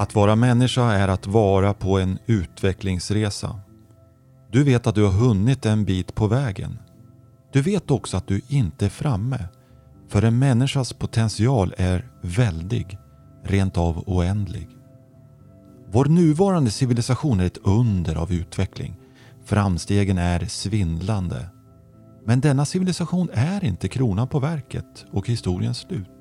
Att 0.00 0.14
vara 0.14 0.36
människa 0.36 0.92
är 0.92 1.08
att 1.08 1.26
vara 1.26 1.74
på 1.74 1.98
en 1.98 2.18
utvecklingsresa. 2.26 3.60
Du 4.50 4.64
vet 4.64 4.86
att 4.86 4.94
du 4.94 5.04
har 5.04 5.12
hunnit 5.12 5.66
en 5.66 5.84
bit 5.84 6.14
på 6.14 6.26
vägen. 6.26 6.78
Du 7.52 7.62
vet 7.62 7.90
också 7.90 8.16
att 8.16 8.26
du 8.26 8.40
inte 8.48 8.84
är 8.84 8.88
framme. 8.88 9.48
För 10.08 10.22
en 10.22 10.38
människas 10.38 10.92
potential 10.92 11.74
är 11.78 12.10
väldig, 12.20 12.98
rent 13.44 13.78
av 13.78 14.04
oändlig. 14.06 14.68
Vår 15.90 16.04
nuvarande 16.04 16.70
civilisation 16.70 17.40
är 17.40 17.46
ett 17.46 17.58
under 17.62 18.16
av 18.16 18.32
utveckling. 18.32 18.96
Framstegen 19.44 20.18
är 20.18 20.44
svindlande. 20.44 21.48
Men 22.24 22.40
denna 22.40 22.64
civilisation 22.64 23.30
är 23.32 23.64
inte 23.64 23.88
kronan 23.88 24.28
på 24.28 24.38
verket 24.38 25.04
och 25.12 25.28
historiens 25.28 25.78
slut. 25.78 26.19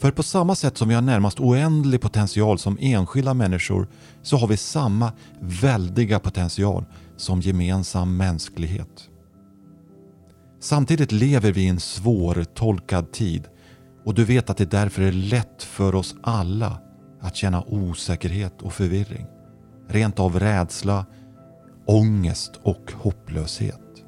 För 0.00 0.10
på 0.10 0.22
samma 0.22 0.54
sätt 0.54 0.76
som 0.76 0.88
vi 0.88 0.94
har 0.94 1.02
närmast 1.02 1.40
oändlig 1.40 2.00
potential 2.00 2.58
som 2.58 2.78
enskilda 2.80 3.34
människor 3.34 3.88
så 4.22 4.36
har 4.36 4.46
vi 4.48 4.56
samma 4.56 5.12
väldiga 5.40 6.18
potential 6.18 6.84
som 7.16 7.40
gemensam 7.40 8.16
mänsklighet. 8.16 9.08
Samtidigt 10.60 11.12
lever 11.12 11.52
vi 11.52 11.62
i 11.62 11.68
en 11.68 11.80
svårtolkad 11.80 13.12
tid 13.12 13.48
och 14.04 14.14
du 14.14 14.24
vet 14.24 14.50
att 14.50 14.56
det 14.56 14.70
därför 14.70 15.02
är 15.02 15.12
lätt 15.12 15.62
för 15.62 15.94
oss 15.94 16.14
alla 16.22 16.80
att 17.20 17.36
känna 17.36 17.64
osäkerhet 17.64 18.62
och 18.62 18.72
förvirring. 18.72 19.26
Rent 19.88 20.18
av 20.18 20.40
rädsla, 20.40 21.06
ångest 21.86 22.60
och 22.62 22.92
hopplöshet. 22.94 24.04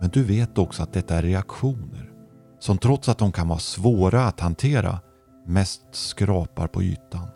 Men 0.00 0.10
du 0.10 0.24
vet 0.24 0.58
också 0.58 0.82
att 0.82 0.92
detta 0.92 1.16
är 1.16 1.22
reaktioner 1.22 2.11
som 2.62 2.78
trots 2.78 3.08
att 3.08 3.18
de 3.18 3.32
kan 3.32 3.48
vara 3.48 3.58
svåra 3.58 4.24
att 4.24 4.40
hantera 4.40 5.00
mest 5.46 5.82
skrapar 5.92 6.66
på 6.66 6.82
ytan. 6.82 7.28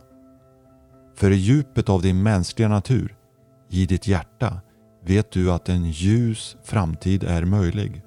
För 1.15 1.31
i 1.31 1.37
djupet 1.37 1.89
av 1.89 2.03
din 2.03 2.23
mänskliga 2.23 2.69
natur, 2.69 3.17
i 3.71 3.87
ditt 3.87 4.07
hjärta, 4.07 4.61
vet 5.05 5.31
du 5.31 5.53
att 5.53 5.69
en 5.69 5.91
ljus 5.91 6.57
framtid 6.65 7.25
är 7.25 7.45
möjlig. 7.45 8.03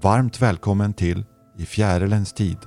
Varmt 0.00 0.42
välkommen 0.42 0.92
till 0.92 1.24
I 1.58 1.66
fjärilens 1.66 2.32
tid. 2.32 2.58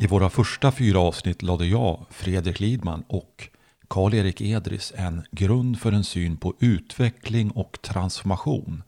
I 0.00 0.06
våra 0.06 0.30
första 0.30 0.72
fyra 0.72 1.00
avsnitt 1.00 1.42
lade 1.42 1.66
jag, 1.66 2.06
Fredrik 2.10 2.60
Lidman 2.60 3.04
och 3.08 3.48
Karl-Erik 3.88 4.40
Edris 4.40 4.92
en 4.96 5.22
grund 5.30 5.80
för 5.80 5.92
en 5.92 6.04
syn 6.04 6.36
på 6.36 6.54
utveckling 6.60 7.50
och 7.50 7.78
transformation 7.82 8.82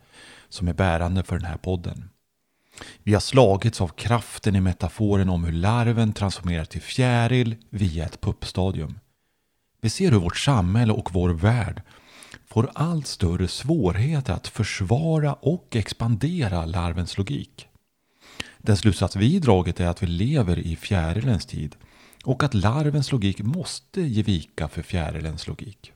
som 0.48 0.68
är 0.68 0.72
bärande 0.72 1.22
för 1.22 1.38
den 1.38 1.48
här 1.48 1.56
podden. 1.56 2.10
Vi 3.02 3.12
har 3.12 3.20
slagits 3.20 3.80
av 3.80 3.88
kraften 3.88 4.56
i 4.56 4.60
metaforen 4.60 5.28
om 5.28 5.44
hur 5.44 5.52
larven 5.52 6.12
transformerar 6.12 6.64
till 6.64 6.82
fjäril 6.82 7.56
via 7.70 8.04
ett 8.04 8.20
puppstadium. 8.20 8.98
Vi 9.80 9.90
ser 9.90 10.10
hur 10.10 10.18
vårt 10.18 10.36
samhälle 10.36 10.92
och 10.92 11.14
vår 11.14 11.28
värld 11.30 11.82
får 12.46 12.70
allt 12.74 13.06
större 13.06 13.48
svårigheter 13.48 14.32
att 14.32 14.48
försvara 14.48 15.34
och 15.34 15.76
expandera 15.76 16.66
larvens 16.66 17.18
logik. 17.18 17.68
Den 18.58 18.76
slutsats 18.76 19.16
vi 19.16 19.38
dragit 19.38 19.80
är 19.80 19.86
att 19.86 20.02
vi 20.02 20.06
lever 20.06 20.58
i 20.58 20.76
fjärilens 20.76 21.46
tid 21.46 21.76
och 22.24 22.42
att 22.42 22.54
larvens 22.54 23.12
logik 23.12 23.42
måste 23.42 24.00
ge 24.00 24.22
vika 24.22 24.68
för 24.68 24.82
fjärilens 24.82 25.46
logik. 25.46 25.92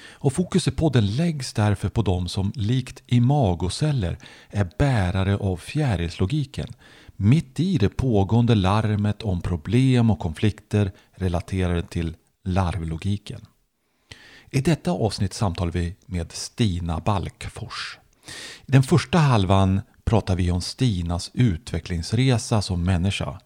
Och 0.00 0.32
fokus 0.32 0.68
i 0.68 0.70
podden 0.70 1.16
läggs 1.16 1.52
därför 1.52 1.88
på 1.88 2.02
de 2.02 2.28
som 2.28 2.52
likt 2.54 3.02
imagoceller 3.06 4.18
är 4.48 4.70
bärare 4.78 5.36
av 5.36 5.56
fjärilslogiken 5.56 6.68
mitt 7.20 7.60
i 7.60 7.78
det 7.78 7.88
pågående 7.88 8.54
larmet 8.54 9.22
om 9.22 9.40
problem 9.40 10.10
och 10.10 10.18
konflikter 10.18 10.92
relaterade 11.10 11.82
till 11.82 12.16
larvlogiken. 12.44 13.40
I 14.50 14.60
detta 14.60 14.90
avsnitt 14.90 15.34
samtalar 15.34 15.72
vi 15.72 15.96
med 16.06 16.32
Stina 16.32 17.00
Balkfors. 17.00 17.98
I 18.66 18.72
den 18.72 18.82
första 18.82 19.18
halvan 19.18 19.80
pratar 20.04 20.36
vi 20.36 20.50
om 20.50 20.60
Stinas 20.60 21.30
utvecklingsresa 21.34 22.62
som 22.62 22.84
människa 22.84 23.40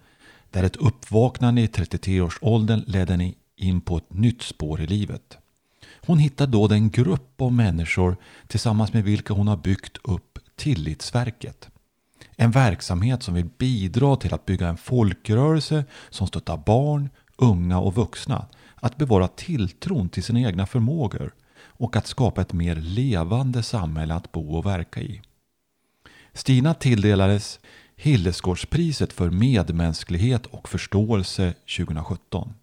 där 0.50 0.62
ett 0.62 0.76
uppvaknande 0.76 1.60
i 1.60 1.66
33-årsåldern 1.66 2.84
ledde 2.86 3.12
henne 3.12 3.34
in 3.56 3.80
på 3.80 3.96
ett 3.96 4.12
nytt 4.12 4.42
spår 4.42 4.80
i 4.80 4.86
livet. 4.86 5.38
Hon 6.06 6.18
hittar 6.18 6.46
då 6.46 6.68
den 6.68 6.90
grupp 6.90 7.40
av 7.40 7.52
människor 7.52 8.16
tillsammans 8.46 8.92
med 8.92 9.04
vilka 9.04 9.34
hon 9.34 9.48
har 9.48 9.56
byggt 9.56 9.98
upp 10.04 10.38
Tillitsverket. 10.56 11.68
En 12.36 12.50
verksamhet 12.50 13.22
som 13.22 13.34
vill 13.34 13.50
bidra 13.58 14.16
till 14.16 14.34
att 14.34 14.46
bygga 14.46 14.68
en 14.68 14.76
folkrörelse 14.76 15.84
som 16.10 16.26
stöttar 16.26 16.56
barn, 16.56 17.10
unga 17.36 17.78
och 17.78 17.94
vuxna 17.94 18.46
att 18.74 18.96
bevara 18.96 19.28
tilltron 19.28 20.08
till 20.08 20.22
sina 20.22 20.40
egna 20.40 20.66
förmågor 20.66 21.34
och 21.58 21.96
att 21.96 22.06
skapa 22.06 22.40
ett 22.40 22.52
mer 22.52 22.76
levande 22.76 23.62
samhälle 23.62 24.14
att 24.14 24.32
bo 24.32 24.56
och 24.56 24.66
verka 24.66 25.00
i. 25.00 25.22
Stina 26.32 26.74
tilldelades 26.74 27.60
Hillesgårdspriset 27.96 29.12
för 29.12 29.30
medmänsklighet 29.30 30.46
och 30.46 30.68
förståelse 30.68 31.54
2017. 31.76 32.54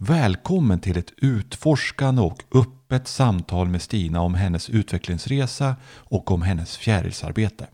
Välkommen 0.00 0.80
till 0.80 0.98
ett 0.98 1.12
utforskande 1.16 2.22
och 2.22 2.42
öppet 2.54 3.08
samtal 3.08 3.68
med 3.68 3.82
Stina 3.82 4.20
om 4.20 4.34
hennes 4.34 4.70
utvecklingsresa 4.70 5.76
och 5.96 6.30
om 6.30 6.42
hennes 6.42 6.76
fjärilsarbete. 6.76 7.66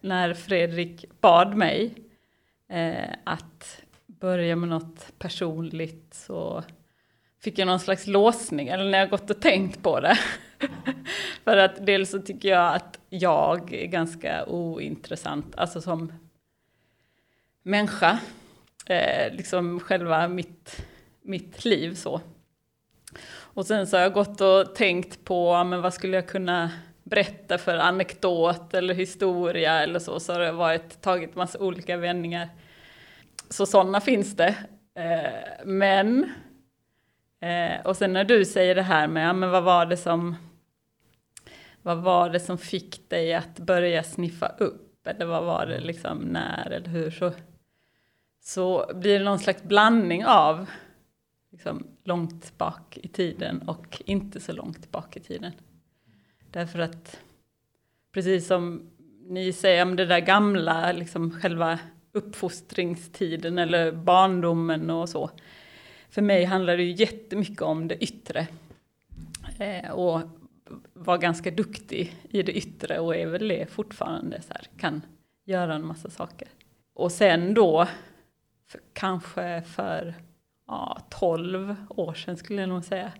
När 0.00 0.34
Fredrik 0.34 1.04
bad 1.20 1.56
mig 1.56 1.94
eh, 2.70 3.14
att 3.24 3.82
börja 4.06 4.56
med 4.56 4.68
något 4.68 5.12
personligt 5.18 6.14
så 6.14 6.64
fick 7.40 7.58
jag 7.58 7.66
någon 7.66 7.80
slags 7.80 8.06
låsning, 8.06 8.68
eller 8.68 8.90
när 8.90 8.98
jag 8.98 9.10
gått 9.10 9.30
och 9.30 9.40
tänkt 9.40 9.82
på 9.82 10.00
det. 10.00 10.18
För 11.44 11.56
att 11.56 11.86
dels 11.86 12.10
så 12.10 12.18
tycker 12.18 12.48
jag 12.48 12.74
att 12.74 12.98
jag 13.08 13.72
är 13.72 13.86
ganska 13.86 14.46
ointressant, 14.46 15.54
alltså 15.56 15.80
som 15.80 16.12
människa. 17.62 18.18
Eh, 18.86 19.32
liksom 19.32 19.80
själva 19.80 20.28
mitt, 20.28 20.86
mitt 21.22 21.64
liv 21.64 21.94
så. 21.94 22.20
Och 23.30 23.66
sen 23.66 23.86
så 23.86 23.96
har 23.96 24.02
jag 24.02 24.12
gått 24.12 24.40
och 24.40 24.74
tänkt 24.74 25.24
på, 25.24 25.64
men 25.64 25.82
vad 25.82 25.94
skulle 25.94 26.16
jag 26.16 26.28
kunna 26.28 26.70
berätta 27.02 27.58
för 27.58 27.76
anekdot 27.76 28.74
eller 28.74 28.94
historia 28.94 29.82
eller 29.82 29.98
så. 29.98 30.20
Så 30.20 30.32
har 30.32 30.40
det 30.40 30.52
varit, 30.52 31.00
tagit 31.00 31.34
massa 31.34 31.58
olika 31.58 31.96
vändningar. 31.96 32.48
Så 33.50 33.66
sådana 33.66 34.00
finns 34.00 34.36
det. 34.36 34.54
Eh, 34.94 35.64
men 35.64 36.32
Eh, 37.40 37.86
och 37.86 37.96
sen 37.96 38.12
när 38.12 38.24
du 38.24 38.44
säger 38.44 38.74
det 38.74 38.82
här 38.82 39.08
med, 39.08 39.28
ja, 39.28 39.32
men 39.32 39.50
vad 39.50 39.62
var 39.62 39.86
det 39.86 39.96
som 39.96 40.36
vad 41.88 42.02
var 42.02 42.30
det 42.30 42.40
som 42.40 42.58
fick 42.58 43.10
dig 43.10 43.34
att 43.34 43.58
börja 43.58 44.02
sniffa 44.02 44.46
upp? 44.46 45.06
Eller 45.06 45.26
vad 45.26 45.44
var 45.44 45.66
det 45.66 45.80
liksom 45.80 46.18
när 46.18 46.70
eller 46.70 46.88
hur? 46.88 47.10
Så, 47.10 47.32
så 48.40 48.90
blir 48.94 49.18
det 49.18 49.24
någon 49.24 49.38
slags 49.38 49.62
blandning 49.62 50.26
av 50.26 50.66
liksom, 51.52 51.86
långt 52.04 52.58
bak 52.58 52.98
i 53.02 53.08
tiden 53.08 53.68
och 53.68 54.02
inte 54.04 54.40
så 54.40 54.52
långt 54.52 54.90
bak 54.90 55.16
i 55.16 55.20
tiden. 55.20 55.52
Därför 56.50 56.78
att 56.78 57.20
precis 58.12 58.46
som 58.46 58.90
ni 59.26 59.52
säger 59.52 59.82
om 59.82 59.96
det 59.96 60.06
där 60.06 60.20
gamla, 60.20 60.92
liksom 60.92 61.40
själva 61.40 61.78
uppfostringstiden 62.12 63.58
eller 63.58 63.92
barndomen 63.92 64.90
och 64.90 65.08
så 65.08 65.30
för 66.10 66.22
mig 66.22 66.44
handlar 66.44 66.76
det 66.76 66.82
ju 66.82 66.92
jättemycket 66.92 67.62
om 67.62 67.88
det 67.88 68.04
yttre. 68.04 68.46
Eh, 69.58 69.90
och 69.90 70.20
var 70.92 71.18
ganska 71.18 71.50
duktig 71.50 72.16
i 72.30 72.42
det 72.42 72.52
yttre 72.52 72.98
och 72.98 73.16
är 73.16 73.26
väl 73.26 73.48
det 73.48 73.70
fortfarande. 73.70 74.42
Så 74.42 74.52
här, 74.54 74.66
kan 74.78 75.02
göra 75.44 75.74
en 75.74 75.86
massa 75.86 76.10
saker. 76.10 76.48
Och 76.94 77.12
sen 77.12 77.54
då, 77.54 77.88
för, 78.68 78.80
kanske 78.92 79.62
för 79.62 80.14
ja, 80.66 80.98
12 81.10 81.76
år 81.88 82.14
sedan 82.14 82.36
skulle 82.36 82.60
jag 82.60 82.68
nog 82.68 82.84
säga, 82.84 83.12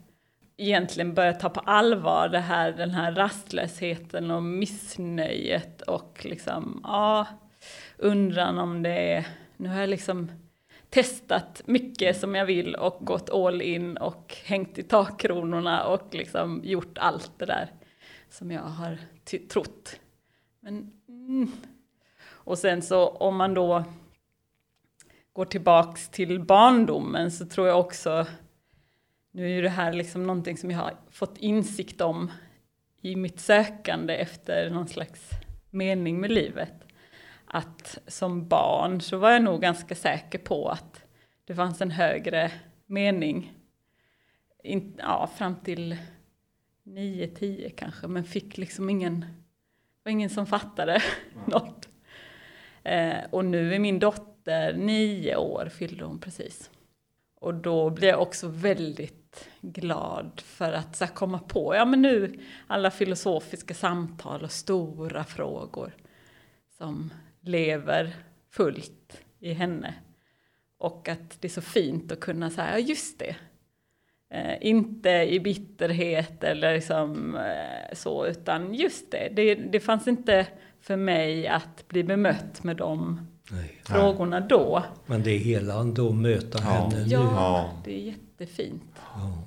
egentligen 0.56 1.14
börja 1.14 1.32
ta 1.32 1.48
på 1.48 1.60
allvar 1.60 2.28
det 2.28 2.38
här, 2.38 2.72
den 2.72 2.90
här 2.90 3.12
rastlösheten 3.12 4.30
och 4.30 4.42
missnöjet 4.42 5.82
och 5.82 6.20
liksom, 6.24 6.80
ja, 6.84 7.26
undran 7.96 8.58
om 8.58 8.82
det 8.82 9.12
är, 9.12 9.26
nu 9.56 9.68
har 9.68 9.80
jag 9.80 9.90
liksom 9.90 10.30
testat 10.90 11.62
mycket 11.66 12.20
som 12.20 12.34
jag 12.34 12.46
vill 12.46 12.74
och 12.74 12.98
gått 13.00 13.30
all 13.30 13.62
in 13.62 13.96
och 13.96 14.36
hängt 14.44 14.78
i 14.78 14.82
takkronorna 14.82 15.86
och 15.86 16.14
liksom 16.14 16.60
gjort 16.64 16.98
allt 16.98 17.32
det 17.38 17.46
där 17.46 17.72
som 18.30 18.50
jag 18.50 18.62
har 18.62 18.98
trott. 19.48 20.00
Men, 20.60 20.92
mm. 21.08 21.52
Och 22.26 22.58
sen 22.58 22.82
så 22.82 23.08
om 23.08 23.36
man 23.36 23.54
då 23.54 23.84
går 25.32 25.44
tillbaks 25.44 26.08
till 26.08 26.40
barndomen 26.40 27.30
så 27.30 27.46
tror 27.46 27.68
jag 27.68 27.80
också, 27.80 28.26
nu 29.30 29.44
är 29.44 29.48
ju 29.48 29.62
det 29.62 29.68
här 29.68 29.92
liksom 29.92 30.26
någonting 30.26 30.56
som 30.56 30.70
jag 30.70 30.78
har 30.78 30.96
fått 31.10 31.38
insikt 31.38 32.00
om 32.00 32.30
i 33.00 33.16
mitt 33.16 33.40
sökande 33.40 34.14
efter 34.14 34.70
någon 34.70 34.88
slags 34.88 35.30
mening 35.70 36.20
med 36.20 36.30
livet. 36.30 36.87
Att 37.50 37.98
som 38.06 38.48
barn 38.48 39.00
så 39.00 39.16
var 39.16 39.30
jag 39.30 39.42
nog 39.42 39.60
ganska 39.60 39.94
säker 39.94 40.38
på 40.38 40.68
att 40.68 41.02
det 41.44 41.54
fanns 41.54 41.80
en 41.80 41.90
högre 41.90 42.52
mening. 42.86 43.52
In, 44.62 44.94
ja, 44.98 45.30
fram 45.36 45.56
till 45.56 45.96
9-10 46.84 47.70
kanske, 47.76 48.06
men 48.06 48.24
fick 48.24 48.56
liksom 48.56 48.90
ingen, 48.90 49.26
var 50.02 50.12
ingen 50.12 50.30
som 50.30 50.46
fattade 50.46 50.92
mm. 50.92 51.44
något. 51.46 51.88
Eh, 52.82 53.18
och 53.30 53.44
nu 53.44 53.74
är 53.74 53.78
min 53.78 53.98
dotter 53.98 54.72
nio 54.72 55.36
år, 55.36 55.68
fyllde 55.68 56.04
hon 56.04 56.18
precis. 56.18 56.70
Och 57.34 57.54
då 57.54 57.90
blir 57.90 58.08
jag 58.08 58.22
också 58.22 58.48
väldigt 58.48 59.48
glad 59.60 60.40
för 60.44 60.72
att 60.72 60.96
så 60.96 61.06
komma 61.06 61.38
på, 61.38 61.74
ja 61.74 61.84
men 61.84 62.02
nu 62.02 62.40
alla 62.66 62.90
filosofiska 62.90 63.74
samtal 63.74 64.44
och 64.44 64.52
stora 64.52 65.24
frågor 65.24 65.92
som 66.78 67.10
lever 67.48 68.14
fullt 68.50 69.20
i 69.40 69.52
henne. 69.52 69.94
Och 70.78 71.08
att 71.08 71.40
det 71.40 71.48
är 71.48 71.50
så 71.50 71.60
fint 71.60 72.12
att 72.12 72.20
kunna 72.20 72.50
säga, 72.50 72.70
ja 72.70 72.78
just 72.78 73.18
det. 73.18 73.36
Eh, 74.30 74.56
inte 74.60 75.10
i 75.10 75.40
bitterhet 75.40 76.44
eller 76.44 76.74
liksom, 76.74 77.36
eh, 77.36 77.94
så, 77.94 78.26
utan 78.26 78.74
just 78.74 79.10
det, 79.10 79.28
det, 79.32 79.54
det 79.54 79.80
fanns 79.80 80.08
inte 80.08 80.46
för 80.80 80.96
mig 80.96 81.48
att 81.48 81.88
bli 81.88 82.04
bemött 82.04 82.62
med 82.64 82.76
de 82.76 83.26
Nej. 83.50 83.80
frågorna 83.84 84.40
då. 84.40 84.84
Men 85.06 85.22
det 85.22 85.30
är 85.30 85.38
helande 85.38 86.08
att 86.08 86.14
möta 86.14 86.58
ja. 86.58 86.70
henne 86.70 87.04
nu. 87.04 87.10
Ja, 87.10 87.72
det 87.84 87.92
är 87.92 88.00
jättefint. 88.00 88.92
Ja. 89.14 89.44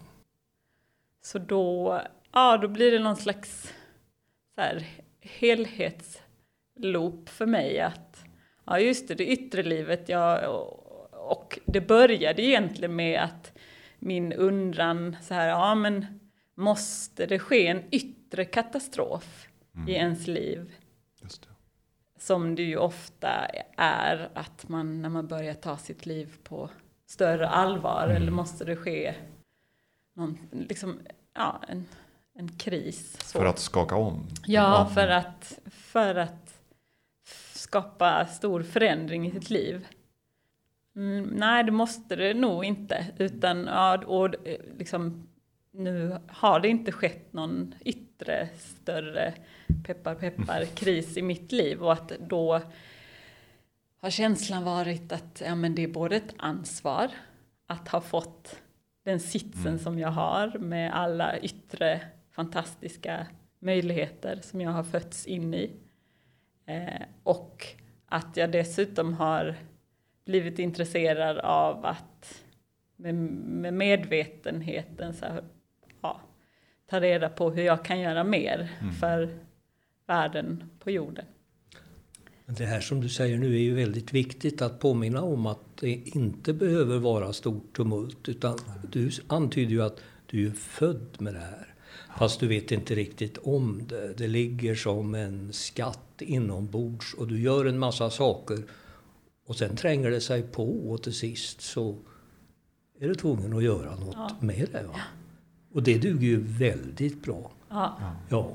Så 1.21 1.39
då, 1.39 2.01
ja, 2.31 2.57
då 2.57 2.68
blir 2.68 2.92
det 2.92 3.00
någon 3.00 3.15
slags 3.15 3.74
så 4.56 4.62
här, 4.62 4.88
helhetsloop 6.81 7.30
för 7.30 7.45
mig 7.45 7.80
att 7.80 8.25
ja 8.66 8.80
just 8.80 9.07
det, 9.07 9.16
det 9.16 9.25
yttre 9.25 9.63
livet, 9.63 10.10
ja, 10.10 10.48
och, 11.12 11.60
det 11.66 11.81
började 11.81 12.42
egentligen 12.42 12.95
med 12.95 13.24
att 13.24 13.54
min 14.00 14.33
undran 14.33 15.16
så 15.22 15.33
här, 15.33 15.48
ja 15.48 15.75
men 15.75 16.19
måste 16.56 17.25
det 17.25 17.39
ske 17.39 17.68
en 17.68 17.83
yttre 17.92 18.45
katastrof 18.45 19.48
mm. 19.75 19.89
i 19.89 19.92
ens 19.92 20.28
liv? 20.28 20.74
Som 22.19 22.56
det 22.56 22.63
ju 22.63 22.78
ofta 22.78 23.48
är 23.78 24.30
att 24.33 24.69
man 24.69 25.01
när 25.01 25.10
man 25.10 25.28
börjar 25.28 25.54
ta 25.54 25.78
sitt 25.78 26.06
liv 26.06 26.36
på 26.44 26.69
större 27.07 27.48
allvar 27.48 28.04
mm. 28.04 28.16
eller 28.16 28.31
måste 28.31 28.66
det 28.66 28.75
ske 28.75 29.16
någon, 30.16 30.38
liksom, 30.51 31.00
ja, 31.33 31.62
en, 31.68 31.86
en 32.36 32.50
kris. 32.50 33.18
Så. 33.24 33.39
För 33.39 33.45
att 33.45 33.60
skaka 33.60 33.95
om? 33.95 34.28
Ja, 34.45 34.89
för 34.94 35.07
att, 35.07 35.60
för 35.72 36.16
att 36.16 36.40
skapa 37.71 38.25
stor 38.25 38.63
förändring 38.63 39.27
i 39.27 39.31
sitt 39.31 39.50
liv. 39.50 39.88
Mm, 40.95 41.23
nej, 41.23 41.63
det 41.63 41.71
måste 41.71 42.15
det 42.15 42.33
nog 42.33 42.65
inte. 42.65 43.06
Utan, 43.18 43.65
ja, 43.65 43.97
och 44.06 44.35
liksom, 44.77 45.27
nu 45.71 46.18
har 46.27 46.59
det 46.59 46.68
inte 46.68 46.91
skett 46.91 47.33
någon 47.33 47.75
yttre 47.85 48.50
större 48.57 49.33
peppar 49.85 50.15
peppar 50.15 50.65
kris 50.65 51.18
i 51.18 51.21
mitt 51.21 51.51
liv 51.51 51.83
och 51.83 51.94
att 51.94 52.12
då 52.19 52.62
har 54.01 54.09
känslan 54.09 54.63
varit 54.63 55.12
att 55.12 55.41
ja, 55.45 55.56
men 55.56 55.75
det 55.75 55.83
är 55.83 55.88
både 55.88 56.15
ett 56.15 56.33
ansvar 56.38 57.12
att 57.68 57.88
ha 57.88 58.01
fått 58.01 58.59
den 59.03 59.19
sitsen 59.19 59.68
mm. 59.68 59.79
som 59.79 60.00
jag 60.00 60.12
har 60.12 60.57
med 60.57 60.95
alla 60.95 61.39
yttre 61.39 62.01
fantastiska 62.31 63.27
möjligheter 63.59 64.39
som 64.41 64.62
jag 64.62 64.71
har 64.71 64.83
fötts 64.83 65.25
in 65.25 65.53
i. 65.53 65.71
Eh, 66.71 67.01
och 67.23 67.68
att 68.06 68.38
jag 68.38 68.51
dessutom 68.51 69.13
har 69.13 69.56
blivit 70.25 70.59
intresserad 70.59 71.38
av 71.38 71.85
att 71.85 72.44
med, 72.95 73.15
med 73.15 73.73
medvetenheten 73.73 75.13
så 75.13 75.25
här, 75.25 75.44
ja, 76.01 76.21
ta 76.89 77.00
reda 77.00 77.29
på 77.29 77.51
hur 77.51 77.63
jag 77.63 77.85
kan 77.85 78.00
göra 78.00 78.23
mer 78.23 78.69
mm. 78.81 78.94
för 78.94 79.29
världen 80.07 80.69
på 80.79 80.91
jorden. 80.91 81.25
Det 82.45 82.65
här 82.65 82.81
som 82.81 83.01
du 83.01 83.09
säger 83.09 83.38
nu 83.38 83.56
är 83.56 83.59
ju 83.59 83.75
väldigt 83.75 84.13
viktigt 84.13 84.62
att 84.62 84.79
påminna 84.79 85.21
om 85.21 85.45
att 85.45 85.77
det 85.79 85.91
inte 85.91 86.53
behöver 86.53 86.97
vara 86.97 87.33
stort 87.33 87.75
tumult. 87.75 88.29
Utan 88.29 88.57
du 88.91 89.12
antyder 89.27 89.71
ju 89.71 89.81
att 89.81 90.03
du 90.25 90.47
är 90.47 90.51
född 90.51 91.15
med 91.19 91.33
det 91.33 91.39
här. 91.39 91.70
Fast 92.17 92.39
du 92.39 92.47
vet 92.47 92.71
inte 92.71 92.95
riktigt 92.95 93.38
om 93.38 93.88
det. 93.88 94.13
Det 94.17 94.27
ligger 94.27 94.75
som 94.75 95.15
en 95.15 95.53
skatt 95.53 96.21
inombords 96.21 97.13
och 97.13 97.27
du 97.27 97.41
gör 97.41 97.65
en 97.65 97.79
massa 97.79 98.09
saker. 98.09 98.63
Och 99.47 99.55
sen 99.55 99.75
tränger 99.75 100.11
det 100.11 100.21
sig 100.21 100.43
på 100.43 100.91
och 100.91 101.03
till 101.03 101.13
sist 101.13 101.61
så 101.61 101.97
är 102.99 103.07
du 103.07 103.15
tvungen 103.15 103.57
att 103.57 103.63
göra 103.63 103.95
något 103.95 104.15
ja. 104.15 104.38
med 104.39 104.67
det. 104.71 104.83
Va? 104.83 104.99
Och 105.73 105.83
det 105.83 105.97
duger 105.97 106.27
ju 106.27 106.41
väldigt 106.41 107.23
bra. 107.23 107.51
Ja. 107.69 107.97
ja. 108.29 108.51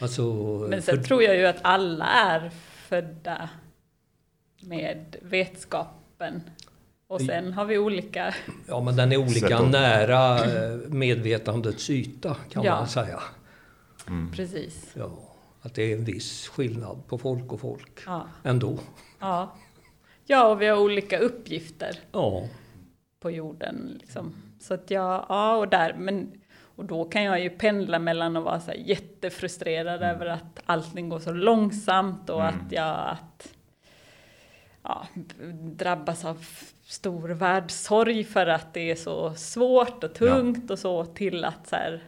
Alltså, 0.00 0.22
Men 0.70 0.82
sen 0.82 0.96
för... 0.96 1.04
tror 1.04 1.22
jag 1.22 1.36
ju 1.36 1.46
att 1.46 1.58
alla 1.62 2.04
är 2.04 2.50
födda 2.88 3.50
med 4.60 5.16
vetskapen. 5.22 6.42
Och 7.08 7.20
sen 7.20 7.52
har 7.52 7.64
vi 7.64 7.78
olika... 7.78 8.34
Ja, 8.66 8.80
men 8.80 8.96
den 8.96 9.12
är 9.12 9.16
olika 9.16 9.62
nära 9.62 10.44
eh, 10.44 10.78
medvetandets 10.88 11.90
yta 11.90 12.36
kan 12.50 12.62
ja. 12.64 12.74
man 12.74 12.88
säga. 12.88 13.20
Mm. 14.08 14.32
Precis. 14.32 14.92
Ja, 14.94 15.10
att 15.62 15.74
det 15.74 15.92
är 15.92 15.96
en 15.96 16.04
viss 16.04 16.48
skillnad 16.48 17.06
på 17.06 17.18
folk 17.18 17.52
och 17.52 17.60
folk 17.60 18.00
ja. 18.06 18.26
ändå. 18.42 18.78
Ja. 19.18 19.54
ja, 20.26 20.48
och 20.48 20.62
vi 20.62 20.66
har 20.66 20.78
olika 20.78 21.18
uppgifter 21.18 21.98
ja. 22.12 22.48
på 23.20 23.30
jorden. 23.30 23.98
Liksom. 24.00 24.34
Så 24.60 24.74
att 24.74 24.90
jag, 24.90 25.26
ja, 25.28 25.56
och 25.56 25.68
där, 25.68 25.94
men 25.98 26.32
och 26.78 26.84
då 26.84 27.04
kan 27.04 27.22
jag 27.22 27.40
ju 27.40 27.50
pendla 27.50 27.98
mellan 27.98 28.36
att 28.36 28.44
vara 28.44 28.60
så 28.60 28.72
jättefrustrerad 28.72 30.02
mm. 30.02 30.16
över 30.16 30.26
att 30.26 30.62
allting 30.66 31.08
går 31.08 31.18
så 31.18 31.32
långsamt 31.32 32.30
och 32.30 32.42
mm. 32.42 32.54
att 32.54 32.72
jag 32.72 33.08
att, 33.08 33.54
ja, 34.82 35.06
drabbas 35.76 36.24
av 36.24 36.46
stor 36.88 37.28
världssorg 37.28 38.24
för 38.24 38.46
att 38.46 38.74
det 38.74 38.90
är 38.90 38.96
så 38.96 39.34
svårt 39.34 40.04
och 40.04 40.14
tungt 40.14 40.64
ja. 40.68 40.72
och 40.72 40.78
så 40.78 41.04
till 41.04 41.44
att 41.44 41.66
så 41.68 41.76
här, 41.76 42.04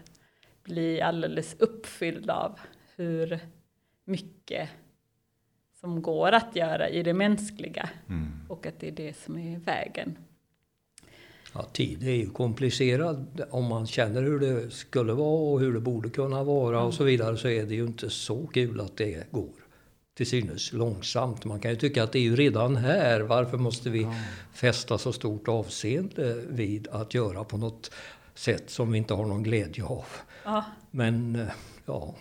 bli 0.62 1.00
alldeles 1.00 1.56
uppfylld 1.58 2.30
av 2.30 2.58
hur 2.96 3.38
mycket 4.04 4.68
som 5.80 6.02
går 6.02 6.32
att 6.32 6.56
göra 6.56 6.88
i 6.88 7.02
det 7.02 7.14
mänskliga 7.14 7.90
mm. 8.08 8.28
och 8.49 8.66
att 8.66 8.80
det 8.80 8.88
är 8.88 8.92
det 8.92 9.16
som 9.16 9.38
är 9.38 9.58
vägen. 9.58 10.18
Ja, 11.54 11.62
tid 11.62 12.02
är 12.02 12.14
ju 12.14 12.30
komplicerad. 12.30 13.42
Om 13.50 13.64
man 13.64 13.87
känner 13.87 14.22
hur 14.22 14.40
det 14.40 14.70
skulle 14.70 15.12
vara 15.12 15.52
och 15.52 15.60
hur 15.60 15.75
det 15.75 15.80
borde 15.80 16.10
kunna 16.10 16.44
vara 16.44 16.76
mm. 16.76 16.87
och 16.87 16.94
så 16.94 17.04
vidare 17.04 17.37
så 17.37 17.49
är 17.49 17.66
det 17.66 17.75
ju 17.75 17.87
inte 17.87 18.10
så 18.10 18.46
kul 18.46 18.80
att 18.80 18.96
det 18.96 19.30
går 19.30 19.60
till 20.20 20.26
synes 20.26 20.72
långsamt. 20.72 21.44
Man 21.44 21.60
kan 21.60 21.70
ju 21.70 21.76
tycka 21.76 22.02
att 22.02 22.12
det 22.12 22.18
är 22.18 22.22
ju 22.22 22.36
redan 22.36 22.76
här. 22.76 23.20
Varför 23.20 23.58
måste 23.58 23.90
vi 23.90 24.02
ja. 24.02 24.14
fästa 24.52 24.98
så 24.98 25.12
stort 25.12 25.48
avseende 25.48 26.34
vid 26.48 26.88
att 26.88 27.14
göra 27.14 27.44
på 27.44 27.56
något 27.56 27.90
sätt 28.34 28.70
som 28.70 28.92
vi 28.92 28.98
inte 28.98 29.14
har 29.14 29.24
någon 29.24 29.42
glädje 29.42 29.84
av? 29.84 30.04
Ja. 30.44 30.64
Men 30.90 31.36
eh, 31.36 31.46
ja, 31.86 32.14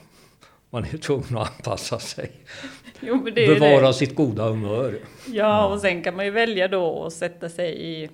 man 0.69 0.83
är 0.83 0.97
tvungen 0.97 1.37
att 1.37 1.57
anpassa 1.57 1.99
sig. 1.99 2.31
Jo, 2.99 3.23
Bevara 3.23 3.87
det. 3.87 3.93
sitt 3.93 4.15
goda 4.15 4.49
humör. 4.49 4.99
Ja, 5.27 5.67
och 5.67 5.81
sen 5.81 6.03
kan 6.03 6.15
man 6.15 6.25
ju 6.25 6.31
välja 6.31 6.67
då 6.67 7.05
att 7.05 7.13
sätta 7.13 7.49
sig 7.49 8.03
i 8.03 8.09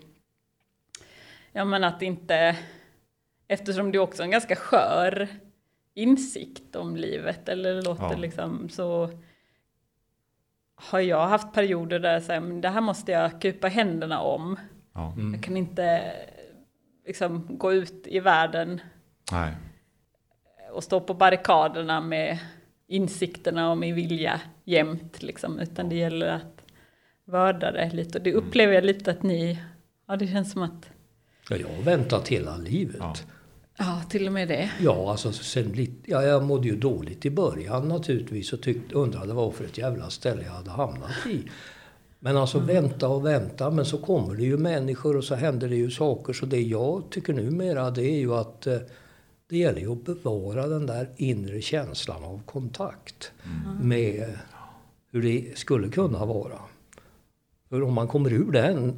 Ja 1.52 1.66
men 1.66 1.84
att 1.84 2.02
inte, 2.02 2.58
eftersom 3.48 3.92
det 3.92 4.00
också 4.00 4.22
är 4.22 4.26
en 4.26 4.32
ganska 4.32 4.56
skör 4.56 5.28
insikt 5.94 6.76
om 6.76 6.96
livet, 6.96 7.50
eller 7.50 7.74
det 7.74 7.82
låter 7.82 8.12
ja. 8.12 8.18
liksom 8.18 8.70
så 8.70 9.10
har 10.76 11.00
jag 11.00 11.28
haft 11.28 11.54
perioder 11.54 12.00
där 12.00 12.20
så 12.20 12.32
här, 12.32 12.40
men 12.40 12.62
det 12.62 12.70
här 12.70 12.82
måste 12.82 13.12
jag 13.12 13.42
kupa 13.42 13.68
händerna 13.68 14.20
om. 14.20 14.60
Ja. 14.94 15.14
Mm. 15.14 15.34
Jag 15.34 15.44
kan 15.44 15.58
inte 15.58 16.14
liksom 17.06 17.58
gå 17.58 17.74
ut 17.74 18.08
i 18.08 18.20
världen 18.20 18.82
Nej. 19.32 19.54
och 20.72 20.84
stå 20.84 21.00
på 21.00 21.14
barrikaderna 21.14 22.02
med 22.02 22.40
insikterna 22.88 23.72
och 23.72 23.78
min 23.78 23.96
vilja 23.96 24.42
jämt, 24.64 25.24
liksom, 25.24 25.60
utan 25.60 25.90
det 25.90 25.96
gäller 25.96 26.28
att 26.28 26.62
vörda 27.26 27.72
det 27.72 27.90
lite. 27.94 28.18
Och 28.18 28.24
det 28.24 28.32
mm. 28.32 28.44
upplever 28.44 28.74
jag 28.74 28.86
lite 28.86 29.12
att 29.12 29.24
ni, 29.24 29.60
ja 30.08 30.16
det 30.16 30.28
känns 30.28 30.52
som 30.52 30.64
att 30.64 30.90
Ja, 31.50 31.56
jag 31.56 31.68
har 31.68 31.84
väntat 31.84 32.28
hela 32.28 32.58
livet. 32.58 32.96
Ja. 33.00 33.16
Ja, 33.78 34.02
till 34.10 34.28
och 34.28 34.34
med 34.34 34.48
det. 34.48 34.72
Ja, 34.82 35.12
alltså 35.12 35.32
sen 35.32 35.72
lite, 35.72 36.12
ja, 36.12 36.24
jag 36.24 36.44
mådde 36.44 36.68
ju 36.68 36.76
dåligt 36.76 37.26
i 37.26 37.30
början 37.30 37.88
naturligtvis 37.88 38.54
och 38.54 38.62
tyckte, 38.62 38.96
undrade 38.96 39.34
vad 39.34 39.54
för 39.54 39.66
ett 39.66 39.78
jävla 39.78 40.10
ställe 40.10 40.44
jag 40.44 40.52
hade 40.52 40.72
hamnat 40.72 41.28
i. 41.28 41.50
Men 42.20 42.38
alltså 42.38 42.58
mm. 42.58 42.68
vänta 42.68 43.08
och 43.08 43.26
vänta, 43.26 43.72
men 43.72 43.86
så 43.86 43.98
kommer 43.98 44.36
det 44.36 44.44
ju 44.44 44.58
människor 44.58 45.18
och 45.18 45.24
så 45.24 45.36
händer 45.36 45.70
det 45.70 45.76
ju 45.76 45.92
saker. 45.92 46.34
Så 46.34 46.46
det 46.46 46.62
jag 46.62 47.04
tycker 47.10 47.34
numera 47.34 47.92
det 47.92 48.04
är 48.04 48.20
ju 48.20 48.34
att 48.34 48.68
eh, 48.68 48.78
det 49.50 49.58
gäller 49.58 49.80
ju 49.80 49.92
att 49.92 50.06
bevara 50.06 50.68
den 50.68 50.86
där 50.86 51.10
inre 51.16 51.62
känslan 51.62 52.24
av 52.24 52.42
kontakt 52.46 53.32
med 53.82 54.38
hur 55.12 55.22
det 55.22 55.58
skulle 55.58 55.90
kunna 55.90 56.26
vara. 56.26 56.60
För 57.70 57.84
om 57.84 57.94
man 57.94 58.08
kommer 58.08 58.34
ur 58.34 58.52
den 58.52 58.94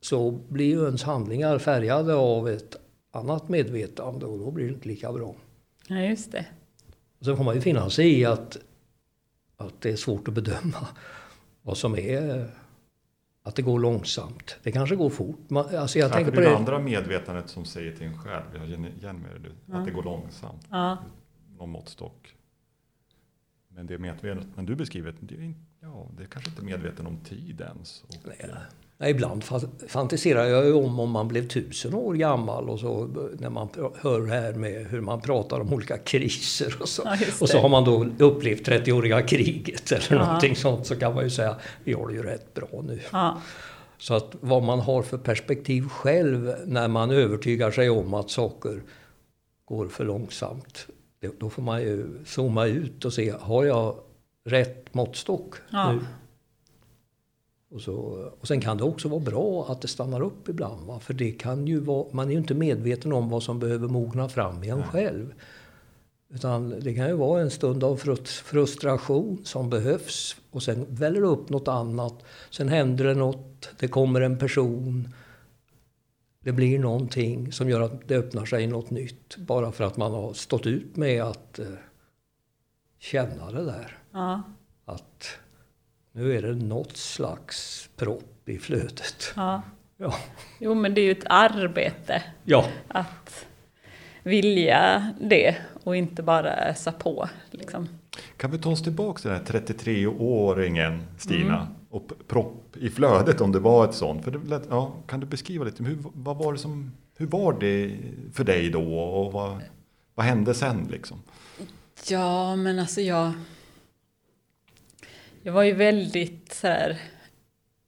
så 0.00 0.30
blir 0.30 0.66
ju 0.66 0.84
ens 0.84 1.02
handlingar 1.02 1.58
färgade 1.58 2.14
av 2.14 2.48
ett 2.48 2.76
annat 3.12 3.48
medvetande 3.48 4.26
och 4.26 4.38
då 4.38 4.50
blir 4.50 4.66
det 4.66 4.72
inte 4.74 4.88
lika 4.88 5.12
bra. 5.12 5.34
Ja, 5.88 6.00
just 6.00 6.32
det. 6.32 6.46
Och 7.18 7.24
sen 7.24 7.36
får 7.36 7.44
man 7.44 7.54
ju 7.54 7.60
finna 7.60 7.90
sig 7.90 8.18
i 8.20 8.24
att, 8.24 8.56
att 9.56 9.80
det 9.80 9.90
är 9.90 9.96
svårt 9.96 10.28
att 10.28 10.34
bedöma 10.34 10.88
vad 11.62 11.76
som 11.78 11.94
är 11.98 12.50
att 13.42 13.54
det 13.56 13.62
går 13.62 13.78
långsamt. 13.78 14.56
Det 14.62 14.72
kanske 14.72 14.96
går 14.96 15.10
fort. 15.10 15.50
Man, 15.50 15.76
alltså 15.76 15.98
jag 15.98 16.10
Ja, 16.10 16.14
tänker 16.14 16.30
på 16.32 16.36
det 16.40 16.42
är 16.46 16.50
det 16.50 16.54
det. 16.54 16.58
andra 16.58 16.78
medvetandet 16.78 17.48
som 17.48 17.64
säger 17.64 17.96
till 17.96 18.06
en 18.06 18.18
själv, 18.18 18.44
jag 18.54 18.68
känner 18.68 18.88
igen 18.88 19.16
mig 19.18 19.30
det, 19.40 19.74
att 19.76 19.84
det 19.84 19.90
går 19.90 20.02
långsamt. 20.02 20.66
Ja, 20.70 20.98
Någon 21.58 21.70
måttstock. 21.70 22.34
Men 23.68 23.86
det 23.86 23.98
medvetandet, 23.98 24.66
du 24.66 24.74
beskriver, 24.76 25.14
det 25.20 25.34
är, 25.34 25.40
inte- 25.40 25.60
ja, 25.80 26.08
det 26.16 26.22
är 26.22 26.26
kanske 26.26 26.50
inte 26.50 26.62
medveten 26.64 27.06
om 27.06 27.16
tid 27.16 27.60
ens. 27.60 28.02
Och, 28.02 28.14
Nej, 28.24 28.50
ibland 29.10 29.42
fa- 29.42 29.88
fantiserar 29.88 30.44
jag 30.44 30.64
ju 30.66 30.72
om 30.72 31.00
om 31.00 31.10
man 31.10 31.28
blev 31.28 31.48
tusen 31.48 31.94
år 31.94 32.14
gammal 32.14 32.68
och 32.70 32.80
så 32.80 33.06
när 33.38 33.50
man 33.50 33.68
hör 34.00 34.26
här 34.26 34.52
med 34.52 34.86
hur 34.86 35.00
man 35.00 35.20
pratar 35.20 35.60
om 35.60 35.72
olika 35.72 35.98
kriser 35.98 36.76
och 36.80 36.88
så. 36.88 37.02
Ja, 37.04 37.16
och 37.40 37.48
så 37.48 37.58
har 37.58 37.68
man 37.68 37.84
då 37.84 38.06
upplevt 38.26 38.68
30-åriga 38.68 39.22
kriget 39.22 39.92
eller 39.92 40.06
Ja. 40.16 40.24
någonting 40.26 40.56
sånt 40.56 40.86
så 40.86 40.96
kan 40.96 41.14
man 41.14 41.24
ju 41.24 41.30
säga 41.30 41.56
vi 41.84 41.92
har 41.92 42.08
det 42.08 42.14
ju 42.14 42.22
rätt 42.22 42.54
bra 42.54 42.68
nu. 42.82 43.00
ja, 43.12 43.40
Så 43.98 44.14
att 44.14 44.34
vad 44.40 44.62
man 44.62 44.80
har 44.80 45.02
för 45.02 45.18
perspektiv 45.18 45.88
själv 45.88 46.54
när 46.66 46.88
man 46.88 47.10
övertygar 47.10 47.70
sig 47.70 47.90
om 47.90 48.14
att 48.14 48.30
saker 48.30 48.82
går 49.64 49.88
för 49.88 50.04
långsamt. 50.04 50.86
Då 51.38 51.50
får 51.50 51.62
man 51.62 51.80
ju 51.82 52.06
zooma 52.26 52.66
ut 52.66 53.04
och 53.04 53.12
se, 53.12 53.34
har 53.40 53.64
jag 53.64 53.94
rätt 54.44 54.94
måttstock 54.94 55.54
nu? 55.72 56.00
Och, 57.74 57.80
så, 57.80 57.92
och 58.40 58.48
sen 58.48 58.60
kan 58.60 58.76
det 58.76 58.84
också 58.84 59.08
vara 59.08 59.20
bra 59.20 59.66
att 59.68 59.80
det 59.80 59.88
stannar 59.88 60.20
upp 60.20 60.48
ibland. 60.48 60.86
Va? 60.86 61.00
För 61.00 61.14
det 61.14 61.30
kan 61.32 61.66
ju 61.66 61.80
vara, 61.80 62.06
man 62.12 62.26
är 62.28 62.32
ju 62.32 62.38
inte 62.38 62.54
medveten 62.54 63.12
om 63.12 63.28
vad 63.28 63.42
som 63.42 63.58
behöver 63.58 63.88
mogna 63.88 64.28
fram 64.28 64.64
i 64.64 64.68
en 64.68 64.82
själv. 64.82 65.34
Utan 66.34 66.80
det 66.80 66.94
kan 66.94 67.08
ju 67.08 67.14
vara 67.14 67.40
en 67.40 67.50
stund 67.50 67.84
av 67.84 67.96
frus- 67.98 68.42
frustration 68.42 69.40
som 69.44 69.70
behövs 69.70 70.36
och 70.50 70.62
sen 70.62 70.86
väller 70.88 71.20
det 71.20 71.26
upp 71.26 71.48
något 71.48 71.68
annat. 71.68 72.14
Sen 72.50 72.68
händer 72.68 73.04
det 73.04 73.14
något, 73.14 73.68
det 73.78 73.88
kommer 73.88 74.20
en 74.20 74.38
person. 74.38 75.08
Det 76.40 76.52
blir 76.52 76.78
någonting 76.78 77.52
som 77.52 77.68
gör 77.70 77.80
att 77.80 78.08
det 78.08 78.16
öppnar 78.16 78.44
sig 78.44 78.66
något 78.66 78.90
nytt. 78.90 79.36
Bara 79.36 79.72
för 79.72 79.84
att 79.84 79.96
man 79.96 80.12
har 80.12 80.32
stått 80.32 80.66
ut 80.66 80.96
med 80.96 81.22
att 81.22 81.58
eh, 81.58 81.66
känna 82.98 83.50
det 83.50 83.64
där. 83.64 83.98
ja, 84.12 84.42
Att 84.84 85.26
nu 86.12 86.36
är 86.36 86.42
det 86.42 86.54
något 86.54 86.96
slags 86.96 87.88
propp 87.96 88.48
i 88.48 88.58
flödet. 88.58 89.32
ja. 89.36 89.62
Ja. 89.96 90.14
Jo, 90.58 90.74
men 90.74 90.94
det 90.94 91.00
är 91.00 91.04
ju 91.04 91.12
ett 91.12 91.26
arbete 91.26 92.22
ja. 92.44 92.66
att 92.88 93.46
vilja 94.22 95.14
det 95.20 95.56
och 95.84 95.96
inte 95.96 96.22
bara 96.22 96.56
ösa 96.56 96.92
på. 96.92 97.28
Liksom. 97.50 97.88
Kan 98.36 98.50
vi 98.50 98.58
ta 98.58 98.70
oss 98.70 98.82
tillbaka 98.82 99.20
till 99.20 99.30
den 99.30 99.38
här 99.38 99.60
33-åringen 99.60 100.98
Stina 101.18 101.56
Mm. 101.56 101.68
och 101.90 102.12
propp 102.28 102.76
i 102.76 102.90
flödet 102.90 103.40
om 103.40 103.52
det 103.52 103.58
var 103.58 103.84
ett 103.84 103.94
sånt. 103.94 104.24
För 104.24 104.30
det 104.30 104.38
lät, 104.48 104.62
ja, 104.70 104.94
kan 105.06 105.20
du 105.20 105.26
beskriva 105.26 105.64
lite, 105.64 105.84
hur, 105.84 105.98
vad 106.02 106.36
var 106.36 106.52
det 106.52 106.58
som, 106.58 106.92
hur 107.16 107.26
var 107.26 107.52
det 107.60 107.96
för 108.32 108.44
dig 108.44 108.70
då 108.70 108.98
och 108.98 109.32
vad, 109.32 109.58
vad 110.14 110.26
hände 110.26 110.54
sen 110.54 110.88
liksom? 110.90 111.22
Ja, 112.08 112.56
men 112.56 112.78
alltså 112.78 113.00
jag... 113.00 113.32
Jag 115.44 115.52
var 115.52 115.62
ju 115.62 115.72
väldigt 115.72 116.54
så 116.54 116.66
här 116.66 116.98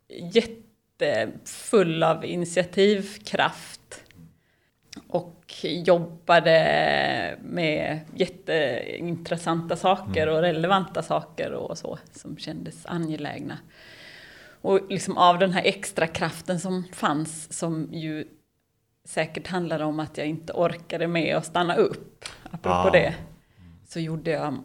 jättefull 0.09 2.03
av 2.03 2.25
initiativkraft. 2.25 4.05
Och 5.09 5.55
jobbade 5.63 7.39
med 7.43 8.01
jätteintressanta 8.15 9.77
saker 9.77 10.29
och 10.29 10.41
relevanta 10.41 11.03
saker 11.03 11.53
och 11.53 11.79
så 11.79 11.99
som 12.13 12.37
kändes 12.37 12.87
angelägna. 12.87 13.59
Och 14.61 14.91
liksom 14.91 15.17
av 15.19 15.39
den 15.39 15.53
här 15.53 15.63
extra 15.65 16.07
kraften 16.07 16.61
som 16.61 16.85
fanns 16.93 17.53
som 17.53 17.89
ju 17.93 18.29
säkert 19.05 19.47
handlade 19.47 19.85
om 19.85 20.01
att 20.01 20.19
jag 20.19 20.27
inte 20.27 20.53
orkade 20.53 21.07
med 21.07 21.37
att 21.37 21.47
stanna 21.47 21.75
upp. 21.75 22.25
Apropå 22.51 22.89
Ah. 22.89 22.91
det 22.91 23.15
så 23.89 24.01
gjorde 24.01 24.31
jag 24.31 24.65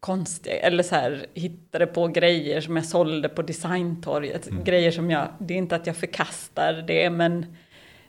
konstiga, 0.00 0.56
eller 0.56 0.82
så 0.82 0.94
här, 0.94 1.26
hittade 1.34 1.86
på 1.86 2.08
grejer 2.08 2.60
som 2.60 2.76
jag 2.76 2.84
sålde 2.86 3.28
på 3.28 3.42
designtorget. 3.42 4.48
Grejer 4.64 4.90
som 4.90 5.10
jag, 5.10 5.28
det 5.38 5.54
är 5.54 5.58
inte 5.58 5.76
att 5.76 5.86
jag 5.86 5.96
förkastar 5.96 6.72
det, 6.86 7.10
men 7.10 7.56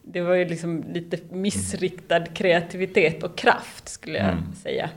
det 0.03 0.21
var 0.21 0.33
ju 0.35 0.45
liksom 0.45 0.83
lite 0.93 1.19
missriktad 1.35 2.25
kreativitet 2.25 3.23
och 3.23 3.37
kraft 3.37 3.89
skulle 3.89 4.17
jag 4.17 4.27
Mm. 4.29 4.53
säga. 4.55 4.89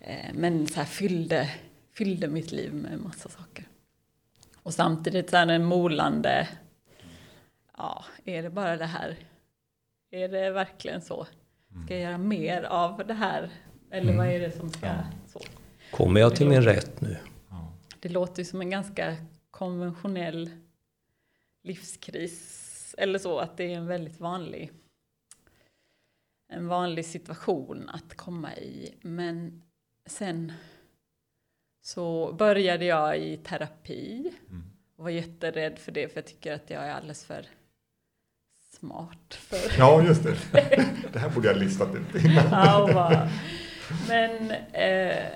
Eh, 0.00 0.32
Men 0.34 0.66
så 0.66 0.74
här 0.80 0.84
fyllde, 0.86 1.50
fyllde 1.94 2.28
mitt 2.28 2.52
liv 2.52 2.74
med 2.74 2.98
massa 3.00 3.28
saker. 3.28 3.64
Och 4.62 4.74
samtidigt 4.74 5.30
så 5.30 5.36
här 5.36 5.46
en 5.46 5.64
molande, 5.64 6.48
ja, 7.76 8.04
är 8.24 8.42
det 8.42 8.50
bara 8.50 8.76
det 8.76 8.84
här? 8.86 9.16
Är 10.10 10.28
det 10.28 10.50
verkligen 10.50 11.00
så? 11.00 11.26
Ska 11.84 11.94
jag 11.94 12.02
göra 12.02 12.18
mer 12.18 12.62
av 12.62 13.02
det 13.06 13.14
här? 13.14 13.50
Eller 13.90 14.16
vad 14.16 14.26
är 14.26 14.40
det 14.40 14.50
som 14.50 14.70
ska... 14.70 14.86
Så? 15.32 15.40
Kommer 15.90 16.20
jag 16.20 16.36
till 16.36 16.48
min 16.48 16.62
rätt 16.62 17.00
nu? 17.00 17.16
Det 18.00 18.08
låter 18.08 18.38
ju 18.38 18.44
som 18.44 18.60
en 18.60 18.70
ganska 18.70 19.16
konventionell 19.50 20.50
livskris. 21.62 22.94
Eller 22.98 23.18
så, 23.18 23.38
att 23.38 23.56
det 23.56 23.64
är 23.64 23.76
en 23.76 23.86
väldigt 23.86 24.20
vanlig, 24.20 24.72
en 26.48 26.68
vanlig 26.68 27.06
situation 27.06 27.88
att 27.88 28.16
komma 28.16 28.56
i. 28.56 28.94
Men 29.02 29.62
sen 30.06 30.52
så 31.82 32.32
började 32.32 32.84
jag 32.84 33.18
i 33.18 33.36
terapi. 33.36 34.32
Mm. 34.50 34.64
Och 34.96 35.04
var 35.04 35.10
jätterädd 35.10 35.78
för 35.78 35.92
det, 35.92 36.08
för 36.08 36.16
jag 36.16 36.26
tycker 36.26 36.52
att 36.52 36.70
jag 36.70 36.84
är 36.84 36.92
alldeles 36.92 37.24
för 37.24 37.46
smart 38.78 39.34
för 39.34 39.78
Ja, 39.78 40.02
just 40.02 40.22
det. 40.22 40.36
Det 41.12 41.18
här 41.18 41.30
borde 41.30 41.48
jag 41.48 41.54
ha 41.54 41.60
listat 41.62 41.88
ut 41.94 42.24
innan. 42.24 42.44
Ja, 42.50 43.28
men 44.08 44.50
eh, 44.72 45.26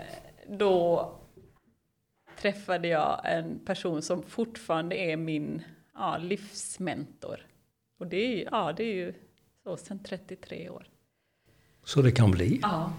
då 0.59 1.13
träffade 2.39 2.89
jag 2.89 3.21
en 3.25 3.59
person 3.65 4.03
som 4.03 4.23
fortfarande 4.23 4.97
är 4.97 5.17
min 5.17 5.63
ja, 5.95 6.19
livsmentor. 6.19 7.47
Och 7.99 8.07
det 8.07 8.17
är, 8.43 8.49
ja, 8.53 8.73
det 8.73 8.83
är 8.85 8.95
ju 8.95 9.15
så 9.65 9.77
sedan 9.77 10.03
33 10.05 10.71
år. 10.71 10.87
Så 11.85 12.03
det 12.03 12.13
kan 12.13 12.31
bli. 12.31 12.61
Ja. 12.63 12.93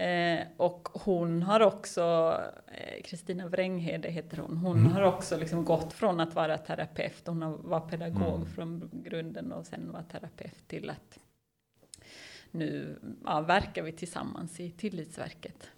Eh, 0.00 0.46
och 0.56 0.88
hon 0.92 1.42
har 1.42 1.60
också, 1.60 2.36
eh, 2.66 3.02
Kristina 3.02 3.48
Vränghede 3.48 4.08
heter 4.10 4.36
hon, 4.38 4.56
hon 4.56 4.86
har 4.86 5.02
också 5.02 5.36
liksom 5.36 5.64
gått 5.64 5.92
från 5.92 6.20
att 6.20 6.34
vara 6.34 6.58
terapeut, 6.58 7.26
hon 7.26 7.42
har- 7.42 7.56
var 7.58 7.80
pedagog 7.80 8.34
Mm. 8.36 8.46
från 8.46 8.90
grunden 8.92 9.52
och 9.52 9.66
sen 9.66 9.92
var 9.92 10.02
terapeut 10.02 10.68
till 10.68 10.90
att 10.90 11.18
nu 12.50 12.98
ja, 13.24 13.40
verkar 13.40 13.82
vi 13.82 13.92
tillsammans 13.92 14.60
i 14.60 14.70
Tillitsverket. 14.70 15.70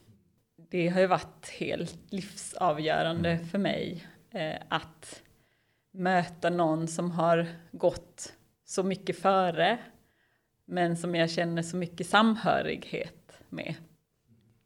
Det 0.72 0.88
har 0.88 1.00
ju 1.00 1.06
varit 1.06 1.48
helt 1.48 2.12
livsavgörande 2.12 3.38
för 3.38 3.58
mig 3.58 4.06
eh, 4.30 4.56
att 4.68 5.22
möta 5.90 6.50
någon 6.50 6.88
som 6.88 7.10
har 7.10 7.46
gått 7.72 8.32
så 8.64 8.82
mycket 8.82 9.18
före 9.18 9.78
men 10.64 10.96
som 10.96 11.14
jag 11.14 11.30
känner 11.30 11.62
så 11.62 11.76
mycket 11.76 12.06
samhörighet 12.06 13.32
med. 13.48 13.74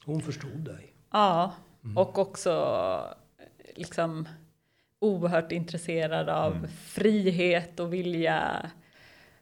Hon 0.05 0.23
förstod 0.23 0.59
dig. 0.59 0.93
Ja, 1.11 1.55
och 1.97 2.19
också 2.19 2.51
eh, 3.39 3.47
liksom 3.75 4.29
oerhört 4.99 5.53
intresserad 5.53 6.29
av 6.29 6.67
frihet 6.67 7.81
och 7.81 7.93
vilja 7.93 8.71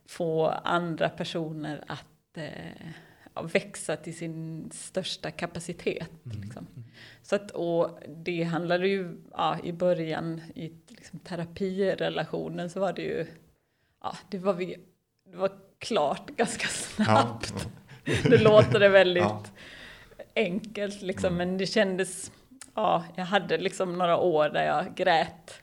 få 0.07 0.49
andra 0.49 1.09
personer 1.09 1.85
att 1.87 2.37
eh, 2.39 2.89
ja, 3.35 3.43
växa 3.43 3.97
till 3.97 4.17
sin 4.17 4.71
största 4.75 5.31
kapacitet. 5.31 6.11
Liksom. 6.43 6.67
Så 7.23 7.37
att, 7.37 7.51
och 7.51 7.99
det 8.09 8.43
handlade 8.43 8.89
ju 8.89 9.17
ja, 9.33 9.59
i 9.65 9.73
början 9.73 10.41
i 10.55 10.73
liksom, 10.89 11.19
terapirelationen 11.19 12.71
så 12.71 12.81
var 12.81 12.93
det 12.93 13.03
ju, 13.03 13.27
ja, 14.03 14.17
det 14.31 14.39
var, 14.39 14.53
vi, 14.55 14.77
det 15.31 15.37
var 15.37 15.51
klart 15.79 16.31
ganska 16.37 16.67
snabbt. 16.69 17.69
Nu 18.25 18.39
låter 18.39 18.81
det 18.81 18.89
väldigt 18.89 19.23
Ja. 19.23 19.45
enkelt 20.37 21.03
liksom, 21.03 21.37
men 21.37 21.59
det 21.59 21.67
kändes, 21.67 22.33
ja, 22.75 23.05
jag 23.17 23.25
hade 23.25 23.59
liksom 23.59 23.99
några 23.99 24.17
år 24.19 24.49
där 24.49 24.65
jag 24.67 24.95
grät 24.95 25.63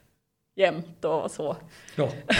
jämt 0.56 1.06
och 1.06 1.32
så. 1.32 1.58
Ja. 1.96 2.10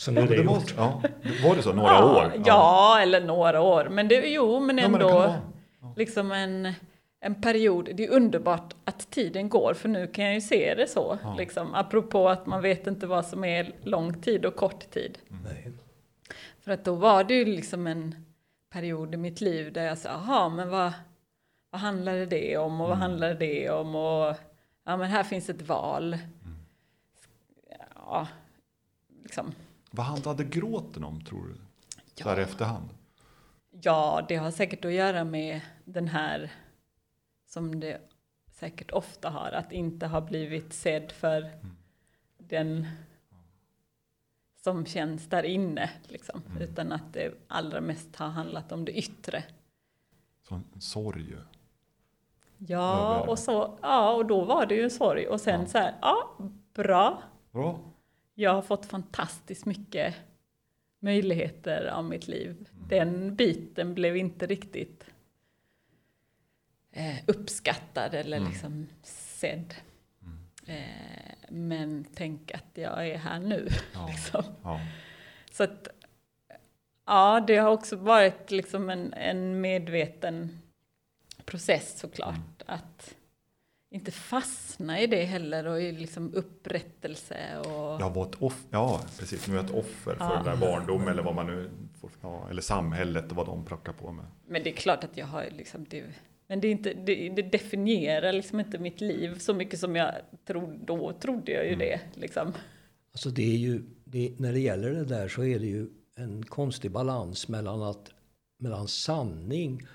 Så 0.00 0.10
nu 0.10 0.20
är 0.20 0.26
det, 0.26 0.28
det 0.28 0.36
gjort. 0.36 0.46
måste, 0.46 0.74
ja. 0.76 1.02
Var 1.44 1.56
det 1.56 1.62
så? 1.62 1.72
Några 1.72 1.92
ja, 1.92 2.16
år? 2.16 2.32
Ja. 2.44 3.00
eller 3.02 3.20
några 3.20 3.60
år. 3.60 3.88
Men 3.88 4.08
det, 4.08 4.14
jo, 4.16 4.60
men 4.60 4.78
Ja, 4.78 4.88
men 4.88 5.00
ändå. 5.00 5.34
Ja. 5.80 5.94
liksom 5.96 6.32
en, 6.32 6.72
en 7.20 7.42
period. 7.42 7.88
Det 7.94 8.04
är 8.04 8.10
underbart 8.10 8.74
att 8.84 9.10
tiden 9.10 9.48
går, 9.48 9.74
för 9.74 9.88
nu 9.88 10.06
kan 10.06 10.24
jag 10.24 10.34
ju 10.34 10.40
se 10.40 10.74
det 10.74 10.86
så. 10.86 11.18
Ja. 11.22 11.34
Liksom, 11.38 11.74
apropå 11.74 12.28
att 12.28 12.46
man 12.46 12.62
vet 12.62 12.86
inte 12.86 13.06
vad 13.06 13.26
som 13.26 13.44
är 13.44 13.72
lång 13.82 14.22
tid 14.22 14.44
och 14.44 14.56
kort 14.56 14.90
tid. 14.90 15.18
Nej. 15.44 15.72
För 16.60 16.72
att 16.72 16.84
då 16.84 16.94
var 16.94 17.24
det 17.24 17.34
ju 17.34 17.44
liksom 17.44 17.86
en 17.86 18.14
period 18.72 19.14
i 19.14 19.16
mitt 19.16 19.40
liv 19.40 19.72
där 19.72 19.84
jag 19.84 19.98
sa, 19.98 20.08
jaha, 20.08 20.48
men 20.48 20.70
vad, 20.70 20.92
vad 21.70 21.80
handlade 21.80 22.26
det 22.26 22.56
om 22.56 22.80
och 22.80 22.88
vad 22.88 22.98
handlade 22.98 23.34
det 23.34 23.70
om 23.70 23.94
och 23.94 24.36
ja, 24.84 24.96
men 24.96 25.10
här 25.10 25.22
finns 25.22 25.50
ett 25.50 25.62
val. 25.62 26.18
Ja, 27.94 28.28
liksom. 29.22 29.54
Vad 29.90 30.06
handlade 30.06 30.44
gråten 30.44 31.04
om 31.04 31.24
tror 31.24 31.46
du? 31.48 31.54
Så 32.22 32.28
här 32.28 32.36
Ja. 32.36 32.42
efterhand? 32.42 32.88
Ja, 33.70 34.24
det 34.28 34.36
har 34.36 34.50
säkert 34.50 34.84
att 34.84 34.92
göra 34.92 35.24
med 35.24 35.60
den 35.84 36.08
här 36.08 36.52
som 37.46 37.80
det 37.80 38.00
säkert 38.52 38.90
ofta 38.90 39.30
har, 39.30 39.50
att 39.52 39.72
inte 39.72 40.06
ha 40.06 40.20
blivit 40.20 40.72
sedd 40.72 41.12
för 41.12 41.50
den 42.38 42.86
som 44.56 44.86
känns 44.86 45.26
där 45.28 45.42
inne, 45.42 45.90
liksom. 46.08 46.42
utan 46.60 46.92
att 46.92 47.12
det 47.12 47.34
allra 47.48 47.80
mest 47.80 48.16
har 48.16 48.28
handlat 48.28 48.72
om 48.72 48.84
det 48.84 48.92
yttre. 48.98 49.44
Så 50.48 50.54
en 50.54 50.80
sorg. 50.80 51.36
Ja, 52.58 53.14
Över- 53.20 53.28
och, 53.30 53.38
så, 53.38 53.78
ja, 53.82 54.12
och 54.12 54.26
då 54.26 54.44
var 54.44 54.66
det 54.66 54.74
ju 54.74 54.82
en 54.82 54.90
sorg. 54.90 55.26
Och 55.28 55.40
sen 55.40 55.60
Ja. 55.60 55.66
så 55.66 55.78
här, 55.78 55.94
ja, 56.00 56.36
bra. 56.74 57.22
Bra. 57.52 57.80
Jag 58.40 58.54
har 58.54 58.62
fått 58.62 58.86
fantastiskt 58.86 59.66
mycket 59.66 60.14
möjligheter 61.00 61.86
av 61.86 62.04
mitt 62.04 62.28
liv. 62.28 62.68
Den 62.88 63.36
biten 63.36 63.94
blev 63.94 64.16
inte 64.16 64.46
riktigt 64.46 65.04
eh, 66.92 67.16
uppskattad 67.26 68.14
eller 68.14 68.40
liksom 68.40 68.86
sedd. 69.02 69.74
Eh, 70.66 71.34
men 71.48 72.06
tänk 72.14 72.54
att 72.54 72.70
jag 72.74 73.08
är 73.08 73.18
här 73.18 73.40
nu. 73.40 73.68
Ja. 73.94 74.06
liksom. 74.10 74.44
Ja. 74.62 74.80
Så 75.52 75.64
att, 75.64 75.88
ja, 77.06 77.44
det 77.46 77.56
har 77.56 77.70
också 77.70 77.96
varit 77.96 78.50
liksom 78.50 78.90
en, 78.90 79.12
en 79.12 79.60
medveten 79.60 80.62
process 81.44 81.98
såklart. 81.98 82.62
Att 82.66 83.14
inte 83.90 84.10
fastna 84.10 85.00
i 85.00 85.06
det 85.06 85.24
heller 85.24 85.66
och 85.66 85.80
i 85.82 85.92
liksom 85.92 86.34
upprättelse 86.34 87.58
och... 87.58 88.00
Jag 88.00 88.10
var 88.14 88.26
ett 88.26 88.34
offer, 88.42 88.68
ja 88.70 89.00
precis, 89.18 89.48
nu 89.48 89.54
är 89.54 89.58
jag 89.58 89.64
ett 89.64 89.74
offer 89.76 90.14
för 90.14 90.24
Ja. 90.24 90.34
den 90.34 90.44
där 90.44 90.56
barndom 90.56 91.08
eller 91.08 91.22
vad 91.22 91.34
man 91.34 91.46
nu 91.46 91.70
får, 92.00 92.10
ja, 92.20 92.46
eller 92.50 92.62
samhället 92.62 93.30
och 93.30 93.36
vad 93.36 93.46
de 93.46 93.64
plockar 93.64 93.92
på 93.92 94.12
med. 94.12 94.24
Men 94.46 94.62
det 94.62 94.70
är 94.70 94.74
klart 94.76 95.04
att 95.04 95.16
jag 95.16 95.26
har 95.26 95.46
liksom 95.56 95.86
det, 95.90 96.04
men 96.46 96.60
det, 96.60 96.68
är 96.68 96.72
inte, 96.72 96.94
det, 96.94 97.28
det 97.28 97.42
definierar 97.42 98.32
liksom 98.32 98.60
inte 98.60 98.78
mitt 98.78 99.00
liv 99.00 99.38
så 99.38 99.54
mycket 99.54 99.80
som 99.80 99.96
jag 99.96 100.14
trodde, 100.46 100.78
då 100.84 101.12
trodde 101.12 101.52
jag 101.52 101.68
ju 101.68 101.74
det 101.76 102.00
liksom. 102.14 102.52
Alltså 103.12 103.30
det 103.30 103.42
är 103.54 103.56
ju, 103.58 103.82
det, 104.04 104.34
när 104.38 104.52
det 104.52 104.60
gäller 104.60 104.90
det 104.90 105.04
där 105.04 105.28
så 105.28 105.44
är 105.44 105.58
det 105.58 105.66
ju 105.66 105.88
en 106.16 106.42
konstig 106.42 106.90
balans 106.90 107.48
mellan, 107.48 107.82
att, 107.82 108.10
mellan 108.58 108.88
sanning 108.88 109.86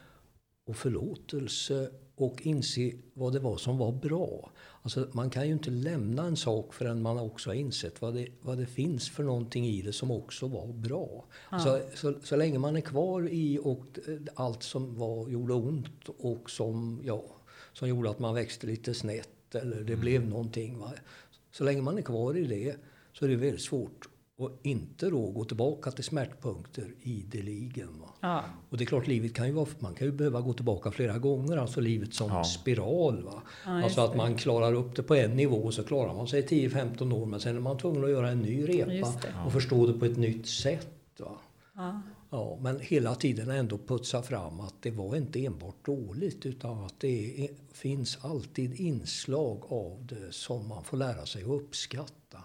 och 0.68 0.76
förlåtelse 0.78 1.90
och 2.16 2.42
inse 2.42 2.92
vad 3.14 3.34
det 3.34 3.40
var 3.40 3.58
som 3.58 3.78
var 3.78 3.92
bra. 3.92 4.52
Alltså 4.82 5.08
man 5.12 5.30
kan 5.30 5.48
ju 5.48 5.54
inte 5.54 5.70
lämna 5.70 6.26
en 6.26 6.38
sak 6.38 6.74
förrän 6.74 7.02
man 7.02 7.20
också 7.20 7.50
har 7.50 7.56
insett 7.56 8.02
vad 8.02 8.14
det, 8.14 8.28
vad 8.42 8.58
det 8.58 8.66
finns 8.66 9.10
för 9.10 9.24
någonting 9.24 9.66
i 9.66 9.82
det 9.82 9.94
som 9.94 10.12
också 10.12 10.48
var 10.48 10.68
bra. 10.68 11.26
Alltså, 11.50 11.82
så, 11.96 12.14
så 12.24 12.36
länge 12.36 12.60
man 12.60 12.76
är 12.76 12.82
kvar 12.82 13.30
i 13.32 13.60
och 13.64 14.00
eh, 14.08 14.18
allt 14.34 14.64
som 14.64 14.96
var, 14.96 15.30
gjorde 15.30 15.54
ont 15.54 16.10
och 16.18 16.50
som, 16.50 17.02
ja, 17.04 17.24
som 17.74 17.88
gjorde 17.88 18.10
att 18.10 18.20
man 18.20 18.36
växte 18.36 18.68
lite 18.68 18.94
snett 18.94 19.56
eller 19.56 19.82
det 19.82 19.96
blev 19.96 20.28
någonting. 20.28 20.80
Va? 20.80 20.92
Så 21.52 21.64
länge 21.64 21.82
man 21.82 21.98
är 21.98 22.02
kvar 22.02 22.38
i 22.38 22.48
det 22.48 22.76
så 23.14 23.26
är 23.26 23.30
det 23.30 23.36
väldigt 23.36 23.62
svårt 23.62 24.10
att 24.40 24.66
inte 24.66 25.10
då 25.10 25.32
gå 25.32 25.46
tillbaka 25.46 25.92
till 25.92 26.04
smärtpunkter 26.04 26.94
ideligen. 27.02 28.00
Va? 28.02 28.10
Ja. 28.22 28.44
Och 28.70 28.78
det 28.78 28.84
är 28.84 28.86
klart, 28.86 29.08
livet 29.08 29.34
kan 29.34 29.48
ju 29.48 29.54
vara, 29.54 29.68
man 29.80 29.94
kan 29.94 30.08
ju 30.08 30.14
behöva 30.14 30.42
gå 30.42 30.54
tillbaka 30.54 30.92
flera 30.92 31.18
gånger, 31.18 31.58
alltså 31.58 31.82
livet 31.82 32.14
som 32.14 32.30
Ja. 32.30 32.44
spiral. 32.44 33.24
Va? 33.24 33.42
Ja, 33.66 33.84
alltså 33.84 34.02
att 34.02 34.16
man 34.16 34.36
klarar 34.36 34.74
upp 34.74 34.96
det 34.96 35.04
på 35.04 35.16
en 35.16 35.36
nivå 35.36 35.72
så 35.72 35.84
klarar 35.84 36.14
man 36.14 36.28
sig 36.28 36.42
10-15 36.42 37.14
år 37.14 37.26
men 37.26 37.40
sen 37.40 37.56
är 37.56 37.60
man 37.60 37.78
tvungen 37.78 38.04
att 38.04 38.10
göra 38.10 38.30
en 38.30 38.40
ny 38.42 38.68
repa 38.70 39.14
och 39.46 39.52
förstå 39.54 39.88
det 39.88 39.94
på 40.00 40.06
ett 40.06 40.18
nytt 40.18 40.48
sätt. 40.48 40.88
Va? 41.20 41.38
Ja. 41.76 42.02
Ja, 42.30 42.58
men 42.62 42.80
hela 42.80 43.16
tiden 43.16 43.50
ändå 43.50 43.78
putsa 43.78 44.22
fram 44.22 44.60
att 44.60 44.74
det 44.82 44.92
var 44.92 45.16
inte 45.16 45.46
enbart 45.46 45.86
dåligt 45.86 46.46
utan 46.46 46.84
att 46.84 47.00
det 47.00 47.44
är, 47.46 47.50
finns 47.74 48.18
alltid 48.22 48.80
inslag 48.80 49.64
av 49.70 50.06
det 50.10 50.34
som 50.34 50.68
man 50.68 50.84
får 50.84 50.98
lära 50.98 51.26
sig 51.26 51.44
att 51.44 51.50
uppskatta. 51.50 52.38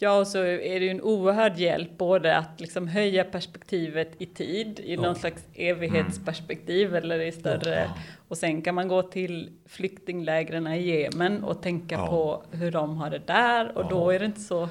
Ja, 0.00 0.18
och 0.18 0.26
så 0.26 0.38
är 0.38 0.80
det 0.80 0.84
ju 0.86 0.90
en 0.90 1.00
oerhörd 1.02 1.56
hjälp 1.58 1.98
både 1.98 2.36
att 2.36 2.60
liksom 2.60 2.88
höja 2.88 3.24
perspektivet 3.24 4.10
i 4.18 4.26
tid, 4.26 4.80
i 4.80 4.94
Ja. 4.94 5.00
någon 5.00 5.14
slags 5.14 5.42
evighetsperspektiv 5.54 6.94
eller 6.96 7.20
i 7.20 7.32
större. 7.32 7.90
Och 8.28 8.38
sen 8.38 8.62
kan 8.62 8.74
man 8.74 8.88
gå 8.88 9.02
till 9.02 9.50
flyktinglägren 9.66 10.66
i 10.66 10.80
Jemen 10.80 11.44
och 11.44 11.62
tänka 11.62 11.94
Ja. 11.94 12.06
på 12.06 12.42
hur 12.56 12.70
de 12.70 12.96
har 12.96 13.10
det 13.10 13.22
där 13.26 13.78
och 13.78 13.88
då 13.90 14.10
är 14.10 14.18
det 14.18 14.24
inte 14.26 14.40
så... 14.40 14.68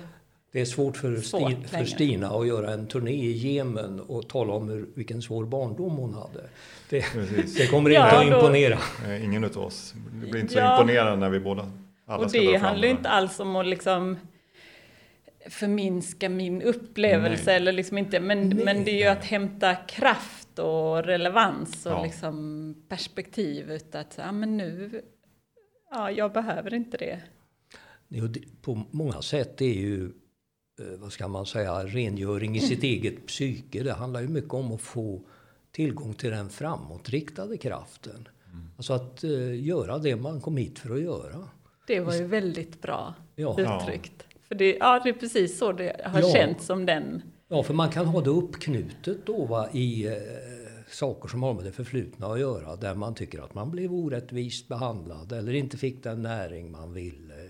Det 0.51 0.61
är 0.61 0.65
svårt 0.65 0.97
för, 0.97 1.15
Svårt 1.15 1.41
Sti- 1.41 1.67
för. 1.67 1.85
Stina 1.85 2.27
att 2.29 2.47
göra 2.47 2.73
en 2.73 2.87
turné 2.87 3.11
i 3.11 3.31
Jemen 3.31 3.99
och 3.99 4.29
tala 4.29 4.53
om 4.53 4.69
hur, 4.69 4.85
vilken 4.95 5.21
svår 5.21 5.45
barndom 5.45 5.95
hon 5.97 6.13
hade. 6.13 6.43
Det, 6.89 7.05
det 7.57 7.67
kommer 7.67 7.89
Ja, 7.89 8.05
inte 8.23 8.35
att 8.35 8.41
då- 8.41 8.47
imponera. 8.47 8.77
Eh, 9.07 9.25
Ingen 9.25 9.43
utav 9.43 9.63
oss. 9.63 9.93
Det 10.23 10.31
blir 10.31 10.41
inte 10.41 10.53
så 10.53 10.59
Ja. 10.59 10.81
imponerande 10.81 11.15
när 11.15 11.29
vi 11.29 11.39
båda 11.39 11.69
alla 12.07 12.23
och 12.23 12.29
ska 12.29 12.39
det 12.39 12.55
handlar 12.57 12.85
ju 12.85 12.91
inte 12.91 13.09
alls 13.09 13.39
om 13.39 13.55
att 13.55 13.67
liksom 13.67 14.17
förminska 15.49 16.29
min 16.29 16.61
upplevelse 16.61 17.43
Nej. 17.45 17.55
eller 17.55 17.71
liksom 17.71 17.97
inte, 17.97 18.19
men, 18.19 18.49
Nej. 18.49 18.65
men 18.65 18.83
det 18.83 18.91
är 18.91 18.97
ju 18.97 19.07
att 19.07 19.25
hämta 19.25 19.75
kraft 19.75 20.59
och 20.59 21.03
relevans 21.03 21.85
och 21.85 21.91
Ja. 21.91 22.03
liksom 22.03 22.75
perspektiv 22.89 23.71
ut 23.71 23.95
att 23.95 24.15
ja, 24.17 24.31
men 24.31 24.57
nu, 24.57 25.01
ja, 25.91 26.11
jag 26.11 26.33
behöver 26.33 26.73
inte 26.73 26.97
det. 26.97 27.21
På 28.61 28.83
många 28.91 29.21
sätt 29.21 29.61
är 29.61 29.65
ju, 29.73 30.03
eh, 30.05 30.97
vad 30.99 31.11
ska 31.11 31.27
man 31.27 31.45
säga, 31.45 31.85
rengöring 31.85 32.55
i 32.55 32.59
sitt 32.59 32.83
eget 32.83 33.27
psyke. 33.27 33.83
Det 33.83 33.93
handlar 33.93 34.21
ju 34.21 34.27
mycket 34.27 34.53
om 34.53 34.71
att 34.71 34.81
få 34.81 35.21
tillgång 35.71 36.13
till 36.13 36.29
den 36.29 36.49
framåtriktade 36.49 37.57
kraften. 37.57 38.27
Alltså 38.77 38.93
att 38.93 39.23
eh, 39.23 39.65
göra 39.65 39.97
det 39.97 40.15
man 40.15 40.41
kom 40.41 40.57
hit 40.57 40.79
för 40.79 40.93
att 40.95 41.01
göra. 41.01 41.49
Det 41.87 41.99
var 41.99 42.13
ju 42.13 42.23
väldigt 42.23 42.81
bra 42.81 43.13
Ja. 43.35 43.55
uttryckt. 43.59 44.26
För 44.47 44.55
det, 44.55 44.77
ja, 44.79 45.01
det 45.03 45.09
är 45.09 45.13
precis 45.13 45.57
så 45.57 45.71
det 45.71 46.01
har 46.05 46.19
Ja. 46.21 46.29
känts 46.33 46.65
som 46.65 46.85
den. 46.85 47.21
Ja, 47.47 47.63
för 47.63 47.73
man 47.73 47.89
kan 47.89 48.05
ha 48.05 48.21
det 48.21 48.29
uppknutet 48.29 49.25
då 49.25 49.45
va, 49.45 49.69
i 49.73 50.07
eh, 50.07 50.13
saker 50.89 51.29
som 51.29 51.43
har 51.43 51.53
med 51.53 51.63
det 51.63 51.71
förflutna 51.71 52.27
att 52.27 52.39
göra. 52.39 52.75
Där 52.75 52.95
man 52.95 53.15
tycker 53.15 53.39
att 53.43 53.53
man 53.53 53.71
blev 53.71 53.93
orättvist 53.93 54.67
behandlad 54.67 55.31
eller 55.31 55.53
inte 55.53 55.77
fick 55.77 56.03
den 56.03 56.21
näring 56.21 56.71
man 56.71 56.93
ville 56.93 57.49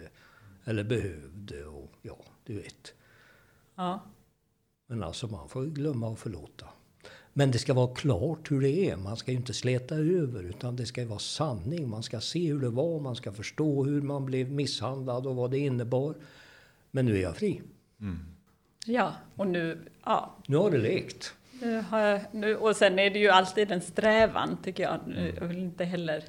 eller 0.65 0.83
behövde. 0.83 1.65
Och, 1.65 1.91
ja, 2.01 2.17
du 2.45 2.55
vet. 2.55 2.93
Ja. 3.75 3.99
Men 4.88 5.03
alltså 5.03 5.27
man 5.27 5.49
får 5.49 5.65
glömma 5.65 6.07
och 6.10 6.19
förlåta. 6.19 6.65
Men 7.33 7.51
det 7.51 7.57
ska 7.60 7.73
vara 7.73 7.95
klart 7.95 8.51
hur 8.51 8.62
det 8.62 8.89
är. 8.89 8.95
Man 8.95 9.17
ska 9.17 9.31
ju 9.31 9.38
inte 9.38 9.53
släta 9.53 9.95
över 9.95 10.43
utan 10.43 10.75
det 10.75 10.86
ska 10.86 11.01
ju 11.01 11.07
vara 11.07 11.19
sanning. 11.19 11.89
Man 11.89 12.03
ska 12.03 12.19
se 12.19 12.47
hur 12.53 12.60
det 12.62 12.69
var, 12.69 12.99
man 12.99 13.15
ska 13.15 13.31
förstå 13.31 13.83
hur 13.83 14.01
man 14.01 14.25
blev 14.25 14.51
misshandlad 14.51 15.27
och 15.27 15.36
vad 15.36 15.51
det 15.51 15.57
innebar. 15.60 16.15
Men 16.97 17.05
nu 17.05 17.17
är 17.17 17.21
jag 17.21 17.36
fri. 17.38 17.62
ja, 18.86 19.13
och 19.36 19.47
nu, 19.47 19.77
ja, 20.05 20.36
Nu 20.47 20.57
har 20.57 20.71
det 20.71 20.77
lekt. 20.77 21.33
Nu 21.62 21.81
har 21.89 21.99
jag, 21.99 22.21
nu, 22.31 22.55
och 22.55 22.75
sen 22.75 22.99
är 22.99 23.10
det 23.10 23.19
ju 23.19 23.29
alltid 23.29 23.71
en 23.71 23.81
strävan 23.81 24.57
tycker 24.63 24.83
jag. 24.83 24.99
Nu, 25.07 25.19
Mm. 25.19 25.36
jag 25.39 25.45
vill 25.47 25.57
inte 25.57 25.86
heller 25.86 26.23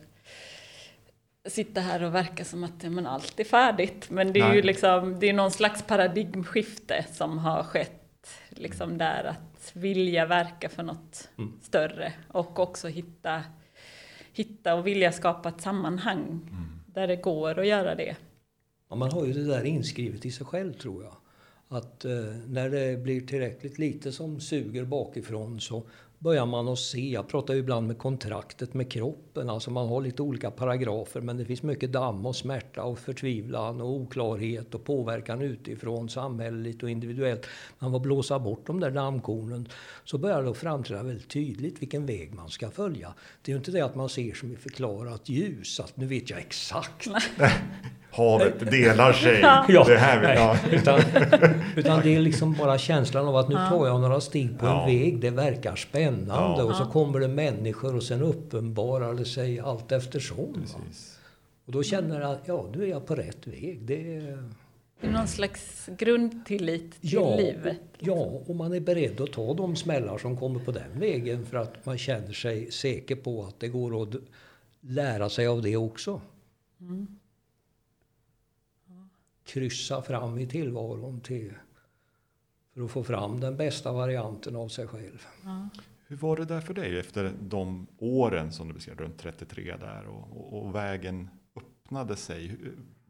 sitta 1.49 1.81
här 1.81 2.03
och 2.03 2.15
verka 2.15 2.45
som 2.45 2.65
att 2.65 2.83
ja, 2.83 2.91
men 2.91 3.07
allt 3.07 3.41
är 3.41 3.45
färdigt. 3.45 4.11
Men 4.11 4.33
det 4.33 4.41
är 4.41 4.49
ju 4.49 4.53
Nej. 4.53 4.63
liksom, 4.63 5.19
det 5.21 5.29
är 5.29 5.33
någon 5.33 5.51
slags 5.51 5.83
paradigmskifte 5.83 7.07
som 7.13 7.39
har 7.39 7.63
skett 7.63 8.31
liksom 8.49 8.99
där 8.99 9.25
att 9.25 9.71
vilja 9.73 10.27
verka 10.27 10.69
för 10.69 10.83
något 10.83 11.29
Mm. 11.39 11.53
större 11.63 12.13
och 12.29 12.59
också 12.59 12.89
hitta, 12.89 13.43
hitta 14.33 14.75
och 14.75 14.87
vilja 14.87 15.13
skapa 15.13 15.49
ett 15.49 15.61
sammanhang 15.61 16.25
Mm. 16.51 16.81
där 16.87 17.07
det 17.07 17.17
går 17.17 17.59
att 17.59 17.67
göra 17.67 17.95
det. 17.95 18.17
Ja, 18.89 18.97
man 18.97 19.13
har 19.13 19.27
ju 19.27 19.33
det 19.33 19.45
där 19.45 19.65
inskrivet 19.65 20.27
i 20.27 20.31
sig 20.31 20.47
själv 20.47 20.73
tror 20.73 21.03
jag. 21.03 21.17
Att 21.69 22.05
eh, 22.05 22.37
när 22.47 22.71
det 22.71 23.03
blir 23.03 23.21
tillräckligt 23.21 23.79
lite 23.79 24.13
som 24.13 24.41
suger 24.41 24.85
bakifrån 24.85 25.61
så 25.61 25.83
börjar 26.19 26.47
man 26.47 26.69
att 26.69 26.79
se, 26.79 27.11
jag 27.11 27.29
pratar 27.29 27.55
ju 27.55 27.61
ibland 27.61 27.87
med 27.87 27.99
kontraktet 27.99 28.75
med 28.75 28.93
kroppen, 28.93 29.51
alltså 29.51 29.71
man 29.71 29.89
har 29.89 30.01
lite 30.01 30.23
olika 30.23 30.51
paragrafer 30.51 31.21
men 31.21 31.37
det 31.37 31.45
finns 31.45 31.63
mycket 31.63 31.93
damm 31.93 32.27
och 32.27 32.37
smärta 32.37 32.83
och 32.83 32.99
förtvivlan 32.99 33.81
och 33.81 33.89
oklarhet 33.89 34.75
och 34.75 34.85
påverkan 34.85 35.43
utifrån, 35.43 36.09
samhälleligt 36.09 36.83
och 36.83 36.91
individuellt. 36.91 37.47
Man 37.79 37.93
får 37.93 38.01
blåsa 38.01 38.39
bort 38.39 38.67
de 38.67 38.81
där 38.81 38.91
dammkornen 38.91 39.69
så 40.05 40.19
börjar 40.19 40.43
det 40.43 40.51
att 40.51 40.57
framträda 40.57 41.03
väldigt 41.03 41.29
tydligt 41.29 41.83
vilken 41.83 42.07
väg 42.07 42.35
man 42.35 42.49
ska 42.51 42.71
följa. 42.71 43.15
Det 43.43 43.51
är 43.51 43.55
ju 43.55 43.59
inte 43.59 43.71
det 43.71 43.81
att 43.81 43.95
man 43.95 44.09
ser 44.09 44.35
som 44.35 44.53
i 44.53 44.57
förklarat 44.57 45.29
ljus, 45.29 45.81
att 45.81 45.97
nu 45.97 46.07
vet 46.07 46.31
jag 46.31 46.39
exakt. 46.39 47.07
Havet 48.11 48.71
delar 48.71 49.13
sig. 49.13 49.41
Ja, 49.41 49.85
det 49.87 49.97
här, 49.97 50.23
nej, 50.23 50.37
ja. 50.37 50.57
utan, 50.73 51.01
utan 51.77 52.01
det 52.03 52.17
är 52.17 52.21
liksom 52.21 52.53
bara 52.55 52.79
känslan 52.79 53.29
av 53.29 53.37
att 53.37 53.49
nu 53.49 53.55
tar 53.55 53.87
jag 53.87 54.01
några 54.01 54.21
steg 54.21 54.59
på 54.59 54.67
Ja. 54.67 54.81
en 54.81 54.87
väg, 54.99 55.21
det 55.21 55.31
verkar 55.31 55.77
spännande 55.77 56.08
Ja. 56.29 56.65
och 56.65 56.75
så 56.75 56.85
kommer 56.85 57.21
det 57.21 57.29
människor 57.29 57.97
och 57.97 58.03
sen 58.03 58.23
uppenbarar 58.23 59.15
det 59.15 59.25
sig 59.25 59.61
allt 59.61 59.93
eftersom. 59.93 60.65
Och 61.65 61.73
då 61.73 61.83
känner 61.83 62.21
jag 62.21 62.31
att 62.31 62.49
ja, 62.49 62.67
nu 62.75 62.83
är 62.83 62.87
jag 62.87 63.07
på 63.07 63.15
rätt 63.15 63.47
väg. 63.47 63.81
Det 63.87 64.17
är, 64.17 64.49
Det 65.01 65.07
är 65.07 65.11
någon 65.11 65.29
slags 65.29 65.89
grundtillit 65.99 67.01
till 67.01 67.13
ja, 67.13 67.37
livet. 67.37 67.81
ja, 67.99 68.43
och 68.47 68.57
man 68.57 68.73
är 68.73 68.81
beredd 68.81 69.21
att 69.21 69.33
ta 69.33 69.55
de 69.55 69.77
smällar 69.77 70.19
som 70.19 70.37
kommer 70.37 70.61
på 70.61 70.73
den 70.73 71.01
vägen 71.01 71.47
för 71.47 71.57
att 71.57 71.87
man 71.87 71.99
känner 71.99 72.33
sig 72.33 72.71
säker 72.73 73.17
på 73.17 73.45
att 73.45 73.61
det 73.61 73.69
går 73.69 74.03
att 74.03 74.15
lära 74.81 75.29
sig 75.29 75.47
av 75.47 75.63
det 75.63 75.77
också. 75.77 76.21
Kryssa 79.45 80.03
fram 80.03 80.39
i 80.39 80.47
tillvaron 80.47 81.21
till, 81.21 81.53
för 82.75 82.85
att 82.85 82.91
få 82.91 83.05
fram 83.05 83.41
den 83.41 83.57
bästa 83.57 83.93
varianten 83.93 84.57
av 84.57 84.69
sig 84.69 84.87
själv. 84.87 85.27
Hur 86.09 86.17
var 86.17 86.37
det 86.37 86.45
där 86.45 86.61
för 86.61 86.75
dig 86.75 86.99
efter 86.99 87.33
de 87.41 87.87
åren 87.99 88.53
som 88.53 88.69
du 88.69 88.75
beskrev, 88.75 88.99
runt 88.99 89.19
33 89.19 89.77
där 89.77 90.07
och, 90.07 90.37
och, 90.37 90.63
och 90.63 90.75
vägen 90.75 91.31
öppnade 91.57 92.17
sig? 92.17 92.57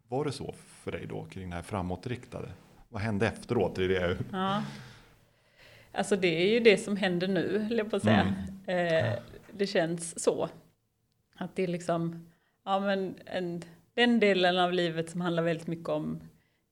Var 0.09 0.25
det 0.25 0.33
så 0.33 0.55
för 0.69 0.93
dig 0.93 1.07
då 1.07 1.25
kring 1.25 1.51
det 1.51 1.57
här 1.57 1.63
framåtriktade? 1.63 2.49
Vad 2.89 3.03
hände 3.03 3.27
efteråt? 3.27 3.77
Det 3.77 3.85
är 3.85 3.89
det. 3.89 4.19
Ja. 4.33 4.63
Alltså 5.93 6.17
det 6.17 6.43
är 6.43 6.53
ju 6.53 6.61
det 6.61 6.79
som 6.79 6.97
händer 6.97 7.29
nu, 7.29 7.69
jag 7.71 7.91
på 7.91 7.97
att 7.97 8.03
säga. 8.03 8.35
Eh, 8.67 9.19
det 9.53 9.67
känns 9.67 10.23
så. 10.23 10.49
Att 11.37 11.57
det 11.57 11.63
är 11.63 11.69
liksom, 11.69 12.27
ja 12.65 12.81
men 12.81 13.15
en, 13.25 13.63
den 13.95 14.21
delen 14.21 14.59
av 14.59 14.73
livet 14.73 15.11
som 15.11 15.21
handlar 15.21 15.43
väldigt 15.43 15.67
mycket 15.67 15.89
om 15.89 16.21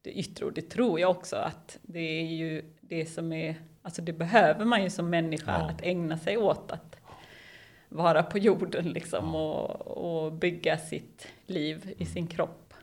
det 0.03 0.11
yttre 0.19 0.45
och 0.47 0.53
det 0.53 0.71
tror 0.71 1.01
jag 1.01 1.11
också 1.11 1.37
att 1.37 1.79
det 1.83 2.21
är 2.21 2.27
ju 2.27 2.65
det 2.81 3.07
som 3.07 3.33
är, 3.33 3.57
alltså 3.87 4.03
det 4.03 4.13
behöver 4.13 4.65
man 4.65 4.83
ju 4.83 4.91
som 4.91 5.11
människa 5.11 5.59
Ja. 5.61 5.71
att 5.71 5.83
ägna 5.83 6.19
sig 6.19 6.37
åt 6.37 6.71
att 6.73 6.97
vara 7.89 8.23
på 8.23 8.39
jorden 8.39 8.89
liksom 8.93 9.35
och, 9.35 9.81
och 9.81 10.33
bygga 10.33 10.79
sitt 10.79 11.29
liv 11.47 11.95
i 11.99 12.07
sin 12.07 12.27
kropp. 12.27 12.75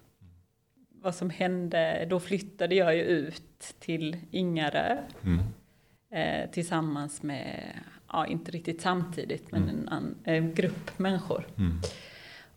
Vad 0.89 1.15
som 1.15 1.29
hände, 1.29 2.07
då 2.09 2.19
flyttade 2.19 2.75
jag 2.75 2.95
ju 2.95 3.01
ut 3.01 3.75
till 3.79 4.17
Ingarö 4.31 4.97
Mm. 5.23 5.39
eh, 6.11 6.49
tillsammans 6.51 7.23
med, 7.23 7.69
ja 8.11 8.27
inte 8.27 8.51
riktigt 8.51 8.81
samtidigt, 8.81 9.51
men 9.51 9.69
en, 9.69 9.89
an, 9.89 10.15
en 10.23 10.53
grupp 10.53 10.99
människor. 10.99 11.47
Mm. 11.57 11.79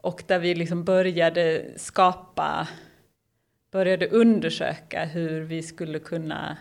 Och 0.01 0.23
där 0.27 0.39
vi 0.39 0.55
liksom 0.55 0.85
började 0.85 1.65
skapa, 1.77 2.69
började 3.71 4.09
undersöka 4.09 5.05
hur 5.05 5.41
vi 5.41 5.63
skulle 5.63 5.99
kunna 5.99 6.57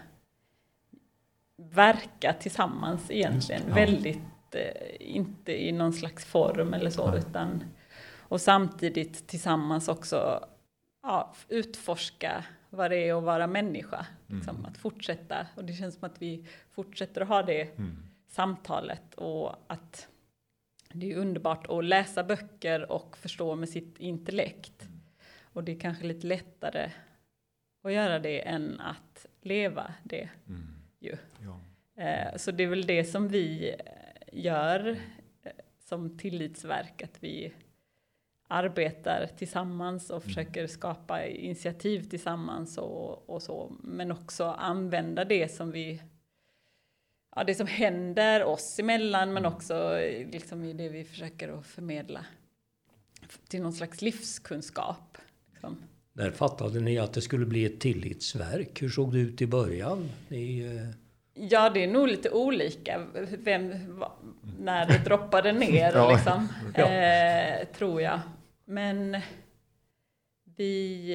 verka 1.58 2.34
tillsammans 2.34 3.12
egentligen. 3.12 3.62
ja. 3.68 3.76
Väldigt, 3.76 4.56
eh, 4.56 4.96
inte 5.00 5.63
i 5.63 5.72
någon 5.72 5.94
slags 5.94 6.26
form 6.26 6.74
eller 6.74 6.89
så, 6.89 7.15
utan 7.18 7.63
och 8.28 8.41
samtidigt 8.41 9.28
tillsammans 9.28 9.88
också 9.88 10.46
ja, 11.04 11.34
utforska 11.50 12.46
vad 12.70 12.91
det 12.91 12.98
är 13.10 13.18
att 13.18 13.24
vara 13.24 13.48
människa. 13.48 14.06
Liksom, 14.28 14.65
Att 14.65 14.78
fortsätta, 14.78 15.48
och 15.56 15.65
det 15.65 15.74
känns 15.74 15.96
som 15.96 16.04
att 16.04 16.22
vi 16.22 16.46
fortsätter 16.72 17.22
att 17.22 17.28
ha 17.28 17.44
det 17.44 17.62
Mm. 17.78 17.98
samtalet 18.28 19.13
och 19.15 19.56
att 19.68 20.08
det 20.94 21.12
är 21.12 21.18
underbart 21.18 21.68
att 21.70 21.86
läsa 21.86 22.24
böcker 22.24 22.91
och 22.91 23.18
förstå 23.18 23.56
med 23.56 23.70
sitt 23.70 24.00
intellekt. 24.00 24.88
Och 25.44 25.63
det 25.63 25.72
är 25.72 25.80
kanske 25.80 26.06
lite 26.06 26.28
lättare 26.28 26.91
att 27.84 27.94
göra 27.94 28.20
det 28.20 28.39
än 28.48 28.80
att 28.80 29.26
leva 29.41 29.94
det 30.04 30.30
Mm. 30.48 30.75
Ju. 31.06 31.18
Ja. 31.44 31.60
Eh, 32.04 32.38
Så 32.38 32.52
det 32.52 32.63
är 32.63 32.68
väl 32.68 32.86
det 32.86 33.04
som 33.04 33.28
vi 33.28 33.70
eh, 33.70 34.39
gör 34.39 34.88
eh, 35.44 35.52
som 35.80 36.18
tillitsverk, 36.18 37.04
att 37.04 37.24
vi 37.24 37.54
arbetar 38.48 39.28
tillsammans 39.38 40.10
och 40.10 40.24
försöker 40.24 40.68
skapa 40.68 41.26
initiativ 41.26 42.10
tillsammans 42.10 42.78
och, 42.78 43.30
och 43.30 43.41
så, 43.44 43.72
men 43.84 44.12
också 44.12 44.46
använda 44.46 45.26
det 45.26 45.50
som 45.50 45.72
vi 45.72 46.02
Ja, 47.36 47.44
det 47.44 47.56
som 47.56 47.68
händer 47.68 48.44
oss 48.44 48.80
emellan 48.80 49.34
men 49.34 49.46
också 49.46 49.98
eh, 50.00 50.30
liksom 50.30 50.63
i 50.63 50.74
det 50.74 50.89
vi 50.89 51.04
försöker 51.04 51.50
att 51.50 51.65
förmedla 51.65 52.26
till 53.48 53.62
någon 53.62 53.74
slags 53.74 54.02
livskunskap. 54.02 55.18
Liksom. 55.52 55.78
När 56.17 56.32
fattade 56.32 56.80
ni 56.80 56.97
att 56.99 57.13
det 57.13 57.21
skulle 57.21 57.45
bli 57.45 57.65
ett 57.65 57.80
tillitsverk? 57.80 58.82
Hur 58.82 58.89
såg 58.89 59.13
det 59.13 59.19
ut 59.19 59.41
i 59.41 59.47
början? 59.47 60.10
Ni, 60.28 60.60
eh, 60.60 60.89
Ja, 61.49 61.69
det 61.69 61.84
är 61.84 61.88
nog 61.88 62.08
lite 62.08 62.30
olika 62.30 63.06
vem, 63.38 63.97
va, 63.99 64.12
när 64.60 64.88
det 64.88 64.97
droppade 65.06 65.51
ner 65.51 65.91
Ja. 65.95 66.12
liksom, 66.12 66.47
Ja. 66.75 66.86
eh, 66.91 67.67
tror 67.67 68.01
jag. 68.01 68.19
Men 68.65 69.17
vi, 70.56 71.12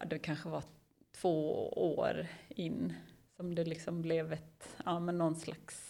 eh, 0.00 0.06
det 0.08 0.18
kanske 0.18 0.48
var 0.48 0.62
två 1.20 1.68
år 1.94 2.26
in 2.48 2.92
som 3.36 3.54
det 3.54 3.64
liksom 3.64 4.02
blev 4.02 4.32
ett, 4.32 4.68
ja 4.84 5.00
men 5.00 5.18
någon 5.18 5.36
slags 5.36 5.87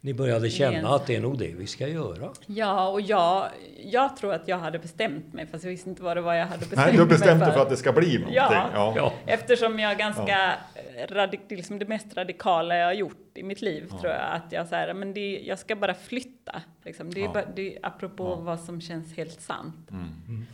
ni 0.00 0.14
började 0.14 0.50
känna 0.50 0.72
Igen. 0.72 0.86
att 0.86 1.06
det 1.06 1.16
är 1.16 1.20
nog 1.20 1.38
det 1.38 1.54
vi 1.54 1.66
ska 1.66 1.88
göra. 1.88 2.32
Ja, 2.46 2.88
och 2.88 3.00
jag, 3.00 3.48
jag 3.84 4.16
tror 4.16 4.34
att 4.34 4.48
jag 4.48 4.58
hade 4.58 4.78
bestämt 4.78 5.32
mig, 5.32 5.46
fast 5.46 5.64
jag 5.64 5.70
visste 5.70 5.90
inte 5.90 6.02
vad 6.02 6.16
det 6.16 6.20
var 6.20 6.34
jag 6.34 6.46
hade 6.46 6.58
bestämt 6.58 6.76
Nej, 6.80 6.92
du 6.92 6.98
har 6.98 7.06
bestämt 7.06 7.38
mig 7.38 7.46
dig 7.48 7.52
för 7.56 7.62
att 7.62 7.70
det 7.70 7.76
ska 7.76 7.92
bli 7.92 8.12
någonting. 8.14 8.34
Ja. 8.36 8.70
Ja. 8.74 8.92
Ja. 8.96 9.12
Eftersom 9.26 9.78
jag 9.78 9.98
ganska, 9.98 10.52
eh, 10.74 11.06
radik, 11.14 11.40
liksom 11.48 11.78
det 11.78 11.86
mest 11.88 12.16
radikala 12.16 12.76
jag 12.76 12.86
har 12.86 12.92
gjort 12.92 13.30
i 13.38 13.42
mitt 13.42 13.62
liv 13.62 13.88
tror 14.00 14.12
jag, 14.12 14.32
att 14.32 14.52
jag 14.52 14.68
så 14.68 14.74
här, 14.74 14.94
men 14.94 15.14
det, 15.14 15.38
jag 15.46 15.58
ska 15.58 15.76
bara 15.76 15.94
flytta. 15.94 16.62
Liksom. 16.84 17.14
Det 17.14 17.20
är 17.20 17.24
Ja. 17.24 17.32
bara, 17.32 17.44
det, 17.56 17.74
är 17.76 17.78
apropå 17.86 18.24
Ja. 18.24 18.36
vad 18.36 18.60
som 18.60 18.80
känns 18.80 19.16
helt 19.16 19.40
sant. 19.40 19.90
Mm. 19.90 20.46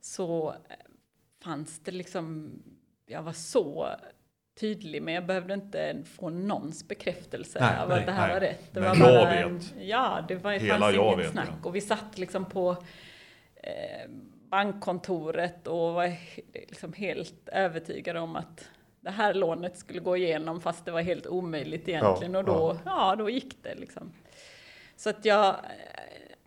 Så 0.00 0.48
eh, 0.50 0.54
fanns 1.44 1.78
det 1.80 1.90
liksom, 1.92 2.50
jag 3.06 3.22
var 3.22 3.32
så 3.32 3.88
tydlig, 4.60 5.02
men 5.02 5.14
jag 5.14 5.26
behövde 5.26 5.54
inte 5.54 6.02
få 6.04 6.30
någons 6.30 6.88
bekräftelse 6.88 7.58
Nej, 7.60 7.78
av 7.78 7.90
att 7.90 8.06
det 8.06 8.12
här 8.12 8.26
nej. 8.26 8.34
var 8.34 8.40
rätt. 8.40 8.74
Det 8.74 8.80
var 8.80 8.86
jag 8.86 8.98
bara 8.98 9.34
en, 9.34 9.58
vet. 9.58 9.74
ja, 9.78 10.24
det 10.28 10.34
var, 10.34 10.52
Hela 10.52 10.78
fanns 10.78 10.94
jag 10.94 11.14
inget 11.14 11.30
snack. 11.30 11.48
ja. 11.48 11.68
Och 11.68 11.74
vi 11.74 11.80
satt 11.80 12.18
liksom 12.18 12.44
på 12.44 12.70
eh, 13.54 14.10
bankkontoret 14.50 15.66
och 15.66 15.94
var 15.94 16.12
liksom 16.52 16.92
helt 16.92 17.48
övertygade 17.48 18.20
om 18.20 18.36
att 18.36 18.68
det 19.00 19.10
här 19.10 19.34
lånet 19.34 19.78
skulle 19.78 20.00
gå 20.00 20.16
igenom 20.16 20.60
fast 20.60 20.84
det 20.84 20.90
var 20.90 21.00
helt 21.02 21.26
omöjligt 21.26 21.88
egentligen. 21.88 22.32
Ja, 22.32 22.38
och 22.38 22.44
då, 22.44 22.78
ja. 22.84 23.16
då 23.18 23.30
gick 23.30 23.62
det 23.62 23.74
liksom. 23.74 24.12
Så 24.96 25.10
att 25.10 25.24
jag, 25.24 25.48
eh, 25.48 25.54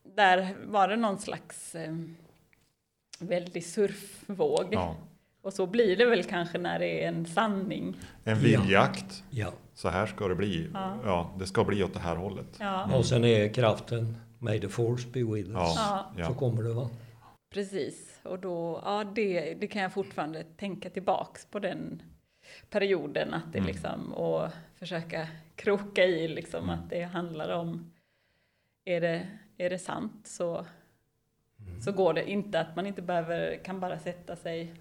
där 0.03 0.55
var 0.65 0.87
det 0.87 0.95
någon 0.95 1.19
slags 1.19 1.75
eh, 1.75 1.95
väldig 3.19 3.65
surfvåg. 3.65 4.67
Ja. 4.71 4.95
Och 5.43 5.53
så 5.53 5.65
blir 5.67 5.97
det 5.97 6.05
väl 6.05 6.23
kanske 6.23 6.57
när 6.57 6.79
det 6.79 7.03
är 7.03 7.07
en 7.07 7.25
sanning. 7.25 7.95
En 8.23 8.37
viljakt. 8.39 9.23
Ja. 9.29 9.53
Så 9.73 9.89
här 9.89 10.05
ska 10.05 10.27
det 10.27 10.35
bli. 10.35 10.69
Ja. 10.73 10.97
Ja, 11.05 11.35
det 11.39 11.45
ska 11.47 11.63
bli 11.63 11.83
åt 11.83 11.93
det 11.93 11.99
här 11.99 12.15
hållet. 12.15 12.45
Ja, 12.59 12.97
Och 12.97 13.05
sen 13.05 13.23
är 13.25 13.53
kraften 13.53 14.17
May 14.39 14.59
the 14.59 14.67
force 14.69 15.07
be 15.09 15.23
with 15.23 15.49
us. 15.49 15.55
Ja. 15.75 16.11
ja 16.17 16.27
Så 16.27 16.33
kommer 16.33 16.63
det 16.63 16.73
va? 16.73 16.89
precis. 17.53 18.19
Och 18.23 18.39
då, 18.39 18.81
ja 18.85 19.03
det, 19.15 19.53
det 19.53 19.67
kan 19.67 19.81
jag 19.81 19.93
fortfarande 19.93 20.43
tänka 20.43 20.89
tillbaks 20.89 21.45
på 21.45 21.59
den 21.59 22.01
perioden. 22.69 23.33
Att 23.33 23.51
det 23.53 23.57
Mm. 23.57 23.67
liksom, 23.67 24.13
och 24.13 24.49
försöka 24.75 25.27
kroka 25.55 26.03
i 26.05 26.27
liksom 26.27 26.63
Mm. 26.63 26.75
att 26.79 26.89
det 26.89 27.01
handlar 27.03 27.49
om, 27.49 27.91
är 28.85 29.01
det, 29.01 29.27
är 29.57 29.69
det 29.69 29.79
sant 29.79 30.21
så, 30.27 30.65
så 31.85 31.91
går 31.91 32.13
det 32.13 32.29
inte 32.29 32.59
att 32.59 32.75
man 32.75 32.87
inte 32.87 33.01
behöver, 33.01 33.57
kan 33.63 33.79
bara 33.79 33.99
sätta 33.99 34.35
sig, 34.35 34.73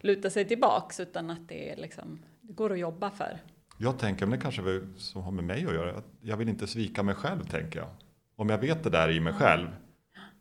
luta 0.00 0.30
sig 0.30 0.48
tillbaks 0.48 1.00
utan 1.00 1.30
att 1.30 1.48
det 1.48 1.72
är 1.72 1.76
liksom, 1.76 2.18
det 2.40 2.52
går 2.52 2.72
att 2.72 2.78
jobba 2.78 3.10
för. 3.10 3.38
Jag 3.78 3.98
tänker, 3.98 4.26
men 4.26 4.38
det 4.38 4.42
kanske 4.42 4.62
väl 4.62 4.86
som 4.96 5.22
har 5.22 5.32
med 5.32 5.44
mig 5.44 5.66
att 5.66 5.74
göra, 5.74 5.98
att 5.98 6.06
jag 6.20 6.36
vill 6.36 6.48
inte 6.48 6.66
svika 6.66 7.02
mig 7.02 7.14
själv 7.14 7.44
tänker 7.44 7.78
jag. 7.78 7.88
Om 8.36 8.48
jag 8.50 8.58
vet 8.58 8.84
det 8.84 8.90
där 8.90 9.10
i 9.10 9.20
mig 9.20 9.32
själv, 9.32 9.68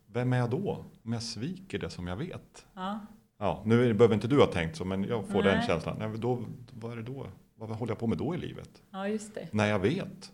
vem 0.07 0.33
är 0.33 0.37
jag 0.37 0.49
då? 0.49 0.85
Om 1.03 1.13
jag 1.13 1.23
sviker 1.23 1.79
det 1.79 1.89
som 1.89 2.07
jag 2.07 2.15
vet? 2.15 2.65
Ja, 2.73 2.99
Ja, 3.41 3.61
nu 3.65 3.89
är- 3.89 3.93
behöver 3.93 4.15
inte 4.15 4.27
du 4.27 4.39
ha 4.39 4.45
tänkt 4.45 4.77
så, 4.77 4.85
men 4.85 5.03
jag 5.03 5.27
får 5.27 5.43
den 5.43 5.57
Nej. 5.57 5.67
känslan. 5.67 5.95
Nej, 5.99 6.09
då, 6.17 6.45
vad 6.73 6.91
är 6.91 6.95
det 6.95 7.03
då? 7.03 7.27
Vad 7.55 7.69
håller 7.69 7.91
jag 7.91 7.99
på 7.99 8.07
med 8.07 8.17
då 8.17 8.35
i 8.35 8.37
livet? 8.37 8.69
ja 8.91 9.07
just 9.07 9.35
det. 9.35 9.47
När 9.51 9.67
jag 9.69 9.79
vet. 9.79 10.31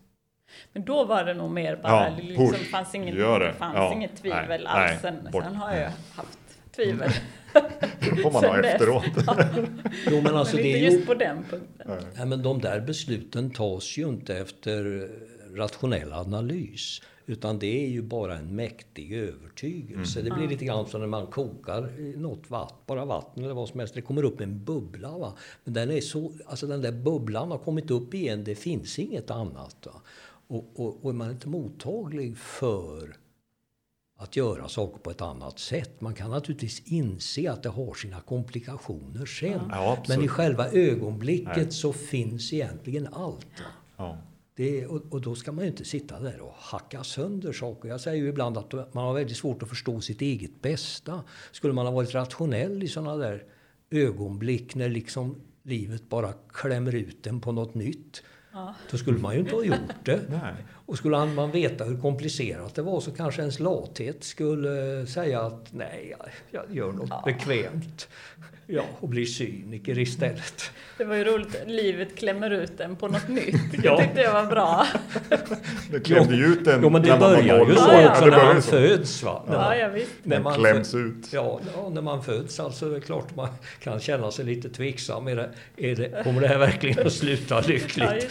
Men 0.73 0.85
då 0.85 1.03
var 1.05 1.23
det 1.23 1.33
nog 1.33 1.51
mer 1.51 1.75
bara, 1.83 2.09
Ja, 2.09 2.15
liksom 2.19 2.47
push. 2.47 2.71
fanns 2.71 2.95
inget, 2.95 3.15
Gör 3.15 3.39
det. 3.39 3.53
fanns 3.53 3.75
Ja. 3.75 3.93
inget 3.93 4.15
tvivel 4.15 4.47
Nej, 4.47 4.65
alls. 4.65 5.03
nej, 5.03 5.13
Sen, 5.21 5.29
sen 5.43 5.55
har 5.55 5.73
jag 5.75 5.91
haft 6.15 6.39
tvivel. 6.75 7.11
Det 7.99 8.15
får 8.21 8.31
man 8.31 8.43
ha 8.43 8.63
efteråt. 8.63 9.03
Jo, 10.11 10.21
men 10.21 10.35
alltså 10.35 10.55
Men 10.55 10.63
det 10.63 10.69
inte 10.69 10.79
är 10.79 10.89
ju... 10.89 10.95
just 10.95 11.07
på 11.07 11.13
den 11.13 11.37
punkten. 11.49 11.91
Nej, 12.15 12.25
men 12.25 12.43
de 12.43 12.61
där 12.61 12.79
besluten 12.79 13.49
tas 13.49 13.97
ju 13.97 14.07
inte 14.07 14.37
efter 14.37 15.09
rationell 15.55 16.13
analys. 16.13 17.01
Utan 17.27 17.59
det 17.59 17.85
är 17.85 17.87
ju 17.87 18.01
bara 18.01 18.37
en 18.37 18.55
mäktig 18.55 19.13
övertygelse. 19.13 20.21
Det 20.21 20.31
blir 20.31 20.47
lite 20.47 20.65
grann 20.65 20.87
som 20.87 21.01
när 21.01 21.07
man 21.07 21.27
kokar 21.27 21.89
något 22.17 22.49
vatten, 22.49 22.77
bara 22.85 23.05
vatten 23.05 23.43
eller 23.43 23.53
vad 23.53 23.69
som 23.69 23.79
helst. 23.79 23.95
Det 23.95 24.01
kommer 24.01 24.23
upp 24.23 24.41
en 24.41 24.63
bubbla. 24.63 25.17
Va? 25.17 25.33
Men 25.63 25.73
den, 25.73 25.91
är 25.91 26.01
så, 26.01 26.31
alltså 26.45 26.67
den 26.67 26.81
där 26.81 26.91
bubblan 26.91 27.51
har 27.51 27.57
kommit 27.57 27.91
upp 27.91 28.13
igen, 28.13 28.43
det 28.43 28.55
finns 28.55 28.99
inget 28.99 29.31
annat. 29.31 29.77
Va? 29.85 30.01
Och, 30.47 30.65
och, 30.75 31.05
och 31.05 31.09
är 31.09 31.13
man 31.13 31.31
inte 31.31 31.47
mottaglig 31.47 32.37
för 32.37 33.15
att 34.17 34.35
göra 34.35 34.67
saker 34.67 34.97
på 34.97 35.11
ett 35.11 35.21
annat 35.21 35.59
sätt. 35.59 36.01
Man 36.01 36.13
kan 36.13 36.29
naturligtvis 36.29 36.81
inse 36.85 37.51
att 37.51 37.63
det 37.63 37.69
har 37.69 37.93
sina 37.93 38.21
komplikationer 38.21 39.25
sen. 39.25 39.61
Ja. 39.69 40.03
Men 40.07 40.23
i 40.23 40.27
själva 40.27 40.69
ögonblicket 40.71 41.57
Nej. 41.57 41.71
så 41.71 41.93
finns 41.93 42.53
egentligen 42.53 43.07
allt. 43.13 43.47
Ja. 43.97 44.17
Det, 44.55 44.85
och, 44.85 45.13
och 45.13 45.21
då 45.21 45.35
ska 45.35 45.51
man 45.51 45.63
ju 45.63 45.71
inte 45.71 45.85
sitta 45.85 46.19
där 46.19 46.39
och 46.41 46.53
hacka 46.55 47.03
sönder 47.03 47.53
saker. 47.53 47.89
Jag 47.89 48.01
säger 48.01 48.23
ju 48.23 48.29
ibland 48.29 48.57
att 48.57 48.73
man 48.73 49.05
har 49.05 49.13
väldigt 49.13 49.37
svårt 49.37 49.63
att 49.63 49.69
förstå 49.69 50.01
sitt 50.01 50.21
eget 50.21 50.61
bästa. 50.61 51.23
Skulle 51.51 51.73
man 51.73 51.85
ha 51.85 51.93
varit 51.93 52.13
rationell 52.13 52.83
i 52.83 52.87
sådana 52.87 53.15
där 53.15 53.43
ögonblick 53.89 54.75
när 54.75 54.89
liksom 54.89 55.35
livet 55.63 56.09
bara 56.09 56.33
klämmer 56.53 56.95
ut 56.95 57.27
en 57.27 57.41
på 57.41 57.51
något 57.51 57.75
nytt. 57.75 58.23
Då 58.91 58.97
skulle 58.97 59.19
man 59.19 59.33
ju 59.33 59.39
inte 59.39 59.55
ha 59.55 59.63
gjort 59.63 59.77
det. 60.03 60.21
Nej. 60.29 60.53
Och 60.85 60.97
skulle 60.97 61.25
man 61.25 61.51
veta 61.51 61.83
hur 61.83 62.01
komplicerat 62.01 62.75
det 62.75 62.81
var 62.81 63.01
så 63.01 63.11
kanske 63.11 63.41
ens 63.41 63.59
lathet 63.59 64.23
skulle 64.23 65.05
säga 65.07 65.41
att 65.41 65.73
nej, 65.73 66.15
jag, 66.19 66.29
jag 66.51 66.75
gör 66.75 66.91
något 66.91 67.25
bekvämt. 67.25 68.07
Ja, 68.67 68.83
och 68.99 69.09
blir 69.09 69.25
cyniker 69.25 69.99
istället. 69.99 70.71
Det 70.97 71.03
var 71.03 71.15
ju 71.15 71.23
roligt, 71.23 71.55
livet 71.67 72.15
klämmer 72.17 72.49
ut 72.49 72.79
en 72.79 72.95
på 72.95 73.07
något 73.07 73.27
nytt. 73.27 73.55
Ja. 73.73 73.79
Jag 73.83 73.99
tyckte 73.99 74.21
det 74.23 74.33
var 74.33 74.45
bra. 74.45 74.87
Det 75.91 75.99
klämde 75.99 76.35
ju 76.35 76.45
ut 76.45 76.67
en 76.67 76.79
Jo, 76.83 76.89
men 76.89 77.01
det 77.01 77.09
när 77.09 77.19
börjar 77.19 77.65
ju 77.69 77.75
så 77.75 77.81
Ja, 77.91 78.01
ja. 78.01 78.09
också 78.11 78.25
det 78.25 78.31
när 78.31 78.43
man 78.45 78.61
så. 78.61 78.69
föds. 78.71 79.23
Va? 79.23 79.43
När 79.47 79.53
Ja, 79.55 79.59
man, 79.61 79.79
ja, 79.79 79.87
visst. 79.89 80.11
när 80.23 80.39
Man 80.39 80.53
kläms 80.59 80.93
ut. 80.95 81.33
Ja, 81.33 81.59
ja, 81.75 81.89
när 81.89 82.01
man 82.01 82.23
föds 82.23 82.59
alltså, 82.59 82.89
det 82.89 82.95
är 82.95 82.99
klart 82.99 83.35
man 83.35 83.47
kan 83.83 83.99
känna 83.99 84.31
sig 84.31 84.45
lite 84.45 84.69
tveksam. 84.69 85.27
Är 85.27 85.35
det, 85.35 85.49
är 85.77 85.95
det, 85.95 86.23
kommer 86.23 86.41
det 86.41 86.47
här 86.47 86.57
verkligen 86.57 87.07
att 87.07 87.13
sluta 87.13 87.59
lyckligt? 87.61 88.27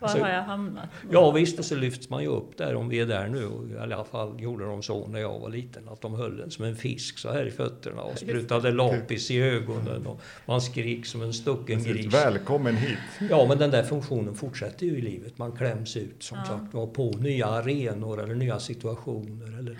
Ja. 0.00 0.06
Var 0.06 0.14
Så- 0.14 0.18
har 0.24 0.28
jag 0.30 0.42
hamnat? 0.42 0.88
Ja 1.10 1.30
visst, 1.30 1.58
och 1.58 1.64
så 1.64 1.74
lyfts 1.74 2.10
man 2.10 2.22
ju 2.22 2.28
upp 2.28 2.56
där 2.56 2.74
om 2.74 2.88
vi 2.88 3.00
är 3.00 3.06
där 3.06 3.28
nu. 3.28 3.46
Och 3.46 3.68
I 3.68 3.78
alla 3.78 4.04
fall 4.04 4.40
gjorde 4.42 4.64
de 4.64 4.82
så 4.82 5.06
när 5.06 5.20
jag 5.20 5.38
var 5.38 5.50
liten. 5.50 5.88
Att 5.88 6.00
de 6.00 6.14
höll 6.14 6.40
en 6.40 6.50
som 6.50 6.64
en 6.64 6.76
fisk 6.76 7.18
så 7.18 7.32
här 7.32 7.46
i 7.46 7.50
fötterna 7.50 8.02
och 8.02 8.18
sprutade 8.18 8.70
lapis 8.72 9.30
i 9.30 9.40
ögonen. 9.42 10.06
Och 10.06 10.20
man 10.46 10.60
skrik 10.60 11.06
som 11.06 11.22
en 11.22 11.32
stucken 11.32 11.78
Precis. 11.78 11.92
gris. 11.92 12.14
Välkommen 12.14 12.76
hit. 12.76 12.98
Ja, 13.30 13.46
men 13.48 13.58
den 13.58 13.70
där 13.70 13.82
funktionen 13.82 14.34
fortsätter 14.34 14.86
ju 14.86 14.92
i 14.98 15.00
livet. 15.00 15.38
Man 15.38 15.52
kläms 15.52 15.96
ut 15.96 16.22
som 16.22 16.38
sagt 16.46 16.74
var 16.74 16.86
på 16.86 17.10
nya 17.10 17.46
arenor 17.46 18.22
eller 18.22 18.34
nya 18.34 18.58
situationer. 18.58 19.58
Eller, 19.58 19.78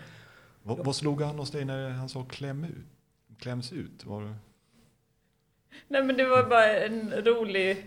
Vad, 0.62 0.78
vad 0.84 0.96
slog 0.96 1.22
han 1.22 1.38
hos 1.38 1.50
dig 1.50 1.64
när 1.64 1.90
han 1.90 2.08
sa 2.08 2.22
kläm 2.24 2.64
ut? 2.64 3.38
Kläms 3.38 3.72
ut? 3.72 4.04
Var 4.06 4.22
det... 4.22 4.34
Nej 5.88 6.04
men 6.04 6.16
det 6.16 6.24
var 6.24 6.42
bara 6.48 6.76
en 6.78 7.10
rolig 7.24 7.86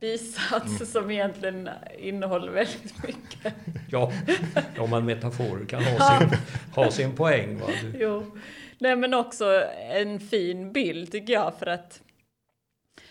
bisats 0.00 0.66
Mm. 0.66 0.86
som 0.86 1.10
egentligen 1.10 1.68
innehåller 1.98 2.52
väldigt 2.52 3.02
mycket. 3.02 3.54
ja, 3.90 4.12
ja, 4.76 4.86
men 4.86 5.04
metaforer 5.04 5.64
kan 5.66 5.84
ha 5.84 6.18
sin, 6.18 6.28
ha 6.74 6.90
sin 6.90 7.16
poäng. 7.16 7.58
Va? 7.60 7.66
Du, 7.82 7.98
Jo. 8.00 8.38
Nej 8.78 8.96
men 8.96 9.14
också 9.14 9.64
en 9.92 10.20
fin 10.20 10.72
bild 10.72 11.12
tycker 11.12 11.32
jag 11.32 11.54
för 11.58 11.66
att 11.66 12.02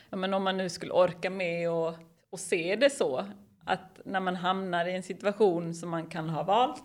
ja, 0.10 0.17
men 0.17 0.34
om 0.34 0.43
man 0.43 0.58
nu 0.58 0.69
skulle 0.69 0.91
orka 0.91 1.30
med 1.30 1.69
och, 1.71 1.93
och 2.30 2.39
se 2.39 2.76
det 2.76 2.89
så 2.89 3.26
att 3.65 4.00
när 4.06 4.19
man 4.19 4.36
hamnar 4.36 4.86
i 4.86 4.95
en 4.95 5.04
situation 5.04 5.76
som 5.76 5.89
man 5.89 6.06
kan 6.08 6.30
ha 6.30 6.43
valt 6.43 6.84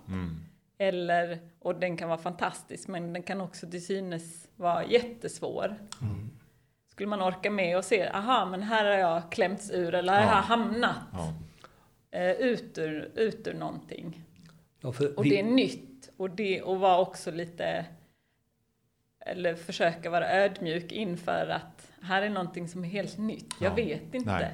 eller, 0.78 1.38
och 1.60 1.74
den 1.74 1.96
kan 1.96 2.08
vara 2.08 2.18
fantastisk 2.18 2.88
men 2.88 3.12
den 3.12 3.22
kan 3.22 3.40
också 3.40 3.70
till 3.70 3.86
synes 3.86 4.48
vara 4.56 4.84
jättesvår. 4.86 5.74
Skulle 6.92 7.08
man 7.08 7.22
orka 7.22 7.50
med 7.50 7.76
och 7.76 7.84
se, 7.84 8.06
aha 8.08 8.44
men 8.44 8.62
här 8.62 8.84
har 8.84 8.92
jag 8.92 9.32
klämts 9.32 9.70
ur 9.70 9.94
eller 9.94 10.12
här 10.12 10.20
har 10.20 10.30
Ja. 10.32 10.36
jag 10.36 10.42
hamnat 10.42 10.96
Ja. 11.12 11.34
eh, 12.18 12.30
ut, 12.30 12.78
ur, 12.78 13.10
ut 13.14 13.46
ur 13.46 13.54
någonting. 13.54 14.22
ja, 14.80 14.92
för 14.92 15.18
Och 15.18 15.24
vi- 15.24 15.30
det 15.30 15.38
är 15.38 15.42
nytt 15.44 16.10
och 16.16 16.30
det 16.30 16.62
och 16.62 16.80
vara 16.80 16.98
också 17.00 17.30
lite 17.30 17.86
eller 19.26 19.54
försöka 19.54 20.10
vara 20.10 20.30
ödmjuk 20.30 20.92
inför 20.92 21.46
att 21.48 21.90
här 22.02 22.22
är 22.22 22.30
någonting 22.30 22.68
som 22.68 22.84
är 22.84 22.88
helt 22.88 23.18
nytt. 23.18 23.54
Jag 23.60 23.70
Ja. 23.70 23.74
vet 23.74 24.14
inte 24.14 24.30
Nej. 24.32 24.50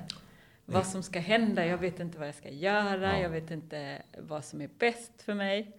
vad 0.64 0.86
som 0.86 1.02
ska 1.02 1.18
hända. 1.20 1.66
Jag 1.66 1.78
vet 1.78 2.00
inte 2.00 2.18
vad 2.18 2.28
jag 2.28 2.34
ska 2.34 2.48
göra. 2.50 3.12
Ja. 3.16 3.22
Jag 3.22 3.30
vet 3.30 3.50
inte 3.50 4.02
vad 4.18 4.44
som 4.44 4.60
är 4.62 4.70
bäst 4.78 5.22
för 5.22 5.34
mig. 5.34 5.76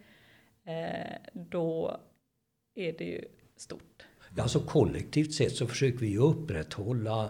Eh, 0.66 1.16
då 1.34 2.00
är 2.76 2.94
det 2.94 3.04
ju 3.06 3.26
stort. 3.58 4.06
Alltså 4.38 4.60
kollektivt 4.60 5.34
sett 5.34 5.56
så 5.56 5.68
försöker 5.68 6.00
vi 6.00 6.08
ju 6.08 6.20
upprätthålla 6.20 7.30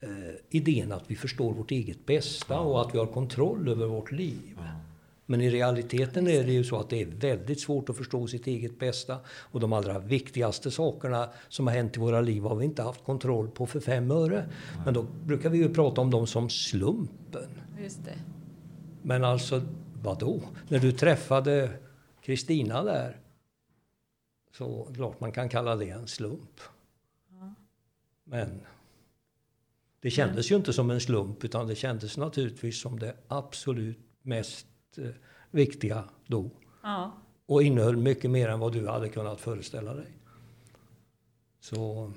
eh, 0.00 0.08
idén 0.50 0.92
att 0.92 1.04
vi 1.06 1.16
förstår 1.16 1.54
vårt 1.54 1.70
eget 1.70 2.06
bästa 2.06 2.60
och 2.60 2.80
att 2.80 2.94
vi 2.94 2.98
har 2.98 3.06
kontroll 3.06 3.68
över 3.68 3.86
vårt 3.86 4.12
liv. 4.12 4.58
Men 5.26 5.40
i 5.40 5.50
realiteten 5.50 6.28
är 6.28 6.44
det 6.44 6.52
ju 6.52 6.64
så 6.64 6.76
att 6.76 6.90
det 6.90 7.02
är 7.02 7.06
väldigt 7.06 7.60
svårt 7.60 7.88
att 7.88 7.96
förstå 7.96 8.26
sitt 8.26 8.46
eget 8.46 8.78
bästa. 8.78 9.18
Och 9.26 9.60
de 9.60 9.72
allra 9.72 9.98
viktigaste 9.98 10.70
sakerna 10.70 11.28
som 11.48 11.66
har 11.66 11.74
hänt 11.74 11.96
i 11.96 12.00
våra 12.00 12.20
liv 12.20 12.42
har 12.42 12.56
vi 12.56 12.64
inte 12.64 12.82
haft 12.82 13.04
kontroll 13.04 13.48
på 13.48 13.66
för 13.66 13.80
fem 13.80 14.10
öre. 14.10 14.44
Men 14.84 14.94
då 14.94 15.02
brukar 15.02 15.50
vi 15.50 15.58
ju 15.58 15.74
prata 15.74 16.00
om 16.00 16.10
dem 16.10 16.26
som 16.26 16.50
slumpen. 16.50 17.48
Just 17.82 18.04
det. 18.04 18.18
Men 19.02 19.24
alltså, 19.24 19.62
vad 20.02 20.18
då? 20.18 20.40
När 20.68 20.78
du 20.78 20.92
träffade 20.92 21.70
Kristina 22.22 22.82
där 22.82 23.16
så 24.56 24.88
klart 24.94 25.20
man 25.20 25.32
kan 25.32 25.48
kalla 25.48 25.76
det 25.76 25.90
en 25.90 26.06
slump. 26.06 26.60
Men 28.24 28.60
det 30.00 30.10
kändes 30.10 30.50
ju 30.50 30.56
inte 30.56 30.72
som 30.72 30.90
en 30.90 31.00
slump 31.00 31.44
utan 31.44 31.66
det 31.66 31.74
kändes 31.74 32.16
naturligtvis 32.16 32.80
som 32.80 32.98
det 32.98 33.16
absolut 33.28 33.98
mest 34.22 34.66
eh, 34.98 35.08
viktiga 35.50 36.04
då. 36.26 36.50
Ja. 36.82 37.12
Och 37.46 37.62
innehöll 37.62 37.96
mycket 37.96 38.30
mer 38.30 38.48
än 38.48 38.60
vad 38.60 38.72
du 38.72 38.88
hade 38.88 39.08
kunnat 39.08 39.40
föreställa 39.40 39.94
dig. 39.94 40.12
Så 41.60 42.12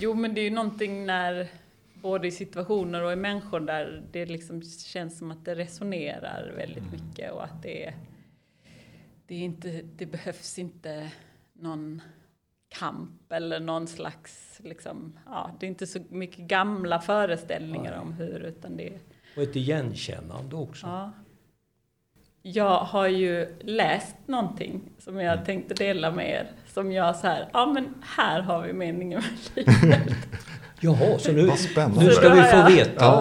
Jo, 0.00 0.14
men 0.14 0.34
det 0.34 0.40
är 0.40 0.44
ju 0.44 0.50
någonting 0.50 1.06
när 1.06 1.48
både 1.94 2.28
i 2.28 2.30
situationer 2.30 3.02
och 3.02 3.12
i 3.12 3.16
människor 3.16 3.60
där 3.60 4.02
det 4.12 4.26
liksom 4.26 4.62
känns 4.62 5.18
som 5.18 5.30
att 5.30 5.44
det 5.44 5.54
resonerar 5.54 6.52
väldigt 6.56 6.92
mycket 6.92 7.32
och 7.32 7.44
att 7.44 7.62
det 7.62 7.86
är, 7.86 7.96
det 9.26 9.34
är 9.34 9.38
inte, 9.38 9.82
det 9.96 10.06
behövs 10.06 10.58
inte 10.58 11.12
någon 11.58 12.02
kamp 12.78 13.32
eller 13.32 13.60
någon 13.60 13.86
slags, 13.86 14.60
liksom, 14.64 15.18
ja, 15.26 15.50
det 15.60 15.66
är 15.66 15.68
inte 15.68 15.86
så 15.86 15.98
mycket 16.10 16.38
gamla 16.38 17.00
föreställningar 17.00 17.98
om 18.00 18.12
hur, 18.12 18.40
utan 18.40 18.76
det 18.76 18.88
är, 18.88 18.98
och 19.36 19.42
ett 19.42 19.56
igenkännande 19.56 20.56
också. 20.56 20.86
ja. 20.86 21.12
Jag 22.42 22.78
har 22.80 23.06
ju 23.08 23.58
läst 23.60 24.16
någonting 24.26 24.80
som 24.98 25.20
jag 25.20 25.44
tänkte 25.44 25.74
dela 25.74 26.10
med 26.10 26.30
er, 26.30 26.50
som 26.66 26.92
jag 26.92 27.16
så 27.16 27.26
här, 27.26 27.48
ja 27.52 27.66
men 27.66 27.94
här 28.16 28.40
har 28.40 28.62
vi 28.62 28.72
meningen 28.72 29.22
med 29.54 29.66
livet. 29.66 30.16
Jaha, 30.80 31.18
så 31.18 31.32
nu, 31.32 31.42
nu 32.00 32.10
ska 32.10 32.34
vi 32.34 32.42
få 32.42 32.68
veta 32.68 33.04
Ja, 33.04 33.20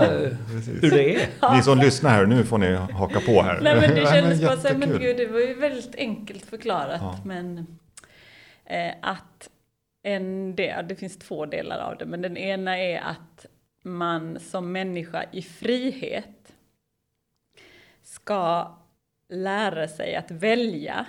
hur 0.81 0.91
det 0.91 1.15
är. 1.15 1.55
Ni 1.55 1.63
som 1.63 1.77
lyssnar 1.77 2.09
här, 2.09 2.25
nu 2.25 2.43
får 2.43 2.57
ni 2.57 2.75
haka 2.75 3.19
på 3.19 3.41
här. 3.41 3.59
Nej 3.61 3.75
men 3.81 3.89
det 3.95 3.95
Nej, 4.03 4.13
kändes 4.21 4.41
bara 4.41 4.57
så 4.57 4.67
här, 4.67 4.75
men 4.77 4.89
gud, 4.99 5.17
det 5.17 5.25
var 5.25 5.39
ju 5.39 5.53
väldigt 5.53 5.95
enkelt 5.95 6.45
förklarat. 6.45 7.01
Ja. 7.01 7.19
Men 7.25 7.67
eh, 8.67 8.93
att 9.01 9.49
en 10.03 10.55
del, 10.55 10.87
det 10.87 10.95
finns 10.95 11.19
två 11.19 11.45
delar 11.45 11.79
av 11.79 11.97
det, 11.97 12.05
men 12.05 12.21
den 12.21 12.37
ena 12.37 12.77
är 12.77 12.99
att 12.99 13.45
man 13.81 14.39
som 14.39 14.71
människa 14.71 15.25
i 15.31 15.41
frihet 15.41 16.55
ska 18.01 18.77
lära 19.29 19.87
sig 19.87 20.15
att 20.15 20.31
välja. 20.31 21.07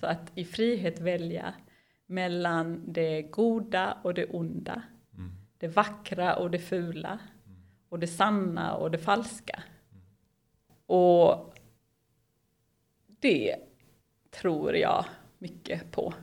Så 0.00 0.06
att 0.06 0.32
i 0.34 0.44
frihet 0.44 1.00
välja 1.00 1.54
mellan 2.06 2.92
det 2.92 3.22
goda 3.22 3.98
och 4.02 4.14
det 4.14 4.26
onda. 4.26 4.82
Det 5.58 5.68
vackra 5.68 6.36
och 6.36 6.50
det 6.50 6.58
fula. 6.58 7.18
Och 7.88 7.98
det 7.98 8.06
sanna 8.06 8.74
och 8.74 8.90
det 8.90 8.98
falska. 8.98 9.62
Och 10.86 11.54
det 13.06 13.56
tror 14.30 14.76
jag 14.76 15.04
mycket 15.38 15.90
på. 15.90 16.14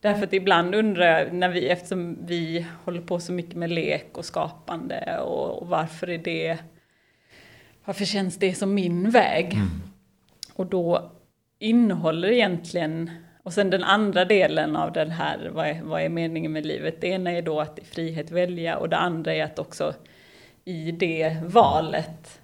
Därför 0.00 0.24
att 0.24 0.32
ibland 0.32 0.74
undrar 0.74 1.18
jag, 1.18 1.32
när 1.32 1.48
vi, 1.48 1.68
eftersom 1.68 2.26
vi 2.26 2.66
håller 2.84 3.00
på 3.00 3.20
så 3.20 3.32
mycket 3.32 3.54
med 3.54 3.70
lek 3.70 4.18
och 4.18 4.24
skapande 4.24 5.18
och, 5.20 5.62
och 5.62 5.68
varför 5.68 6.10
är 6.10 6.18
det 6.18 6.58
varför 7.84 8.04
känns 8.04 8.36
det 8.36 8.54
som 8.54 8.74
min 8.74 9.10
väg? 9.10 9.54
Mm. 9.54 9.68
Och 10.54 10.66
då 10.66 11.12
innehåller 11.58 12.30
egentligen, 12.30 13.10
och 13.42 13.52
sen 13.52 13.70
den 13.70 13.84
andra 13.84 14.24
delen 14.24 14.76
av 14.76 14.92
den 14.92 15.10
här, 15.10 15.50
vad 15.52 15.66
är, 15.66 15.82
vad 15.82 16.02
är 16.02 16.08
meningen 16.08 16.52
med 16.52 16.66
livet? 16.66 17.00
Det 17.00 17.06
ena 17.06 17.30
är 17.30 17.42
då 17.42 17.60
att 17.60 17.78
i 17.78 17.84
frihet 17.84 18.30
välja 18.30 18.76
och 18.76 18.88
det 18.88 18.96
andra 18.96 19.34
är 19.34 19.44
att 19.44 19.58
också 19.58 19.94
i 20.64 20.92
det 20.92 21.36
valet 21.44 22.40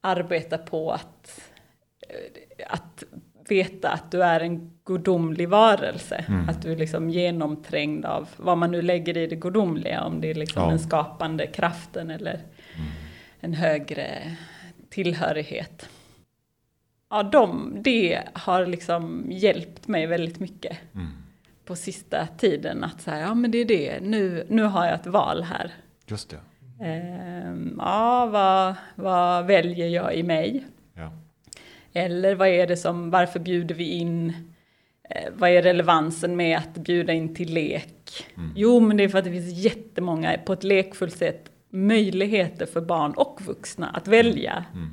arbeta 0.00 0.58
på 0.58 0.92
att, 0.92 1.50
att 2.66 3.04
veta 3.50 3.90
att 3.90 4.10
du 4.10 4.22
är 4.22 4.40
en 4.40 4.70
gudomlig 4.84 5.48
varelse. 5.48 6.24
Mm. 6.28 6.48
Att 6.48 6.62
du 6.62 6.72
är 6.72 6.76
liksom 6.76 7.10
genomträngd 7.10 8.04
av 8.04 8.28
vad 8.36 8.58
man 8.58 8.70
nu 8.70 8.82
lägger 8.82 9.16
i 9.16 9.26
det 9.26 9.36
gudomliga. 9.36 10.04
Om 10.04 10.20
det 10.20 10.30
är 10.30 10.34
liksom 10.34 10.62
Ja. 10.62 10.68
den 10.68 10.78
skapande 10.78 11.46
kraften 11.46 12.10
eller 12.10 12.34
Mm. 12.34 12.88
en 13.40 13.54
högre 13.54 14.36
tillhörighet. 14.90 15.88
Ja, 17.10 17.22
de, 17.22 17.76
det 17.82 18.22
har 18.32 18.66
liksom 18.66 19.26
hjälpt 19.30 19.88
mig 19.88 20.06
väldigt 20.06 20.40
mycket 20.40 20.76
Mm. 20.94 21.06
på 21.64 21.76
sista 21.76 22.26
tiden. 22.38 22.84
Att 22.84 23.00
säga, 23.00 23.18
ja 23.20 23.34
men 23.34 23.50
det 23.50 23.58
är 23.58 23.64
det, 23.64 24.00
nu, 24.00 24.46
nu 24.48 24.62
har 24.62 24.84
jag 24.86 24.94
ett 24.94 25.06
val 25.06 25.42
här. 25.42 25.70
Just 26.06 26.30
det. 26.30 26.36
Ehm, 26.84 27.74
ja, 27.78 28.26
vad, 28.26 28.74
vad 28.94 29.46
väljer 29.46 29.88
jag 29.88 30.14
i 30.14 30.22
mig? 30.22 30.64
Ja. 31.98 32.04
Eller 32.04 32.34
vad 32.34 32.48
är 32.48 32.66
det 32.66 32.76
som, 32.76 33.10
varför 33.10 33.40
bjuder 33.40 33.74
vi 33.74 33.84
in? 33.90 34.32
Eh, 35.10 35.32
vad 35.36 35.50
är 35.50 35.62
relevansen 35.62 36.36
med 36.36 36.58
att 36.58 36.74
bjuda 36.74 37.12
in 37.12 37.34
till 37.34 37.54
lek? 37.54 38.26
Mm. 38.36 38.52
Jo, 38.56 38.80
men 38.80 38.96
det 38.96 39.04
är 39.04 39.08
för 39.08 39.18
att 39.18 39.24
det 39.24 39.30
finns 39.30 39.64
jättemånga, 39.64 40.38
på 40.46 40.52
ett 40.52 40.64
lekfullt 40.64 41.16
sätt, 41.16 41.50
möjligheter 41.70 42.66
för 42.66 42.80
barn 42.80 43.12
och 43.12 43.40
vuxna 43.46 43.88
att 43.88 44.08
välja 44.08 44.64
Mm. 44.74 44.90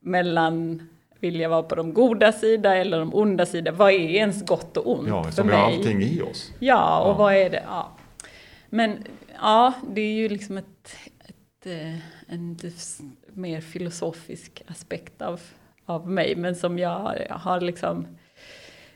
mellan 0.00 0.88
vill 1.20 1.40
jag 1.40 1.48
vara 1.50 1.62
på 1.62 1.74
de 1.74 1.94
goda 1.94 2.32
sida 2.32 2.76
eller 2.76 2.98
de 2.98 3.14
onda 3.14 3.46
sida? 3.46 3.72
Vad 3.72 3.90
är 3.92 3.98
ens 3.98 4.46
gott 4.46 4.76
och 4.76 4.90
ont 4.98 5.08
Ja, 5.08 5.24
för 5.24 5.30
som 5.32 5.46
vi 5.48 5.54
har 5.54 5.66
mig? 5.68 5.76
allting 5.76 6.02
i 6.02 6.22
oss. 6.22 6.52
Ja, 6.58 7.00
och 7.00 7.10
Ja. 7.10 7.14
vad 7.14 7.34
är 7.34 7.50
det? 7.50 7.62
Ja. 7.66 7.92
Men 8.68 9.04
ja, 9.40 9.72
det 9.94 10.00
är 10.00 10.12
ju 10.14 10.28
liksom 10.28 10.58
ett, 10.58 10.96
ett, 11.28 11.66
eh, 11.66 11.94
en 12.32 12.56
mer 13.32 13.60
filosofisk 13.60 14.62
aspekt 14.66 15.22
av, 15.22 15.40
av 15.88 16.10
mig. 16.10 16.36
Men 16.36 16.56
som 16.56 16.78
jag, 16.78 17.14
jag 17.28 17.34
har 17.36 17.60
liksom, 17.60 18.06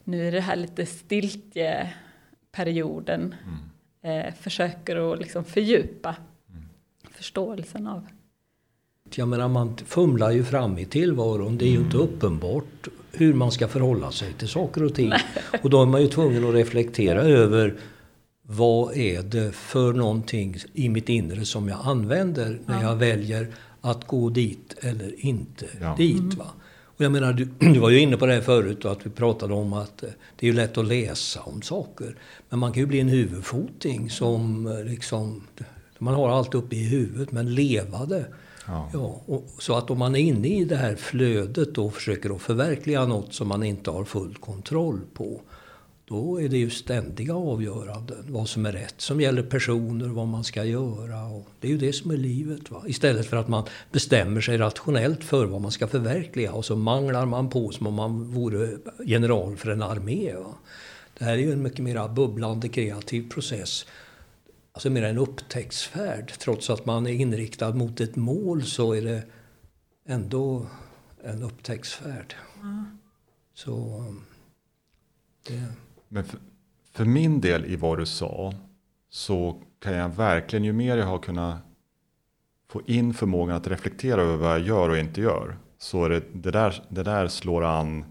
nu 0.04 0.28
är 0.28 0.32
det 0.32 0.40
här 0.40 0.56
lite 0.56 0.86
stiltje-perioden. 0.86 3.34
Mm. 3.44 3.58
Eh, 4.26 4.34
försöker 4.34 5.12
att 5.12 5.18
liksom 5.20 5.44
fördjupa 5.44 6.16
Mm. 6.50 6.62
förståelsen 7.10 7.86
av. 7.86 8.06
Jag 9.14 9.28
menar, 9.28 9.48
man 9.48 9.76
fumlar 9.76 10.30
ju 10.30 10.44
fram 10.44 10.78
i 10.78 10.84
tillvaron. 10.84 11.58
Det 11.58 11.64
är 11.64 11.70
ju 11.70 11.78
inte 11.78 11.96
uppenbart 11.96 12.88
hur 13.12 13.34
man 13.34 13.52
ska 13.52 13.68
förhålla 13.68 14.10
sig 14.10 14.32
till 14.32 14.48
saker 14.48 14.84
och 14.84 14.94
ting. 14.94 15.12
Och 15.62 15.70
då 15.70 15.82
är 15.82 15.86
man 15.86 16.00
ju 16.02 16.08
tvungen 16.08 16.44
att 16.48 16.54
reflektera 16.54 17.20
över 17.20 17.74
vad 18.42 18.96
är 18.96 19.22
det 19.22 19.52
för 19.54 19.92
någonting 19.92 20.56
i 20.72 20.88
mitt 20.88 21.08
inre 21.08 21.44
som 21.44 21.68
jag 21.68 21.78
använder 21.82 22.58
när 22.66 22.82
jag 22.82 22.96
väljer 22.96 23.46
att 23.80 24.06
gå 24.06 24.28
dit 24.30 24.74
eller 24.80 25.26
inte 25.26 25.66
Ja. 25.80 25.94
dit. 25.98 26.34
Va? 26.34 26.46
Och 26.96 27.04
jag 27.04 27.12
menar, 27.12 27.32
du, 27.32 27.44
du 27.58 27.78
var 27.78 27.90
ju 27.90 28.00
inne 28.00 28.16
på 28.16 28.26
det 28.26 28.34
här 28.34 28.40
förut 28.40 28.84
och 28.84 28.92
att 28.92 29.06
vi 29.06 29.10
pratade 29.10 29.54
om 29.54 29.72
att 29.72 30.02
eh, 30.02 30.08
det 30.36 30.46
är 30.46 30.50
ju 30.50 30.56
lätt 30.56 30.78
att 30.78 30.86
läsa 30.86 31.40
om 31.40 31.62
saker. 31.62 32.16
Men 32.48 32.58
man 32.58 32.72
kan 32.72 32.80
ju 32.80 32.86
bli 32.86 33.00
en 33.00 33.08
huvudfoting 33.08 34.10
som 34.10 34.66
eh, 34.66 34.84
liksom, 34.84 35.42
man 35.98 36.14
har 36.14 36.28
allt 36.28 36.54
uppe 36.54 36.76
i 36.76 36.88
huvudet 36.88 37.32
men 37.32 37.54
leva 37.54 38.06
det. 38.06 38.26
Ja. 38.66 38.90
Ja, 38.92 39.42
så 39.58 39.74
att 39.74 39.90
om 39.90 39.98
man 39.98 40.16
är 40.16 40.20
inne 40.20 40.48
i 40.48 40.64
det 40.64 40.76
här 40.76 40.96
flödet 40.96 41.78
och 41.78 41.94
försöker 41.94 42.36
att 42.36 42.42
förverkliga 42.42 43.06
något 43.06 43.34
som 43.34 43.48
man 43.48 43.62
inte 43.62 43.90
har 43.90 44.04
full 44.04 44.34
kontroll 44.34 45.00
på. 45.14 45.40
Då 46.04 46.40
är 46.40 46.48
det 46.48 46.58
ju 46.58 46.70
ständiga 46.70 47.34
avgöranden. 47.34 48.24
Vad 48.28 48.48
som 48.48 48.66
är 48.66 48.72
rätt. 48.72 49.00
Som 49.00 49.20
gäller 49.20 49.42
personer, 49.42 50.08
vad 50.08 50.28
man 50.28 50.44
ska 50.44 50.64
göra. 50.64 51.24
Och 51.24 51.48
det 51.60 51.68
är 51.68 51.72
ju 51.72 51.78
det 51.78 51.92
som 51.92 52.10
är 52.10 52.16
livet. 52.16 52.70
Va? 52.70 52.84
Istället 52.86 53.26
för 53.26 53.36
att 53.36 53.48
man 53.48 53.66
bestämmer 53.92 54.40
sig 54.40 54.58
rationellt 54.58 55.24
för 55.24 55.46
vad 55.46 55.60
man 55.60 55.72
ska 55.72 55.88
förverkliga. 55.88 56.52
Och 56.52 56.64
så 56.64 56.76
manglar 56.76 57.26
man 57.26 57.50
på 57.50 57.70
som 57.70 57.86
om 57.86 57.94
man 57.94 58.24
vore 58.24 58.78
general 59.04 59.56
för 59.56 59.70
en 59.70 59.82
armé. 59.82 60.34
Va? 60.34 60.54
Det 61.18 61.24
här 61.24 61.32
är 61.32 61.38
ju 61.38 61.52
en 61.52 61.62
mycket 61.62 61.84
mer 61.84 62.08
bubblande 62.08 62.68
kreativ 62.68 63.30
process. 63.30 63.86
Alltså 64.72 64.90
mer 64.90 65.02
en 65.02 65.18
upptäcktsfärd. 65.18 66.32
Trots 66.38 66.70
att 66.70 66.86
man 66.86 67.06
är 67.06 67.12
inriktad 67.12 67.74
mot 67.74 68.00
ett 68.00 68.16
mål 68.16 68.62
så 68.64 68.92
är 68.92 69.02
det 69.02 69.22
ändå 70.06 70.66
en 71.24 71.42
upptäcktsfärd. 71.42 72.34
Så 73.54 73.98
um, 73.98 74.24
det, 75.46 75.62
men 76.12 76.24
för, 76.24 76.40
för 76.90 77.04
min 77.04 77.40
del 77.40 77.64
i 77.64 77.76
vad 77.76 77.98
du 77.98 78.06
sa 78.06 78.54
så 79.10 79.62
kan 79.78 79.92
jag 79.92 80.08
verkligen, 80.08 80.64
ju 80.64 80.72
mer 80.72 80.96
jag 80.96 81.06
har 81.06 81.18
kunnat 81.18 81.58
få 82.68 82.82
in 82.86 83.14
förmågan 83.14 83.56
att 83.56 83.66
reflektera 83.66 84.22
över 84.22 84.36
vad 84.36 84.50
jag 84.50 84.66
gör 84.66 84.88
och 84.88 84.98
inte 84.98 85.20
gör. 85.20 85.56
Så 85.78 86.04
är 86.04 86.10
det, 86.10 86.22
det, 86.32 86.50
där, 86.50 86.84
det 86.88 87.02
där 87.02 87.28
slår 87.28 87.64
an 87.64 88.04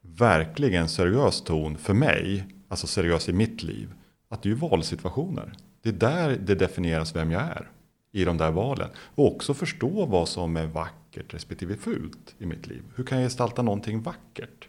verkligen 0.00 0.88
seriös 0.88 1.42
ton 1.42 1.76
för 1.78 1.94
mig. 1.94 2.46
Alltså 2.68 2.86
seriös 2.86 3.28
i 3.28 3.32
mitt 3.32 3.62
liv. 3.62 3.92
Att 4.28 4.42
det 4.42 4.48
är 4.48 4.50
ju 4.50 4.56
valsituationer. 4.56 5.52
Det 5.82 5.88
är 5.88 5.92
där 5.92 6.36
det 6.36 6.54
definieras 6.54 7.16
vem 7.16 7.30
jag 7.30 7.42
är. 7.42 7.70
I 8.12 8.24
de 8.24 8.36
där 8.36 8.50
valen. 8.50 8.90
Och 8.98 9.34
också 9.34 9.54
förstå 9.54 10.06
vad 10.06 10.28
som 10.28 10.56
är 10.56 10.66
vackert 10.66 11.34
respektive 11.34 11.76
fult 11.76 12.34
i 12.38 12.46
mitt 12.46 12.66
liv. 12.66 12.82
Hur 12.94 13.04
kan 13.04 13.18
jag 13.18 13.26
gestalta 13.26 13.62
någonting 13.62 14.02
vackert? 14.02 14.67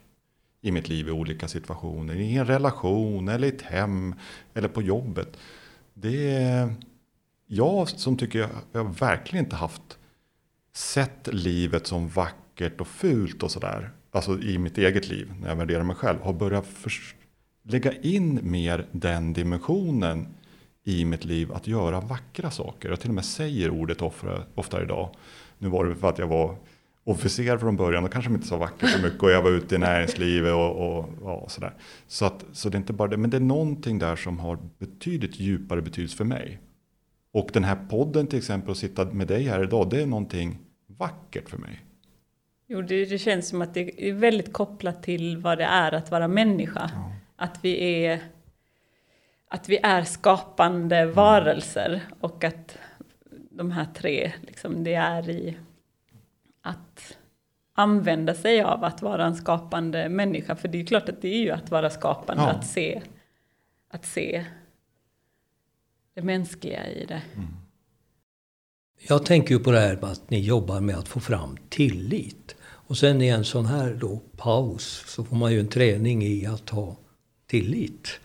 I 0.62 0.72
mitt 0.72 0.90
liv 0.90 1.08
i 1.08 1.12
olika 1.12 1.48
situationer. 1.48 2.16
I 2.16 2.38
en 2.38 2.46
relation 2.46 3.28
eller 3.28 3.48
i 3.48 3.50
ett 3.50 3.62
hem 3.62 4.16
eller 4.54 4.68
på 4.68 4.82
jobbet. 4.82 5.38
Det 5.94 6.32
är 6.34 6.76
jag 7.48 7.90
som 7.90 8.18
tycker 8.18 8.40
jag, 8.40 8.50
jag 8.72 9.00
verkligen 9.00 9.46
inte 9.46 9.56
haft 9.56 9.98
sett 10.74 11.28
livet 11.32 11.88
som 11.88 12.08
vackert 12.08 12.82
och 12.82 12.88
fult 12.88 13.44
och 13.44 13.52
sådär. 13.52 13.92
Alltså 14.12 14.40
i 14.40 14.58
mitt 14.58 14.78
eget 14.78 15.10
liv 15.10 15.34
när 15.42 15.50
jag 15.50 15.56
värderar 15.56 15.84
mig 15.84 15.96
själv. 15.96 16.22
Har 16.22 16.34
börjat 16.34 16.68
lägga 17.64 17.94
in 17.94 18.40
mer 18.44 18.86
den 18.92 19.34
dimensionen 19.34 20.28
i 20.84 21.06
mitt 21.06 21.26
liv 21.26 21.54
att 21.54 21.68
göra 21.68 22.02
vackra 22.02 22.52
saker. 22.52 22.90
Jag 22.90 23.00
till 23.00 23.10
och 23.10 23.16
med 23.16 23.26
säger 23.26 23.70
ordet 23.70 24.02
ofta, 24.02 24.44
ofta 24.56 24.84
idag. 24.84 25.10
Nu 25.58 25.68
var 25.68 25.86
det 25.86 25.96
för 25.96 26.10
att 26.10 26.20
jag 26.20 26.28
var 26.28 26.56
officer 27.10 27.58
från 27.58 27.76
början, 27.76 28.04
då 28.04 28.10
kanske 28.10 28.30
de 28.30 28.36
inte 28.36 28.48
så 28.48 28.58
vackert 28.58 28.90
så 28.90 29.02
mycket 29.02 29.24
och 29.24 29.32
jag 29.32 29.42
var 29.42 29.52
ute 29.52 29.76
i 29.76 29.78
näringslivet 29.78 30.54
och, 30.54 30.98
och, 30.98 31.10
ja, 31.22 31.46
sådär. 31.50 31.74
Så, 32.08 32.26
att, 32.26 32.46
så 32.52 32.70
det 32.70 32.76
är 32.76 32.80
inte 32.80 32.94
bara 32.94 33.08
det, 33.08 33.18
men 33.18 33.30
det 33.30 33.38
är 33.38 33.42
någonting 33.42 34.00
där 34.00 34.16
som 34.16 34.40
har 34.40 34.60
betydligt 34.78 35.40
djupare 35.40 35.82
betydelse 35.82 36.18
för 36.18 36.26
mig. 36.26 36.60
Och 37.34 37.50
den 37.54 37.64
här 37.64 37.76
podden 37.90 38.28
till 38.28 38.38
exempel, 38.38 38.72
att 38.72 38.78
sitta 38.78 39.06
med 39.06 39.28
dig 39.28 39.44
här 39.44 39.64
idag, 39.64 39.90
det 39.90 40.02
är 40.02 40.06
någonting 40.06 40.58
vackert 40.88 41.50
för 41.50 41.58
mig. 41.58 41.86
Jo, 42.68 42.82
det, 42.82 43.06
det 43.06 43.18
känns 43.18 43.50
som 43.50 43.62
att 43.62 43.74
det 43.74 44.10
är 44.10 44.14
väldigt 44.14 44.54
kopplat 44.54 45.04
till 45.04 45.38
vad 45.38 45.58
det 45.58 45.64
är 45.64 45.92
att 45.92 46.12
vara 46.12 46.28
människa. 46.28 46.92
Ja. 46.94 47.12
Att 47.36 47.60
vi 47.62 48.06
är 48.06 48.20
att 49.52 49.70
vi 49.70 49.80
är 49.84 50.04
skapande 50.04 51.06
varelser 51.06 52.02
och 52.20 52.44
att 52.44 52.78
de 53.52 53.72
här 53.72 53.88
tre, 53.94 54.32
liksom, 54.42 54.84
det 54.84 54.94
är 54.94 55.30
i 55.30 55.58
att 56.62 57.18
använda 57.74 58.34
sig 58.34 58.62
av 58.62 58.84
att 58.84 59.02
vara 59.02 59.26
en 59.26 59.36
skapande 59.36 60.10
människa. 60.10 60.56
För 60.56 60.68
det 60.68 60.82
är 60.82 60.86
klart 60.86 61.10
att 61.10 61.22
det 61.22 61.28
är 61.28 61.40
ju 61.40 61.52
att 61.52 61.72
vara 61.72 61.90
skapande, 61.90 62.44
Ja. 62.44 62.50
att, 62.50 62.68
se, 62.68 63.02
att 63.90 64.06
se 64.06 64.46
det 66.14 66.22
mänskliga 66.22 66.88
i 66.88 67.06
det. 67.06 67.22
Jag 69.08 69.26
tänker 69.26 69.56
ju 69.56 69.60
på 69.60 69.72
det 69.72 69.80
här 69.80 69.96
med 69.96 70.04
att 70.04 70.30
ni 70.30 70.40
jobbar 70.40 70.82
med 70.82 70.96
att 70.98 71.08
få 71.08 71.20
fram 71.20 71.58
tillit. 71.70 72.56
Och 72.62 72.98
sen 72.98 73.22
i 73.22 73.28
en 73.28 73.46
sån 73.46 73.66
här 73.66 73.94
då 73.94 74.20
paus 74.38 75.04
så 75.08 75.24
får 75.24 75.36
man 75.36 75.52
ju 75.54 75.60
en 75.60 75.68
träning 75.68 76.24
i 76.24 76.46
att 76.46 76.70
ha 76.70 76.96
tillit 77.48 78.20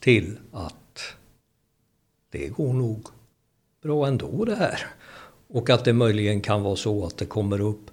till 0.00 0.38
att 0.52 1.02
det 2.30 2.48
går 2.48 2.72
nog 2.72 3.06
bra 3.82 4.06
ändå 4.06 4.44
det 4.44 4.56
här. 4.56 4.86
Och 5.48 5.70
att 5.70 5.84
det 5.84 5.92
möjligen 5.92 6.40
kan 6.40 6.62
vara 6.62 6.76
så 6.76 7.06
att 7.06 7.16
det 7.16 7.26
kommer 7.26 7.60
upp 7.60 7.90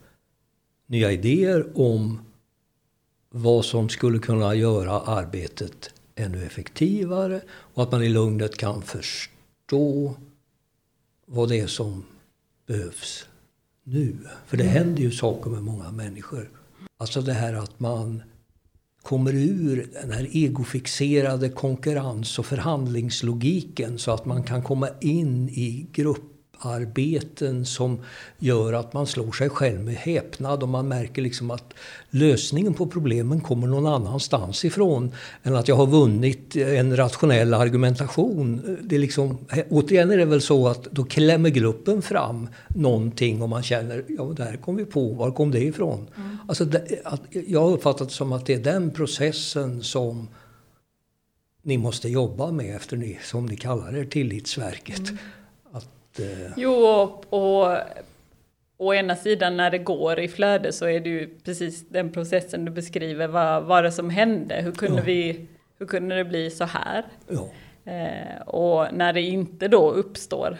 nya 0.88 1.12
idéer 1.12 1.68
om 1.76 2.20
vad 3.30 3.66
som 3.66 3.89
skulle 3.89 4.20
kunna 4.20 4.56
göra 4.56 4.91
arbetet 4.91 5.93
ännu 6.16 6.45
effektivare 6.45 7.41
och 7.49 7.84
att 7.84 7.91
man 7.91 8.03
i 8.03 8.10
lugnet 8.10 8.58
kan 8.58 8.82
förstå 8.82 10.16
vad 11.26 11.49
det 11.49 11.60
är 11.60 11.68
som 11.68 12.06
behövs 12.68 13.26
nu. 13.84 14.18
För 14.45 14.58
det 14.58 14.64
händer 14.64 15.01
ju 15.01 15.12
saker 15.12 15.49
med 15.49 15.64
många 15.64 15.91
människor. 15.91 16.49
Alltså 16.97 17.22
det 17.22 17.34
här 17.34 17.53
att 17.53 17.80
man 17.80 18.24
kommer 19.01 19.34
ur 19.34 19.89
den 20.01 20.12
här 20.12 20.28
egofixerade 20.32 21.49
konkurrens 21.49 22.39
och 22.39 22.45
förhandlingslogiken 22.45 23.99
så 23.99 24.12
att 24.12 24.26
man 24.26 24.43
kan 24.43 24.64
komma 24.64 24.89
in 25.01 25.49
i 25.49 25.88
grupper 25.91 26.35
arbeten 26.60 27.66
som 27.66 27.99
gör 28.39 28.74
att 28.74 28.93
man 28.93 29.08
slår 29.08 29.32
sig 29.32 29.49
själv 29.49 29.80
med 29.80 29.95
häpnad 29.95 30.64
och 30.64 30.70
man 30.70 30.88
märker 30.88 31.22
liksom 31.22 31.51
att 31.51 31.74
lösningen 32.10 32.74
på 32.74 32.88
problemen 32.88 33.41
kommer 33.41 33.68
någon 33.68 33.88
annanstans 33.88 34.66
ifrån 34.66 35.12
än 35.43 35.56
att 35.56 35.68
jag 35.68 35.76
har 35.76 35.88
vunnit 35.88 36.56
en 36.56 36.97
rationell 36.97 37.53
argumentation. 37.53 38.78
Det 38.82 38.95
är 38.95 38.99
liksom, 38.99 39.38
återigen 39.70 40.12
är 40.12 40.18
det 40.18 40.26
väl 40.26 40.41
så 40.41 40.68
att 40.68 40.84
då 40.84 41.03
klämmer 41.03 41.49
gruppen 41.49 42.01
fram 42.01 42.49
någonting 42.68 43.41
och 43.41 43.49
man 43.49 43.64
känner, 43.64 44.03
ja 44.08 44.24
det 44.24 44.43
här 44.43 44.58
kom 44.58 44.76
vi 44.76 44.86
på, 44.86 45.10
var 45.14 45.32
kom 45.32 45.51
det 45.51 45.64
ifrån? 45.64 46.08
Mm. 46.18 46.38
Alltså, 46.47 46.66
det, 46.66 47.01
att, 47.03 47.22
jag 47.47 47.62
har 47.62 47.72
uppfattat 47.72 48.08
det 48.08 48.14
som 48.14 48.32
att 48.32 48.45
det 48.45 48.53
är 48.53 48.64
den 48.64 48.91
processen 48.91 49.84
som 49.84 50.28
ni 51.62 51.78
måste 51.78 52.10
jobba 52.10 52.51
med 52.51 52.76
efter 52.76 52.97
ni, 52.97 53.20
som 53.24 53.45
ni 53.45 53.56
kallar 53.56 53.97
er, 53.97 54.06
Tillitsverket. 54.06 55.10
Mm. 55.10 55.18
Att, 56.16 56.20
eh... 56.20 56.51
Jo, 56.57 56.72
och, 56.74 57.34
och 57.34 57.78
å 58.78 58.93
ena 58.93 59.16
sidan 59.16 59.57
när 59.57 59.72
det 59.72 59.78
går 59.78 60.20
i 60.20 60.28
flöde 60.28 60.74
så 60.74 60.86
är 60.86 60.99
det 60.99 61.09
ju 61.09 61.39
precis 61.43 61.89
den 61.89 62.11
processen 62.11 62.66
du 62.66 62.72
beskriver. 62.72 63.28
Vad 63.28 63.63
var 63.63 63.84
det 63.84 63.91
som 63.91 64.09
hände? 64.09 64.55
Hur 64.55 64.72
kunde, 64.72 64.97
ja. 64.97 65.03
vi, 65.05 65.47
hur 65.80 65.86
kunde 65.86 66.16
det 66.16 66.26
bli 66.26 66.49
så 66.49 66.66
här? 66.66 67.05
Ja. 67.28 67.49
Eh, 67.91 68.41
och 68.41 68.93
när 68.93 69.13
det 69.13 69.22
inte 69.22 69.68
då 69.68 69.91
uppstår 69.91 70.57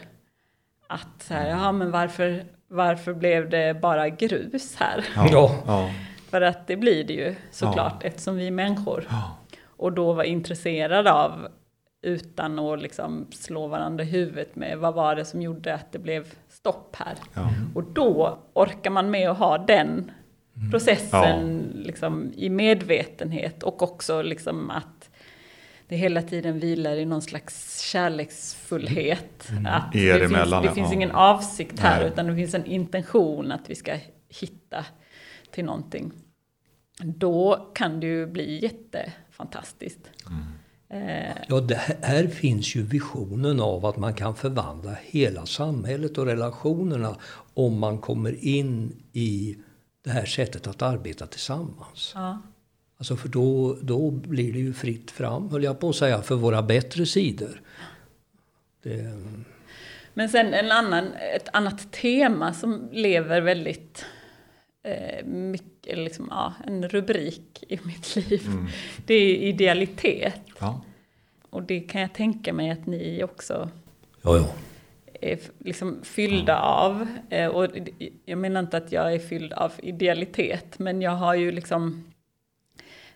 att 0.88 1.24
så 1.24 1.34
här, 1.34 1.50
jaha, 1.50 1.72
men 1.72 1.92
varför, 1.92 2.44
varför 2.68 3.14
blev 3.14 3.50
det 3.50 3.82
bara 3.82 4.10
grus 4.10 4.76
här? 4.76 5.06
Ja. 5.16 5.64
ja. 5.68 5.90
För 6.30 6.42
att 6.42 6.68
det 6.68 6.76
blir 6.76 7.04
det 7.04 7.14
ju 7.14 7.36
såklart 7.52 7.98
ja. 8.02 8.08
eftersom 8.08 8.36
vi 8.36 8.48
är 8.48 8.52
människor. 8.52 9.08
Ja. 9.10 9.38
Och 9.78 9.94
då 9.94 10.14
vara 10.14 10.26
intresserad 10.26 11.08
av 11.08 11.48
utan 12.06 12.60
att 12.60 12.82
liksom 12.82 13.28
slå 13.32 13.68
varandra 13.68 14.04
i 14.04 14.08
huvudet 14.08 14.56
med 14.56 14.78
vad 14.78 14.94
var 14.94 15.16
det 15.16 15.26
som 15.26 15.42
gjorde 15.42 15.74
att 15.74 15.92
det 15.92 16.00
blev 16.00 16.34
stopp 16.50 16.96
här. 16.96 17.16
Ja. 17.34 17.50
Och 17.76 17.84
då 17.84 18.40
orkar 18.54 18.92
man 18.92 19.12
med 19.12 19.30
att 19.30 19.38
ha 19.38 19.58
den 19.58 20.12
mm. 20.56 20.72
processen 20.72 21.72
ja. 21.74 21.82
liksom, 21.82 22.34
i 22.36 22.50
medvetenhet 22.50 23.64
och 23.64 23.82
också 23.82 24.22
liksom 24.22 24.70
att 24.70 25.10
det 25.88 25.96
hela 25.96 26.22
tiden 26.22 26.60
vilar 26.60 26.96
i 26.96 27.06
någon 27.06 27.22
slags 27.22 27.82
kärleksfullhet. 27.82 29.50
Mm. 29.50 29.66
Att 29.66 29.92
det, 29.92 30.30
finns, 30.30 30.52
det 30.64 30.72
finns 30.72 30.94
ingen 30.94 31.12
avsikt 31.12 31.80
här 31.80 32.00
Nej. 32.00 32.08
utan 32.08 32.28
det 32.28 32.36
finns 32.36 32.54
en 32.54 32.66
intention 32.66 33.52
att 33.52 33.70
vi 33.70 33.76
ska 33.76 33.98
hitta 34.30 34.86
till 35.52 35.66
någonting. 35.66 36.12
Då 37.04 37.72
kan 37.76 38.00
det 38.00 38.08
ju 38.08 38.28
bli 38.28 38.60
jättefantastiskt. 38.64 40.10
Mm. 40.30 40.44
Eh, 40.90 41.36
ja, 41.48 41.60
det 41.60 41.76
här 42.02 42.28
finns 42.28 42.76
ju 42.76 42.84
visionen 42.84 43.60
av 43.60 43.86
att 43.86 43.98
man 43.98 44.14
kan 44.14 44.36
förvandla 44.36 44.98
hela 45.02 45.46
samhället 45.46 46.18
och 46.18 46.26
relationerna 46.26 47.16
om 47.54 47.80
man 47.80 47.98
kommer 47.98 48.46
in 48.46 49.04
i 49.14 49.58
det 50.04 50.10
här 50.10 50.26
sättet 50.26 50.68
att 50.68 50.82
arbeta 50.82 51.28
tillsammans. 51.28 52.12
Ja. 52.16 52.42
Alltså 52.98 53.16
för 53.16 53.30
då, 53.30 53.78
då 53.82 54.12
blir 54.12 54.54
det 54.54 54.60
ju 54.60 54.74
fritt 54.74 55.12
fram, 55.12 55.50
höll 55.50 55.64
jag 55.64 55.80
på 55.80 55.90
att 55.90 55.96
säga, 55.96 56.22
för 56.22 56.36
våra 56.36 56.62
bättre 56.62 57.06
sidor. 57.06 57.62
Det... 58.84 59.22
Men 60.14 60.30
sen 60.30 60.54
en 60.54 60.72
annan, 60.72 61.14
ett 61.36 61.50
annat 61.54 61.92
tema 61.92 62.54
som 62.54 62.90
lever 62.92 63.42
väldigt 63.42 64.06
eh, 64.86 65.26
mycket, 65.26 65.98
liksom, 65.98 66.28
ja, 66.32 66.54
en 66.66 66.90
rubrik 66.90 67.64
i 67.68 67.80
mitt 67.84 68.16
liv. 68.16 68.48
Mm. 68.48 68.68
Det 69.06 69.14
är 69.14 69.36
idealitet. 69.36 70.42
Ja. 70.60 70.82
Och 71.50 71.64
det 71.64 71.80
kan 71.80 72.02
jag 72.02 72.14
tänka 72.14 72.54
mig 72.54 72.72
att 72.72 72.86
ni 72.86 73.24
också 73.24 73.70
ja, 74.22 74.38
ja. 74.38 74.48
är 75.22 75.40
liksom 75.60 76.00
fyllda 76.04 76.54
ja. 76.54 76.60
av. 76.60 77.08
Eh, 77.30 77.48
och 77.48 77.68
jag 78.26 78.38
menar 78.38 78.60
inte 78.60 78.78
att 78.78 78.92
jag 78.92 79.14
är 79.14 79.20
fylld 79.20 79.54
av 79.54 79.72
idealitet, 79.78 80.80
men 80.80 81.02
jag 81.02 81.12
har 81.12 81.36
ju 81.36 81.52
liksom 81.52 82.04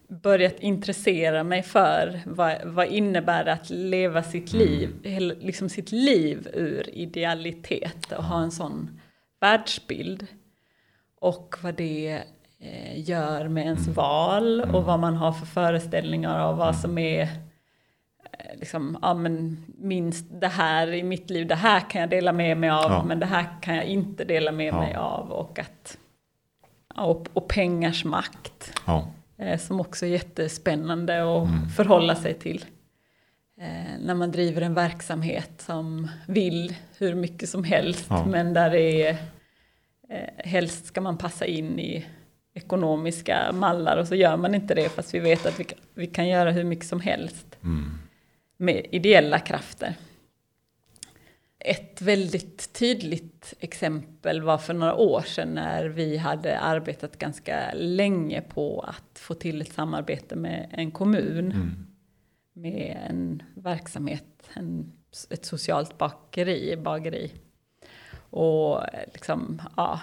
börjat 0.08 0.60
intressera 0.60 1.44
mig 1.44 1.64
för 1.64 2.22
vad, 2.26 2.56
vad 2.66 2.88
innebär 2.88 3.46
det 3.46 3.54
att 3.54 3.70
leva 3.70 4.24
sitt 4.24 4.54
mm. 4.54 4.68
liv, 4.68 4.90
mm. 5.04 5.40
liksom 5.40 5.70
sitt 5.70 5.92
liv 5.92 6.48
ur 6.54 6.90
idealitet 6.90 8.12
och 8.12 8.24
ha 8.24 8.42
en 8.42 8.52
sån 8.52 9.00
världsbild. 9.40 10.28
Och 11.20 11.56
vad 11.62 11.76
det 11.76 12.24
eh, 12.60 13.10
gör 13.10 13.48
med 13.48 13.64
ens 13.64 13.88
val 13.88 14.62
och 14.62 14.84
vad 14.84 15.00
man 15.00 15.16
har 15.16 15.32
för 15.32 15.46
föreställningar 15.46 16.40
av 16.40 16.58
vad 16.58 16.76
som 16.76 16.98
är 16.98 17.22
eh, 17.22 18.60
liksom, 18.60 18.98
ja 19.02 19.14
men 19.14 19.66
minst 19.78 20.26
det 20.30 20.48
här 20.48 20.94
i 20.94 21.04
mitt 21.04 21.30
liv, 21.30 21.48
det 21.48 21.56
här 21.56 21.80
kan 21.90 22.02
jag 22.02 22.10
dela 22.10 22.34
med 22.34 22.58
mig 22.58 22.70
av, 22.70 22.92
ja. 22.92 23.04
men 23.04 23.20
det 23.20 23.26
här 23.26 23.46
kan 23.62 23.76
jag 23.76 23.86
inte 23.86 24.24
dela 24.24 24.52
med 24.52 24.74
ja. 24.74 24.80
mig 24.80 24.96
av. 24.96 25.32
Och, 25.32 25.60
att, 25.60 25.98
och, 26.96 27.28
och 27.34 27.48
pengars 27.48 28.06
makt, 28.06 28.74
eh, 29.38 29.60
som 29.60 29.80
också 29.80 30.06
är 30.06 30.10
jättespännande 30.10 31.22
att 31.22 31.48
mm. 31.48 31.70
förhålla 31.70 32.16
sig 32.16 32.34
till. 32.34 32.66
Eh, 33.62 34.00
när 34.00 34.16
man 34.16 34.32
driver 34.32 34.62
en 34.62 34.74
verksamhet 34.74 35.52
som 35.58 36.08
vill 36.28 36.76
hur 36.98 37.16
mycket 37.16 37.50
som 37.50 37.64
helst, 37.64 38.10
men 38.26 38.54
där 38.54 38.70
det 38.70 39.08
är 39.08 39.18
eh, 40.10 40.30
helst 40.38 40.86
ska 40.86 41.02
man 41.02 41.18
passa 41.18 41.46
in 41.46 41.80
i 41.80 42.06
ekonomiska 42.54 43.52
mallar 43.52 43.98
och 43.98 44.08
så 44.08 44.16
gör 44.16 44.38
man 44.38 44.56
inte 44.56 44.74
det 44.74 44.90
fast 44.90 45.14
vi 45.14 45.20
vet 45.20 45.46
att 45.46 45.60
vi, 45.60 45.66
vi 45.94 46.08
kan 46.08 46.28
göra 46.28 46.52
hur 46.52 46.64
mycket 46.64 46.86
som 46.86 47.00
helst 47.00 47.58
mm. 47.64 47.92
med 48.58 48.86
ideella 48.92 49.40
krafter. 49.40 49.96
Ett 51.60 52.02
väldigt 52.02 52.74
tydligt 52.74 53.54
exempel 53.60 54.42
var 54.42 54.58
för 54.58 54.74
några 54.74 54.96
år 54.96 55.22
sedan 55.22 55.54
när 55.54 55.86
vi 55.86 56.18
hade 56.18 56.60
arbetat 56.60 57.18
ganska 57.18 57.74
länge 57.74 58.42
på 58.42 58.80
att 58.82 59.20
få 59.20 59.34
till 59.34 59.62
ett 59.62 59.74
samarbete 59.74 60.36
med 60.36 60.70
en 60.72 60.92
kommun 60.92 61.52
mm. 61.52 61.88
med 62.54 62.98
en 63.10 63.44
verksamhet, 63.56 64.50
en, 64.54 64.92
ett 65.30 65.46
socialt 65.46 65.98
bakeri, 65.98 66.78
bageri. 66.78 67.32
Och 68.30 68.82
liksom, 69.14 69.62
ja, 69.78 70.00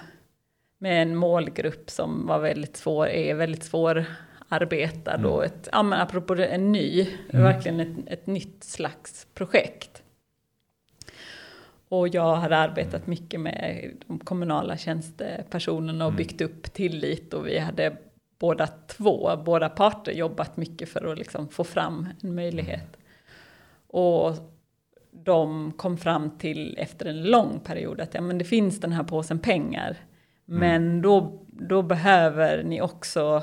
med 0.78 1.02
en 1.02 1.16
målgrupp 1.16 1.90
som 1.90 2.26
var 2.26 2.38
väldigt 2.38 2.76
svår, 2.76 3.08
är 3.08 3.34
väldigt 3.34 3.64
svårarbetad 3.64 5.14
mm. 5.14 5.30
och 5.30 5.44
ett, 5.44 5.68
ja 5.72 5.82
men 5.82 6.00
apropå 6.00 6.34
en 6.34 6.72
ny, 6.72 7.08
mm. 7.30 7.42
verkligen 7.42 7.80
ett, 7.80 8.06
ett 8.06 8.26
nytt 8.26 8.64
slags 8.64 9.26
projekt. 9.34 10.02
Och 11.88 12.08
jag 12.08 12.36
hade 12.36 12.56
arbetat 12.56 13.06
mycket 13.06 13.40
med 13.40 13.92
de 14.06 14.18
kommunala 14.18 14.76
tjänstepersonerna 14.76 16.04
och 16.04 16.10
mm. 16.10 16.16
byggt 16.16 16.40
upp 16.40 16.72
tillit 16.72 17.34
och 17.34 17.46
vi 17.46 17.58
hade 17.58 17.96
båda 18.38 18.66
två, 18.86 19.36
båda 19.44 19.68
parter 19.68 20.12
jobbat 20.12 20.56
mycket 20.56 20.88
för 20.88 21.12
att 21.12 21.18
liksom 21.18 21.48
få 21.48 21.64
fram 21.64 22.08
en 22.22 22.34
möjlighet. 22.34 22.96
Mm. 22.96 23.06
Och 23.86 24.55
de 25.24 25.72
kom 25.72 25.96
fram 25.96 26.38
till 26.38 26.78
efter 26.78 27.06
en 27.06 27.22
lång 27.22 27.60
period 27.60 28.00
att 28.00 28.14
ja, 28.14 28.20
men 28.20 28.38
det 28.38 28.44
finns 28.44 28.80
den 28.80 28.92
här 28.92 29.04
påsen 29.04 29.38
pengar. 29.38 29.96
Mm. 30.48 30.60
Men 30.60 31.02
då, 31.02 31.42
då 31.46 31.82
behöver 31.82 32.62
ni 32.62 32.80
också 32.80 33.42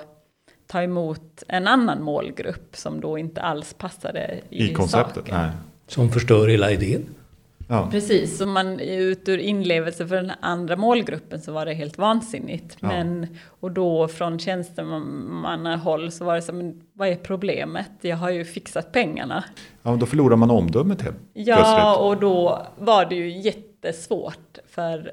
ta 0.67 0.83
emot 0.83 1.43
en 1.47 1.67
annan 1.67 2.03
målgrupp 2.03 2.75
som 2.75 3.01
då 3.01 3.17
inte 3.17 3.41
alls 3.41 3.73
passade 3.73 4.39
i, 4.49 4.69
I 4.69 4.73
konceptet. 4.73 5.15
Saken. 5.15 5.35
Nej. 5.35 5.51
Som 5.87 6.09
förstör 6.09 6.47
hela 6.47 6.71
idén. 6.71 7.05
Ja. 7.67 7.87
Precis, 7.91 8.37
så 8.37 8.45
man 8.45 8.79
ut 8.79 9.29
ur 9.29 9.37
inlevelse 9.37 10.07
för 10.07 10.15
den 10.15 10.31
andra 10.39 10.75
målgruppen 10.75 11.41
så 11.41 11.51
var 11.51 11.65
det 11.65 11.73
helt 11.73 11.97
vansinnigt. 11.97 12.77
Ja. 12.79 12.87
Men, 12.87 13.37
och 13.59 13.71
då 13.71 14.07
från 14.07 14.39
tjänstemannahåll 14.39 16.11
så 16.11 16.25
var 16.25 16.35
det 16.35 16.41
så 16.41 16.53
men 16.53 16.81
vad 16.93 17.07
är 17.07 17.15
problemet? 17.15 17.91
Jag 18.01 18.17
har 18.17 18.29
ju 18.29 18.45
fixat 18.45 18.91
pengarna. 18.91 19.43
Ja, 19.83 19.95
då 19.95 20.05
förlorar 20.05 20.35
man 20.35 20.51
omdömet 20.51 21.01
helt 21.01 21.17
Ja, 21.33 21.55
plötsligt. 21.55 21.97
och 22.07 22.17
då 22.19 22.67
var 22.77 23.05
det 23.05 23.15
ju 23.15 23.39
jättesvårt 23.41 24.57
för 24.67 25.11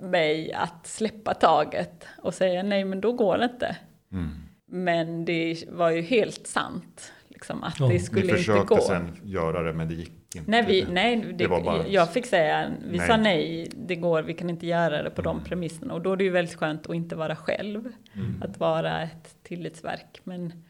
mig 0.00 0.52
att 0.52 0.86
släppa 0.86 1.34
taget 1.34 2.06
och 2.22 2.34
säga 2.34 2.62
nej 2.62 2.84
men 2.84 3.00
då 3.00 3.12
går 3.12 3.38
det 3.38 3.44
inte. 3.44 3.76
Mm. 4.12 4.30
Men 4.66 5.24
det 5.24 5.64
var 5.72 5.90
ju 5.90 6.02
helt 6.02 6.46
sant. 6.46 7.12
Liksom, 7.28 7.62
att 7.64 7.80
ja, 7.80 7.86
det 7.88 8.00
skulle 8.00 8.20
inte 8.20 8.32
gå. 8.32 8.36
Ni 8.36 8.62
försökte 8.66 8.80
sen 8.80 9.16
göra 9.22 9.62
det 9.62 9.72
men 9.72 9.88
det 9.88 9.94
gick 9.94 10.23
inte. 10.36 10.50
Nej, 10.50 10.64
vi, 10.66 10.86
nej 10.90 11.16
det, 11.16 11.32
det 11.32 11.48
bara... 11.48 11.86
jag 11.86 12.12
fick 12.12 12.26
säga, 12.26 12.72
vi 12.84 12.98
nej. 12.98 13.06
sa 13.06 13.16
nej, 13.16 13.70
det 13.76 13.96
går, 13.96 14.22
vi 14.22 14.34
kan 14.34 14.50
inte 14.50 14.66
göra 14.66 15.02
det 15.02 15.10
på 15.10 15.22
mm. 15.22 15.36
de 15.36 15.44
premisserna. 15.44 15.94
Och 15.94 16.02
då 16.02 16.12
är 16.12 16.16
det 16.16 16.24
ju 16.24 16.30
väldigt 16.30 16.58
skönt 16.58 16.86
att 16.86 16.96
inte 16.96 17.16
vara 17.16 17.36
själv, 17.36 17.92
mm. 18.14 18.42
att 18.42 18.58
vara 18.58 19.02
ett 19.02 19.36
tillitsverk. 19.42 20.20
Men 20.24 20.64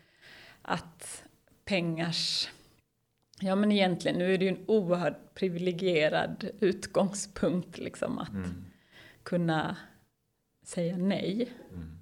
att 0.62 1.24
pengars, 1.64 2.48
ja 3.40 3.54
men 3.54 3.72
egentligen, 3.72 4.18
nu 4.18 4.34
är 4.34 4.38
det 4.38 4.44
ju 4.44 4.50
en 4.50 4.64
oerhört 4.66 5.34
privilegierad 5.34 6.44
utgångspunkt 6.60 7.78
liksom 7.78 8.18
att 8.18 8.32
mm. 8.32 8.64
kunna 9.22 9.76
säga 10.64 10.96
nej. 10.96 11.48
Mm. 11.72 11.94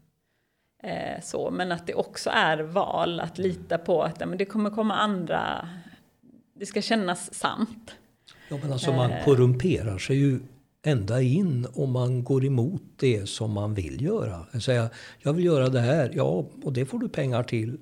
Eh, 0.82 1.20
så, 1.22 1.50
men 1.50 1.72
att 1.72 1.86
det 1.86 1.94
också 1.94 2.30
är 2.30 2.58
val, 2.58 3.20
att 3.20 3.38
lita 3.38 3.78
på 3.78 4.02
att 4.02 4.20
ja, 4.20 4.26
men 4.26 4.38
det 4.38 4.44
kommer 4.44 4.70
komma 4.70 4.94
andra 4.94 5.68
det 6.62 6.66
ska 6.66 6.82
kännas 6.82 7.34
sant. 7.34 7.90
Ja, 8.48 8.58
men 8.62 8.72
alltså 8.72 8.92
man 8.92 9.10
eh. 9.10 9.24
korrumperar 9.24 9.98
sig 9.98 10.16
ju 10.16 10.40
ända 10.84 11.22
in 11.22 11.66
om 11.74 11.92
man 11.92 12.24
går 12.24 12.44
emot 12.44 12.82
det 12.96 13.28
som 13.28 13.52
man 13.52 13.74
vill 13.74 14.02
göra. 14.02 14.46
Jag 14.52 14.62
säger, 14.62 14.88
jag 15.18 15.32
vill 15.32 15.44
göra 15.44 15.68
det 15.68 15.80
här, 15.80 16.10
ja, 16.14 16.46
och 16.62 16.72
det 16.72 16.84
får 16.86 16.98
du 16.98 17.08
pengar 17.08 17.42
till 17.42 17.78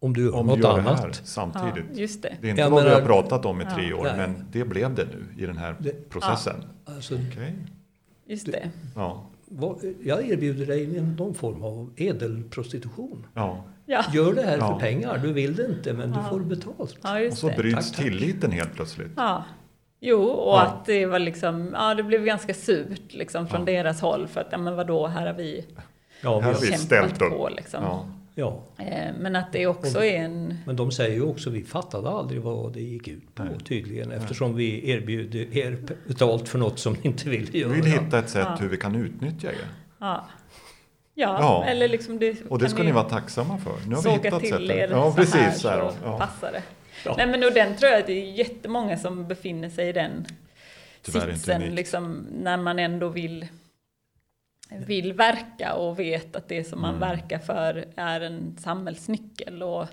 om 0.00 0.14
du 0.14 0.22
gör 0.24 0.34
Om 0.34 0.46
något 0.46 0.58
vi 0.58 0.62
gör 0.62 0.78
annat. 0.78 0.96
det 0.96 1.02
här 1.02 1.12
samtidigt. 1.24 1.84
Ja, 1.94 2.00
just 2.00 2.22
det. 2.22 2.36
Det 2.40 2.46
är 2.46 2.50
inte 2.50 2.62
Jag 2.62 2.70
vad 2.70 2.82
vi 2.82 2.88
menar- 2.88 3.00
har 3.00 3.06
pratat 3.06 3.44
om 3.44 3.60
i 3.60 3.64
tre 3.64 3.88
Ja. 3.90 3.96
år, 3.96 4.04
Nej. 4.04 4.16
men 4.16 4.46
det 4.52 4.64
blev 4.64 4.94
det 4.94 5.04
nu 5.04 5.42
i 5.42 5.46
den 5.46 5.56
här 5.56 5.76
Det- 5.80 6.08
processen. 6.10 6.54
Alltså, 6.84 7.14
Okej. 7.14 7.54
Just 8.26 8.46
det. 8.46 8.70
Ja. 8.96 9.26
Vad, 9.52 9.84
jag 10.04 10.28
erbjuder 10.30 10.66
dig 10.66 10.86
någon 11.18 11.34
form 11.34 11.62
av 11.62 11.90
edelprostitution. 11.96 13.26
ja. 13.34 13.64
Ja, 13.86 14.04
Gör 14.12 14.34
det 14.34 14.42
här 14.42 14.58
Ja. 14.58 14.72
för 14.72 14.80
pengar. 14.86 15.18
Du 15.18 15.32
vill 15.32 15.56
det 15.56 15.66
inte, 15.66 15.92
men 15.92 16.10
du 16.12 16.18
får 16.30 16.40
betalt. 16.40 16.96
ja 17.02 17.26
Och 17.26 17.32
så 17.32 17.48
det. 17.48 17.54
bryts 17.56 17.74
Tack, 17.90 17.96
tack. 17.96 18.04
tilliten 18.06 18.50
helt 18.50 18.74
plötsligt. 18.74 19.10
Ja. 19.16 19.44
Jo, 20.00 20.22
och 20.22 20.52
Ja. 20.52 20.62
att 20.62 20.84
det 20.86 21.06
var 21.06 21.18
liksom, 21.18 21.70
ja 21.78 21.94
det 21.94 22.02
blev 22.02 22.24
ganska 22.24 22.54
surt 22.54 23.12
liksom 23.14 23.48
från 23.48 23.60
Ja. 23.60 23.66
deras 23.66 24.00
håll 24.00 24.28
för 24.28 24.40
att, 24.40 24.46
ja 24.50 24.58
men 24.58 24.76
vadå, 24.76 25.06
här 25.06 25.26
har 25.26 25.34
vi 25.34 25.64
Ja, 26.20 26.40
Här 26.40 26.48
vi, 26.48 26.54
har 26.54 26.60
vi 26.60 26.66
kämpat 26.66 26.80
ställt 26.80 27.22
upp. 27.22 27.30
på 27.30 27.48
liksom. 27.56 27.82
Ja. 28.34 28.62
Eh, 28.78 29.12
Men 29.20 29.36
att 29.36 29.52
det 29.52 29.66
också 29.66 30.04
är 30.04 30.16
en, 30.24 30.58
men 30.66 30.76
de 30.76 30.90
säger 30.90 31.14
ju 31.14 31.22
också 31.22 31.50
vi 31.50 31.64
fattade 31.64 32.10
aldrig 32.10 32.40
vad 32.42 32.72
det 32.72 32.80
gick 32.80 33.08
ut 33.08 33.34
på 33.34 33.44
Nej. 33.44 33.54
tydligen 33.64 34.12
eftersom 34.12 34.56
vi 34.56 34.90
erbjuder 34.90 35.56
er 35.58 35.78
betalt 36.08 36.48
för 36.48 36.58
något 36.58 36.78
som 36.78 36.92
ni 36.92 36.98
inte 37.02 37.28
vill 37.28 37.50
Vi 37.52 37.58
göra. 37.60 37.72
vill 37.72 37.84
hitta 37.84 38.18
ett 38.18 38.28
sätt 38.30 38.46
Ja. 38.50 38.56
hur 38.60 38.68
vi 38.68 38.76
kan 38.76 38.94
utnyttja 38.94 39.48
er. 39.48 39.56
ja. 40.00 40.26
Ja, 41.14 41.36
Ja. 41.40 41.64
eller 41.64 41.88
liksom 41.88 42.18
det 42.18 42.36
Och 42.48 42.58
det 42.58 42.68
ska 42.68 42.82
ni 42.82 42.92
vara 42.92 43.04
tacksamma 43.04 43.58
för. 43.58 43.88
Nu 43.88 43.94
har 43.96 44.02
vi 44.02 44.10
hittat 44.10 44.40
till 44.40 44.50
sättet. 44.50 44.70
er 44.70 44.88
Ja, 44.90 45.10
så 45.10 45.16
precis. 45.16 45.34
här 45.34 45.50
Så 45.50 45.68
här, 45.68 45.78
så 45.78 45.84
då. 45.84 45.92
ja. 46.04 46.18
passar 46.18 46.52
det. 46.52 46.62
Ja. 47.04 47.14
Nej 47.16 47.26
men 47.26 47.44
och 47.44 47.52
den 47.52 47.76
tror 47.76 47.90
jag 47.90 48.00
att 48.00 48.06
det 48.06 48.12
är 48.12 48.32
jättemånga 48.32 48.96
som 48.98 49.28
befinner 49.28 49.68
sig 49.70 49.88
i 49.88 49.92
den 49.92 50.26
Tyvärr 51.02 51.32
sitsen 51.32 51.62
liksom 51.74 52.26
när 52.42 52.56
man 52.56 52.78
ändå 52.78 53.08
vill 53.08 53.46
vill 54.86 55.12
verka 55.12 55.74
och 55.74 55.98
vet 55.98 56.36
att 56.36 56.48
det 56.48 56.64
som 56.64 56.80
man 56.80 56.94
Mm. 56.94 57.00
verkar 57.00 57.38
för 57.38 57.84
är 57.96 58.20
en 58.20 58.56
samhällsnyckel 58.58 59.62
och 59.62 59.86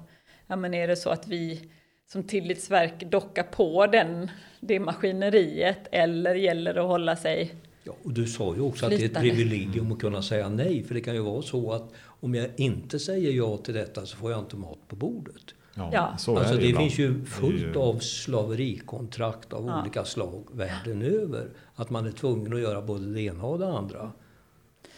ja 0.47 0.55
men 0.55 0.73
är 0.73 0.87
det 0.87 0.95
så 0.95 1.09
att 1.09 1.27
vi 1.27 1.69
som 2.11 2.23
tillitsverk 2.23 3.11
dockar 3.11 3.43
på 3.43 3.87
den, 3.87 4.31
det 4.59 4.79
maskineriet 4.79 5.87
eller 5.91 6.35
gäller 6.35 6.73
det 6.73 6.81
att 6.81 6.87
hålla 6.87 7.15
sig 7.15 7.53
Ja, 7.83 7.93
och 8.03 8.13
du 8.13 8.27
sa 8.27 8.55
ju 8.55 8.61
också 8.61 8.85
att 8.85 8.91
det 8.91 9.01
är 9.01 9.05
ett 9.05 9.13
privilegium 9.19 9.91
att 9.91 9.99
kunna 9.99 10.21
säga 10.21 10.49
nej. 10.49 10.83
För 10.83 10.93
det 10.95 11.01
kan 11.01 11.13
ju 11.15 11.21
vara 11.21 11.41
så 11.41 11.71
att 11.71 11.91
om 12.05 12.35
jag 12.35 12.49
inte 12.55 12.99
säger 12.99 13.31
ja 13.31 13.57
till 13.57 13.73
detta 13.73 14.05
så 14.05 14.17
får 14.17 14.31
jag 14.31 14.39
inte 14.39 14.55
mat 14.55 14.87
på 14.87 14.95
bordet. 14.95 15.43
Ja, 15.75 15.89
Ja. 15.93 16.17
så 16.17 16.37
alltså 16.37 16.53
är 16.53 16.61
det, 16.61 16.67
det, 16.67 16.77
finns 16.77 16.99
ju 16.99 17.25
fullt 17.25 17.61
ju- 17.75 17.79
av 17.79 17.99
slaverikontrakt 17.99 19.53
av 19.53 19.65
Ja. 19.67 19.81
olika 19.81 20.05
slag 20.05 20.43
världen 20.51 21.01
över. 21.01 21.49
Att 21.75 21.89
man 21.89 22.05
är 22.07 22.11
tvungen 22.11 22.53
att 22.53 22.59
göra 22.61 22.81
både 22.81 23.13
det 23.13 23.21
ena 23.21 23.43
och 23.43 23.59
det 23.59 23.67
andra. 23.73 24.11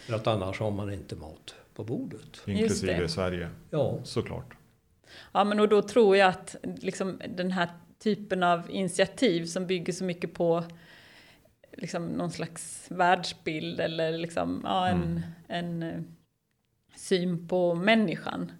För 0.06 0.14
att 0.14 0.26
annars 0.26 0.60
har 0.60 0.70
man 0.70 0.92
inte 0.92 1.16
mat 1.16 1.54
på 1.74 1.84
bordet. 1.84 2.42
Inklusive. 2.46 3.08
Sverige, 3.08 3.48
Ja, 3.70 3.98
såklart. 4.04 4.54
Ja, 5.32 5.44
men 5.44 5.60
och 5.60 5.68
då 5.68 5.82
tror 5.82 6.16
jag 6.16 6.28
att 6.28 6.56
liksom, 6.62 7.20
den 7.28 7.50
här 7.52 7.68
typen 7.98 8.42
av 8.42 8.70
initiativ 8.70 9.44
som 9.44 9.66
bygger 9.66 9.92
så 9.92 10.04
mycket 10.04 10.34
på 10.34 10.64
liksom, 11.76 12.06
någon 12.06 12.30
slags 12.30 12.86
världsbild 12.90 13.80
eller 13.80 14.18
liksom, 14.18 14.60
ja, 14.64 14.88
en, 14.88 15.02
Mm. 15.02 15.22
en 15.48 15.82
eh, 15.82 16.00
syn 16.96 17.48
på 17.48 17.74
människan. 17.74 18.52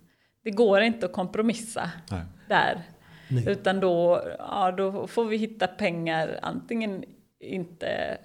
Det 0.45 0.51
går 0.51 0.81
inte 0.81 1.07
att 1.07 1.13
kompromissa 1.13 1.91
Nej. 2.11 2.23
där. 2.49 2.83
nej. 3.29 3.45
Utan 3.49 3.81
då, 3.81 4.23
ja, 4.39 4.73
då 4.73 5.07
får 5.07 5.25
vi 5.25 5.37
hitta 5.37 5.67
pengar, 5.67 6.39
antingen 6.43 7.05
inte, 7.41 8.19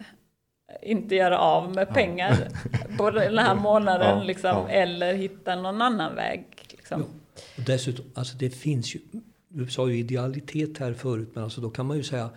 inte 0.82 1.16
göra 1.16 1.40
av 1.40 1.76
med 1.76 1.90
pengar 1.90 2.48
på 2.98 3.12
den 3.12 3.38
här 3.38 3.56
månaden 3.62 4.28
liksom, 4.28 4.68
eller 4.70 5.14
hitta 5.14 5.56
någon 5.56 5.82
annan 5.82 6.16
väg. 6.16 6.46
Liksom. 6.72 7.02
Och 7.02 7.64
dessutom, 7.66 8.06
alltså 8.14 8.38
det 8.38 8.50
finns 8.50 8.96
ju, 8.96 9.00
du 9.48 9.68
sa 9.68 9.90
ju 9.90 9.98
idealitet 9.98 10.78
här 10.78 10.94
förut, 10.94 11.30
men 11.34 11.44
alltså 11.44 11.62
då 11.62 11.70
kan 11.70 11.86
man 11.86 11.98
ju 11.98 12.04
säga 12.04 12.30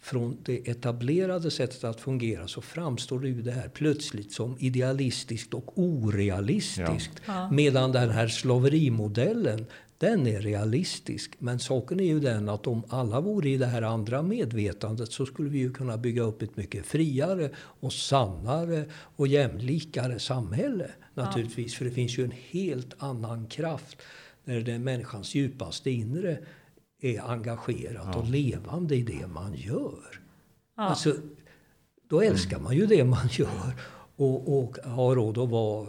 från 0.00 0.36
det 0.44 0.68
etablerade 0.68 1.50
sättet 1.50 1.84
att 1.84 2.00
fungera 2.00 2.48
så 2.48 2.60
framstår 2.60 3.20
det 3.20 3.28
ju 3.28 3.42
det 3.42 3.52
här 3.52 3.68
plötsligt 3.68 4.32
som 4.32 4.56
idealistiskt 4.58 5.54
och 5.54 5.78
orealistiskt. 5.78 7.22
Ja. 7.26 7.50
Medan 7.50 7.92
den 7.92 8.10
här 8.10 8.28
slaverimodellen, 8.28 9.66
den 9.98 10.26
är 10.26 10.40
realistisk. 10.40 11.34
Men 11.38 11.58
saken 11.58 12.00
är 12.00 12.04
ju 12.04 12.20
den 12.20 12.48
att 12.48 12.66
om 12.66 12.82
alla 12.88 13.20
vore 13.20 13.48
i 13.48 13.56
det 13.56 13.66
här 13.66 13.82
andra 13.82 14.22
medvetandet 14.22 15.12
så 15.12 15.26
skulle 15.26 15.50
vi 15.50 15.58
ju 15.58 15.72
kunna 15.72 15.96
bygga 15.96 16.22
upp 16.22 16.42
ett 16.42 16.56
mycket 16.56 16.86
friare 16.86 17.50
och 17.56 17.92
sannare 17.92 18.84
och 18.92 19.28
jämlikare 19.28 20.18
samhälle. 20.18 20.90
Naturligtvis, 21.14 21.74
för 21.74 21.84
det 21.84 21.90
finns 21.90 22.18
ju 22.18 22.24
en 22.24 22.34
helt 22.50 22.94
annan 22.98 23.46
kraft 23.46 24.02
när 24.44 24.60
det 24.60 24.72
är 24.72 24.78
människans 24.78 25.34
djupaste 25.34 25.90
inre 25.90 26.38
är 27.00 27.30
engagerat 27.30 28.16
och 28.16 28.28
levande 28.28 28.96
i 28.96 29.02
det 29.02 29.26
man 29.26 29.54
gör. 29.54 30.20
Ja. 30.76 30.82
Alltså, 30.82 31.14
då 32.08 32.20
älskar 32.20 32.58
man 32.58 32.76
ju 32.76 32.86
det 32.86 33.04
man 33.04 33.28
gör 33.30 33.74
och, 34.16 34.58
och 34.58 34.78
har 34.84 35.14
råd 35.14 35.38
att 35.38 35.48
vara 35.48 35.88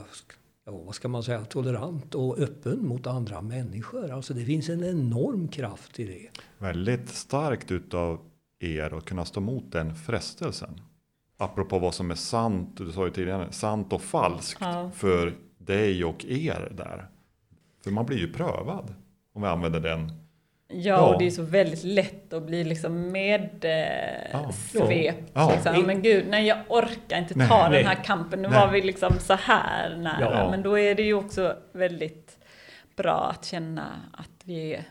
ja, 0.68 0.78
vad 0.86 0.96
ska 0.96 1.08
man 1.08 1.24
säga, 1.24 1.46
tolerant 1.46 2.16
och 2.16 2.40
öppen 2.40 2.88
mot 2.88 3.08
andra 3.08 3.42
människor. 3.42 4.12
Alltså 4.12 4.34
det 4.34 4.46
finns 4.46 4.70
en 4.70 4.84
enorm 4.84 5.48
kraft 5.48 6.00
i 6.00 6.04
det. 6.06 6.30
Väldigt 6.58 7.10
starkt 7.10 7.72
utav 7.72 8.20
er 8.60 8.94
att 8.98 9.06
kunna 9.06 9.26
stå 9.26 9.40
emot 9.40 9.72
den 9.72 9.96
frestelsen. 9.96 10.82
Apropå 11.38 11.80
vad 11.80 11.94
som 11.94 12.12
är 12.12 12.16
sant, 12.16 12.78
du 12.78 12.92
sa 12.92 13.06
ju 13.06 13.12
tidigare, 13.12 13.52
sant 13.52 13.94
och 13.94 14.02
falskt 14.02 14.58
Ja. 14.62 14.92
för 14.96 15.34
dig 15.58 16.06
och 16.06 16.26
er 16.26 16.74
där. 16.78 17.08
För 17.84 17.92
man 17.92 18.06
blir 18.06 18.18
ju 18.18 18.34
prövad 18.34 18.94
om 19.34 19.42
vi 19.42 19.48
använder 19.48 19.80
den. 19.80 20.12
Ja, 20.70 20.76
Ja. 20.78 21.00
och 21.14 21.20
det 21.20 21.26
är 21.26 21.32
så 21.32 21.42
väldigt 21.42 21.84
lätt 21.84 22.34
att 22.34 22.44
bli 22.44 22.64
liksom 22.64 23.12
med 23.12 23.66
eh, 23.66 24.40
Ja. 25.34 25.52
Liksom. 25.52 25.84
Men 25.86 26.02
gud, 26.02 26.26
nej 26.30 26.46
jag 26.48 26.58
orkar 26.68 27.18
inte 27.18 27.34
Nej. 27.38 27.48
ta 27.48 27.70
Nej. 27.70 27.78
den 27.78 27.88
här 27.88 28.04
kampen. 28.04 28.42
Nu 28.42 28.48
Nej. 28.50 28.60
var 28.60 28.68
vi 28.68 28.82
liksom 28.82 29.20
så 29.20 29.34
här 29.34 29.96
nära. 29.98 30.18
Ja. 30.40 30.50
Men 30.52 30.64
då 30.64 30.80
är 30.80 30.96
det 30.96 31.04
ju 31.04 31.14
också 31.14 31.56
väldigt 31.72 32.38
bra 32.96 33.34
att 33.36 33.46
känna 33.46 33.86
att 34.14 34.30
vi 34.44 34.74
är, 34.74 34.84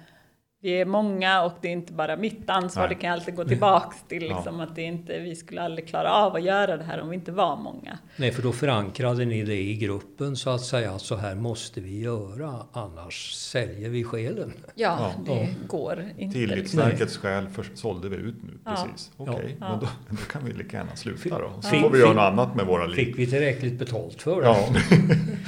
vi 0.63 0.81
är 0.81 0.85
många 0.85 1.43
och 1.43 1.53
det 1.61 1.69
är 1.69 1.73
inte 1.73 1.93
bara 1.93 2.17
mitt 2.17 2.51
ansvar. 2.51 2.83
Nej. 2.83 2.89
Det 2.95 3.01
kan 3.01 3.11
jag 3.11 3.19
alltid 3.19 3.35
gå 3.35 3.45
tillbaks 3.45 3.97
till. 4.09 4.23
Ja. 4.27 4.37
Liksom, 4.37 4.61
att 4.61 4.75
det 4.77 4.83
inte, 4.83 5.19
vi 5.19 5.37
skulle 5.37 5.63
aldrig 5.63 5.89
klara 5.89 6.13
av 6.13 6.35
att 6.37 6.43
göra 6.43 6.77
det 6.77 6.85
här 6.85 7.01
om 7.01 7.09
vi 7.09 7.15
inte 7.15 7.33
var 7.33 7.57
många. 7.57 7.99
Nej, 8.17 8.33
för 8.33 8.43
då 8.43 8.53
förankrade 8.53 9.25
ni 9.25 9.43
det 9.45 9.55
i 9.57 9.77
gruppen 9.77 10.37
så 10.37 10.51
att 10.51 10.61
säga 10.61 10.91
att 10.91 11.01
så 11.01 11.17
här 11.17 11.35
måste 11.35 11.81
vi 11.81 12.01
göra 12.01 12.55
annars 12.73 13.33
säljer 13.33 13.89
vi 13.91 14.05
själen. 14.05 14.53
Ja, 14.75 14.99
Ja. 15.01 15.13
det 15.35 15.41
Ja. 15.41 15.47
går 15.69 16.05
inte. 16.19 16.39
Tillitsverkets 16.39 17.17
själ 17.17 17.49
för, 17.49 17.67
sålde 17.75 18.09
vi 18.09 18.17
ut 18.17 18.35
nu 18.43 18.53
Ja. 18.65 18.71
precis. 18.71 19.11
Okej, 19.17 19.57
Ja. 19.61 19.69
men 19.71 19.79
då, 19.81 19.87
då 20.11 20.17
kan 20.17 20.45
vi 20.45 20.53
lika 20.53 20.77
gärna 20.77 20.97
sluta 20.97 21.39
då. 21.39 21.51
Så 21.63 21.69
får 21.69 21.91
vi 21.91 21.99
göra 21.99 22.13
något 22.13 22.19
annat 22.33 22.55
med 22.55 22.67
våra 22.67 22.87
liv. 22.87 22.97
Fick 23.05 23.19
vi 23.19 23.27
tillräckligt 23.27 23.79
betalt 23.79 24.23
för 24.23 24.41
det? 24.43 24.47
Ja, 24.47 24.57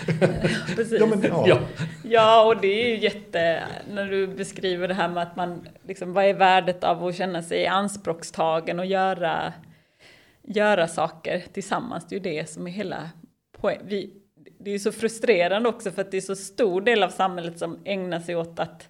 Precis. 0.77 1.01
ja, 1.01 1.07
men, 1.07 1.23
ja. 1.23 1.45
Ja. 1.49 1.59
Ja, 2.03 2.45
och 2.47 2.61
det 2.61 2.67
är 2.85 2.89
ju 2.89 2.99
jätte, 3.03 3.63
när 3.91 4.05
du 4.11 4.27
beskriver 4.27 4.89
det 4.89 4.95
här 4.99 5.09
med 5.09 5.22
att 5.22 5.36
man, 5.36 5.68
liksom, 5.82 6.12
vad 6.12 6.24
är 6.24 6.34
värdet 6.34 6.84
av 6.84 7.05
att 7.05 7.16
känna 7.16 7.42
sig 7.42 7.66
anspråkstagen 7.66 8.78
och 8.78 8.86
göra, 8.86 9.53
göra 10.42 10.88
saker 10.88 11.44
tillsammans, 11.53 12.07
det 12.09 12.14
är 12.14 12.18
ju 12.18 12.22
det 12.22 12.51
som 12.51 12.66
är 12.66 12.70
hela 12.70 13.11
poängen. 13.53 14.11
Det 14.61 14.70
är 14.70 14.72
ju 14.72 14.78
så 14.78 14.92
frustrerande 14.92 15.68
också 15.68 15.90
för 15.90 16.03
att 16.03 16.11
det 16.11 16.16
är 16.16 16.20
så 16.20 16.36
stor 16.36 16.80
del 16.80 17.03
av 17.03 17.09
samhället 17.09 17.59
som 17.59 17.78
ägnar 17.84 18.20
sig 18.20 18.36
åt 18.36 18.59
att 18.59 18.88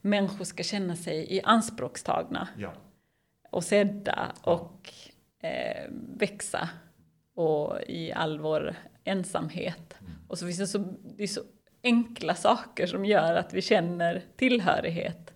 människor 0.00 0.44
ska 0.44 0.62
känna 0.62 0.96
sig 0.96 1.36
i 1.36 1.40
anspråkstagna 1.42 2.48
ja. 2.56 2.72
och 3.50 3.64
sedda 3.64 4.32
och 4.42 4.92
eh, 5.42 5.90
växa 6.16 6.68
och 7.34 7.80
i 7.86 8.12
all 8.12 8.38
vår 8.38 8.74
ensamhet. 9.04 9.94
Och 10.28 10.38
så 10.38 10.46
finns 10.46 10.58
det 10.58 10.66
så, 10.66 10.78
det 11.16 11.22
är 11.22 11.26
så 11.26 11.40
enkla 11.82 12.34
saker 12.34 12.86
som 12.86 13.04
gör 13.04 13.34
att 13.34 13.54
vi 13.54 13.62
känner 13.62 14.22
tillhörighet. 14.36 15.32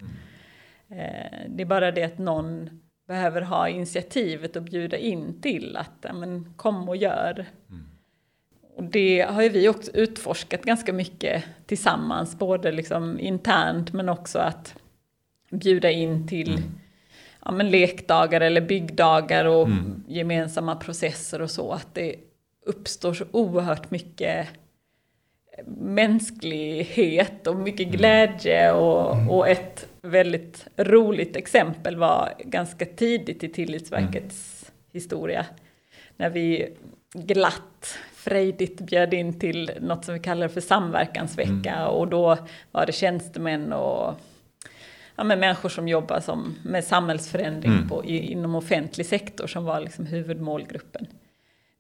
Eh, 0.89 1.41
det 1.49 1.63
är 1.63 1.67
bara 1.67 1.93
det 1.93 2.03
att 2.03 2.19
någon 2.19 2.81
behöver 3.09 3.41
ha 3.41 3.69
initiativet 3.69 4.57
och 4.57 4.63
bjuda 4.63 4.97
in 4.97 5.41
till 5.41 5.77
att 5.77 6.07
men, 6.15 6.55
kom 6.57 6.89
och 6.89 6.97
gör. 6.97 7.47
Och 8.77 8.85
det 8.85 9.21
har 9.21 9.43
ju 9.43 9.49
vi 9.49 9.69
också 9.69 9.91
utforskat 9.95 10.63
ganska 10.63 10.93
mycket 10.93 11.45
tillsammans, 11.67 12.39
både 12.39 12.73
liksom 12.73 13.21
internt 13.21 13.93
men 13.93 14.09
också 14.09 14.39
att 14.39 14.75
bjuda 15.51 15.91
in 15.91 16.29
till 16.29 16.63
ja, 17.45 17.53
men 17.53 17.71
lekdagar 17.71 18.41
eller 18.41 18.61
byggdagar 18.61 19.45
och 19.45 19.69
gemensamma 20.09 20.77
processer 20.77 21.43
och 21.43 21.51
så. 21.51 21.73
Att 21.73 21.95
det 21.95 22.17
uppstår 22.67 23.15
så 23.15 23.25
oerhört 23.31 23.91
mycket 23.91 24.49
mänsklighet 25.67 27.47
och 27.47 27.57
mycket 27.57 27.89
glädje 27.89 28.73
och, 28.73 29.37
och 29.37 29.49
ett 29.49 29.87
väldigt 30.03 30.67
roligt 30.77 31.37
exempel 31.37 31.97
var 31.97 32.33
ganska 32.39 32.87
tidigt 32.87 33.45
i 33.45 33.49
Tillitsverkets 33.49 34.71
historia. 34.93 35.47
när 36.17 36.31
vi 36.31 36.77
glatt, 37.13 37.99
frejdigt 38.15 38.81
bjöd 38.81 39.15
in 39.15 39.41
till 39.41 39.71
något 39.81 40.05
som 40.05 40.15
vi 40.15 40.21
kallar 40.21 40.49
för 40.49 40.61
samverkansvecka 40.61 41.75
mm. 41.75 41.89
och 41.89 42.09
då 42.09 42.39
var 42.71 42.87
det 42.87 42.93
tjänstemän 42.93 43.73
och 43.73 44.15
ja, 45.17 45.25
men 45.25 45.41
människor 45.41 45.69
som 45.69 45.89
jobbar 45.89 46.21
som, 46.21 46.55
med 46.63 46.85
samhällsförändring 46.85 47.73
mm. 47.73 47.89
på, 47.89 48.05
i, 48.05 48.33
inom 48.33 48.55
offentlig 48.55 49.07
sektor 49.07 49.47
som 49.47 49.65
var 49.65 49.81
liksom 49.81 50.07
huvudmålgruppen. 50.07 51.07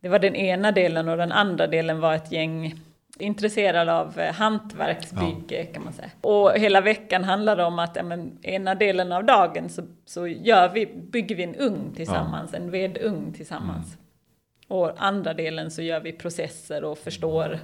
Det 0.00 0.08
var 0.08 0.18
den 0.18 0.36
ena 0.36 0.72
delen 0.72 1.08
och 1.08 1.16
den 1.16 1.32
andra 1.32 1.66
delen 1.66 2.00
var 2.00 2.14
ett 2.14 2.32
gäng 2.32 2.80
intresserade 3.18 3.94
av 3.94 4.18
eh, 4.18 4.32
hantverksbygge 4.32 5.64
ja. 5.64 5.72
kan 5.74 5.84
man 5.84 5.92
säga. 5.92 6.10
Och 6.20 6.52
hela 6.52 6.80
veckan 6.80 7.24
handlade 7.24 7.64
om 7.64 7.78
att 7.78 7.96
ja, 7.96 8.02
men, 8.02 8.38
ena 8.42 8.74
delen 8.74 9.12
av 9.12 9.24
dagen 9.24 9.68
så, 9.68 9.82
så 10.04 10.26
gör 10.26 10.68
vi, 10.68 10.86
bygger 10.86 11.36
vi 11.36 11.42
en 11.42 11.54
ugn 11.54 11.92
tillsammans, 11.94 12.50
ja. 12.52 12.58
en 12.58 12.70
vedugn 12.70 13.32
tillsammans. 13.32 13.86
Mm. 13.86 14.04
Och 14.68 14.92
andra 14.96 15.34
delen 15.34 15.70
så 15.70 15.82
gör 15.82 16.00
vi 16.00 16.12
processer 16.12 16.84
och 16.84 16.98
förstår 16.98 17.58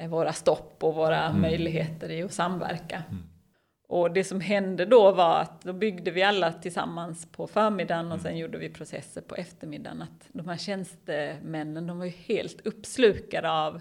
eh, 0.00 0.08
våra 0.08 0.32
stopp 0.32 0.76
och 0.80 0.94
våra 0.94 1.24
mm. 1.24 1.40
möjligheter 1.40 2.10
i 2.10 2.22
att 2.22 2.32
samverka. 2.32 3.02
Mm. 3.10 3.22
Och 3.88 4.12
det 4.12 4.24
som 4.24 4.40
hände 4.40 4.84
då 4.84 5.12
var 5.12 5.40
att 5.40 5.62
då 5.62 5.72
byggde 5.72 6.10
vi 6.10 6.22
alla 6.22 6.52
tillsammans 6.52 7.28
på 7.32 7.46
förmiddagen 7.46 8.06
och 8.06 8.12
mm. 8.12 8.22
sen 8.22 8.38
gjorde 8.38 8.58
vi 8.58 8.68
processer 8.68 9.20
på 9.20 9.34
eftermiddagen. 9.34 10.02
Att 10.02 10.28
de 10.32 10.48
här 10.48 10.56
tjänstemännen, 10.56 11.86
de 11.86 11.98
var 11.98 12.04
ju 12.04 12.10
helt 12.10 12.66
uppslukade 12.66 13.50
av 13.50 13.80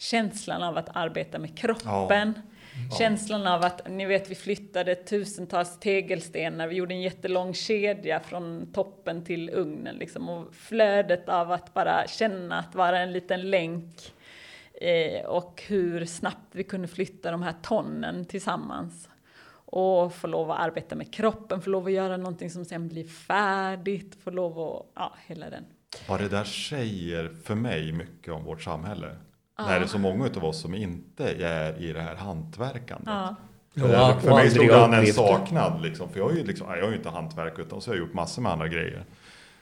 känslan 0.00 0.62
av 0.62 0.78
att 0.78 0.96
arbeta 0.96 1.38
med 1.38 1.58
kroppen. 1.58 2.32
Ja. 2.90 2.96
Känslan 2.98 3.46
av 3.46 3.62
att, 3.62 3.88
ni 3.88 4.06
vet 4.06 4.30
vi 4.30 4.34
flyttade 4.34 4.94
tusentals 4.94 5.80
tegelstenar, 5.80 6.68
vi 6.68 6.76
gjorde 6.76 6.94
en 6.94 7.00
jättelång 7.00 7.54
kedja 7.54 8.20
från 8.20 8.72
toppen 8.72 9.24
till 9.24 9.50
ugnen 9.50 9.96
liksom. 9.96 10.28
Och 10.28 10.54
flödet 10.54 11.28
av 11.28 11.52
att 11.52 11.74
bara 11.74 12.06
känna 12.06 12.58
att 12.58 12.74
vara 12.74 12.98
en 12.98 13.12
liten 13.12 13.50
länk. 13.50 14.12
Eh, 14.80 15.26
och 15.26 15.62
hur 15.66 16.04
snabbt 16.04 16.54
vi 16.54 16.64
kunde 16.64 16.88
flytta 16.88 17.30
de 17.30 17.42
här 17.42 17.54
tonnen 17.62 18.24
tillsammans 18.24 19.08
och 19.72 20.14
få 20.14 20.26
lov 20.26 20.50
att 20.50 20.60
arbeta 20.60 20.96
med 20.96 21.14
kroppen, 21.14 21.62
få 21.62 21.70
lov 21.70 21.86
att 21.86 21.92
göra 21.92 22.16
någonting 22.16 22.50
som 22.50 22.64
sen 22.64 22.88
blir 22.88 23.04
färdigt, 23.04 24.16
få 24.24 24.30
lov 24.30 24.58
att, 24.58 24.86
ja, 24.94 25.14
hela 25.26 25.50
den. 25.50 25.64
Ja, 26.08 26.18
det 26.18 26.28
där 26.28 26.44
säger 26.44 27.36
för 27.44 27.54
mig 27.54 27.92
mycket 27.92 28.34
om 28.34 28.44
vårt 28.44 28.62
samhälle. 28.62 29.16
Ja. 29.60 29.66
När 29.66 29.80
det 29.80 29.86
är 29.86 29.88
så 29.88 29.98
många 29.98 30.30
av 30.36 30.44
oss 30.44 30.60
som 30.60 30.74
inte 30.74 31.24
är 31.30 31.82
i 31.82 31.92
det 31.92 32.00
här 32.00 32.14
hantverkandet. 32.14 33.06
Ja. 33.06 33.36
Ja, 33.74 34.18
för 34.20 34.30
mig 34.30 34.50
stod 34.50 34.70
han 34.70 34.94
en 34.94 35.06
saknad, 35.06 35.82
liksom, 35.82 36.08
för 36.08 36.18
jag 36.18 36.32
är 36.32 36.36
ju 36.36 36.44
liksom, 36.44 36.66
jag 36.68 36.78
är 36.78 36.90
ju 36.90 36.96
inte 36.96 37.08
hantverk 37.08 37.58
utan 37.58 37.80
så 37.80 37.90
har 37.90 37.96
jag 37.96 38.06
gjort 38.06 38.14
massor 38.14 38.42
med 38.42 38.52
andra 38.52 38.68
grejer. 38.68 39.04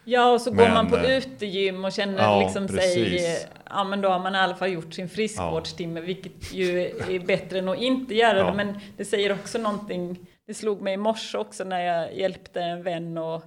Ja, 0.05 0.33
och 0.33 0.41
så 0.41 0.53
men, 0.53 0.67
går 0.67 0.75
man 0.75 0.89
på 0.89 0.97
eh, 0.97 1.19
utegym 1.19 1.85
och 1.85 1.93
känner 1.93 2.23
ja, 2.23 2.41
liksom 2.41 2.69
sig, 2.69 3.49
ja 3.71 3.85
men 3.85 4.01
då 4.01 4.09
har 4.09 4.19
man 4.19 4.35
i 4.35 4.39
alla 4.39 4.55
fall 4.55 4.73
gjort 4.73 4.95
sin 4.95 5.09
friskvårdstimme, 5.09 6.01
ja. 6.01 6.07
vilket 6.07 6.53
ju 6.53 6.81
är 6.87 7.27
bättre 7.27 7.59
än 7.59 7.69
att 7.69 7.79
inte 7.79 8.15
göra 8.15 8.39
ja. 8.39 8.45
det. 8.45 8.53
Men 8.53 8.81
det 8.97 9.05
säger 9.05 9.33
också 9.33 9.59
någonting, 9.59 10.27
det 10.47 10.55
slog 10.55 10.81
mig 10.81 10.95
i 10.95 10.97
morse 10.97 11.39
också 11.39 11.65
när 11.65 11.81
jag 11.81 12.17
hjälpte 12.17 12.61
en 12.61 12.83
vän 12.83 13.19
att 13.19 13.45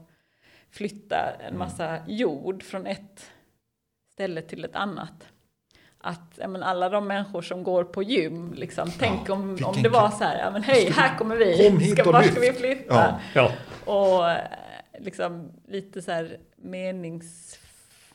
flytta 0.71 1.17
en 1.47 1.57
massa 1.57 1.87
mm. 1.87 2.01
jord 2.07 2.63
från 2.63 2.87
ett 2.87 3.31
ställe 4.13 4.41
till 4.41 4.65
ett 4.65 4.75
annat. 4.75 5.30
Att 6.03 6.31
ja, 6.35 6.47
men 6.47 6.63
alla 6.63 6.89
de 6.89 7.07
människor 7.07 7.41
som 7.41 7.63
går 7.63 7.83
på 7.83 8.03
gym, 8.03 8.53
liksom, 8.53 8.91
tänk 8.99 9.29
om, 9.29 9.57
om 9.63 9.83
det 9.83 9.89
var 9.89 10.09
så 10.09 10.23
här, 10.23 10.39
ja 10.39 10.51
men 10.51 10.63
hej, 10.63 10.91
här 10.91 11.17
kommer 11.17 11.35
vi, 11.35 11.69
Kom 11.69 11.79
hit 11.79 11.99
ska, 11.99 12.11
var 12.11 12.23
ska 12.23 12.39
vi 12.39 12.53
flytta? 12.53 13.19
Och 13.85 14.23
liksom 14.99 15.51
lite 15.67 16.01
så 16.01 16.11
här 16.11 16.37
menings, 16.55 17.59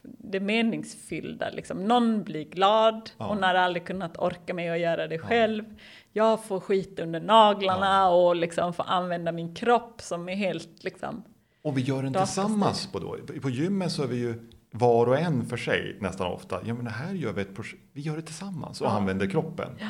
det 0.02 0.40
meningsfyllda. 0.40 1.50
Liksom. 1.50 1.84
Någon 1.84 2.22
blir 2.22 2.44
glad, 2.44 3.10
ja. 3.18 3.26
hon 3.26 3.42
har 3.42 3.54
aldrig 3.54 3.86
kunnat 3.86 4.18
orka 4.18 4.54
med 4.54 4.72
att 4.72 4.78
göra 4.78 5.06
det 5.06 5.18
själv. 5.18 5.64
Jag 6.12 6.44
får 6.44 6.60
skit 6.60 6.98
under 6.98 7.20
naglarna 7.20 7.86
ja. 7.86 8.08
och 8.08 8.36
liksom 8.36 8.72
får 8.72 8.84
använda 8.88 9.32
min 9.32 9.54
kropp 9.54 10.02
som 10.02 10.28
är 10.28 10.34
helt 10.34 10.84
liksom... 10.84 11.22
Och 11.62 11.78
vi 11.78 11.82
gör 11.82 12.02
den 12.02 12.12
tillsammans 12.12 12.92
på 12.92 12.98
då. 12.98 13.16
På 13.42 13.50
gymmen 13.50 13.90
så 13.90 14.02
är 14.02 14.06
vi 14.06 14.16
ju 14.16 14.50
var 14.78 15.06
och 15.06 15.18
en 15.18 15.44
för 15.46 15.56
sig 15.56 15.96
nästan 16.00 16.26
ofta. 16.26 16.60
Ja 16.64 16.74
men 16.74 16.86
här 16.86 17.14
gör 17.14 17.32
vi 17.32 17.42
ett 17.42 17.54
projekt, 17.54 17.82
vi 17.92 18.00
gör 18.00 18.16
det 18.16 18.22
tillsammans 18.22 18.80
och 18.80 18.86
ja. 18.86 18.90
använder 18.90 19.26
kroppen. 19.26 19.68
Ja. 19.80 19.88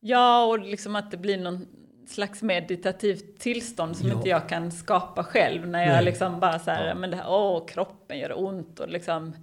ja, 0.00 0.44
och 0.44 0.58
liksom 0.58 0.96
att 0.96 1.10
det 1.10 1.16
blir 1.16 1.38
någon 1.38 1.66
slags 2.06 2.42
meditativt 2.42 3.38
tillstånd 3.38 3.96
som 3.96 4.08
ja. 4.08 4.14
inte 4.14 4.28
jag 4.28 4.48
kan 4.48 4.72
skapa 4.72 5.24
själv 5.24 5.68
när 5.68 5.86
jag 5.86 5.94
Nej. 5.94 6.04
liksom 6.04 6.40
bara 6.40 6.58
så 6.58 6.70
här, 6.70 6.86
ja. 6.86 6.94
men 6.94 7.10
det 7.10 7.16
här, 7.16 7.30
åh, 7.30 7.66
kroppen 7.66 8.18
gör 8.18 8.44
ont 8.44 8.80
och 8.80 8.88
liksom 8.88 9.36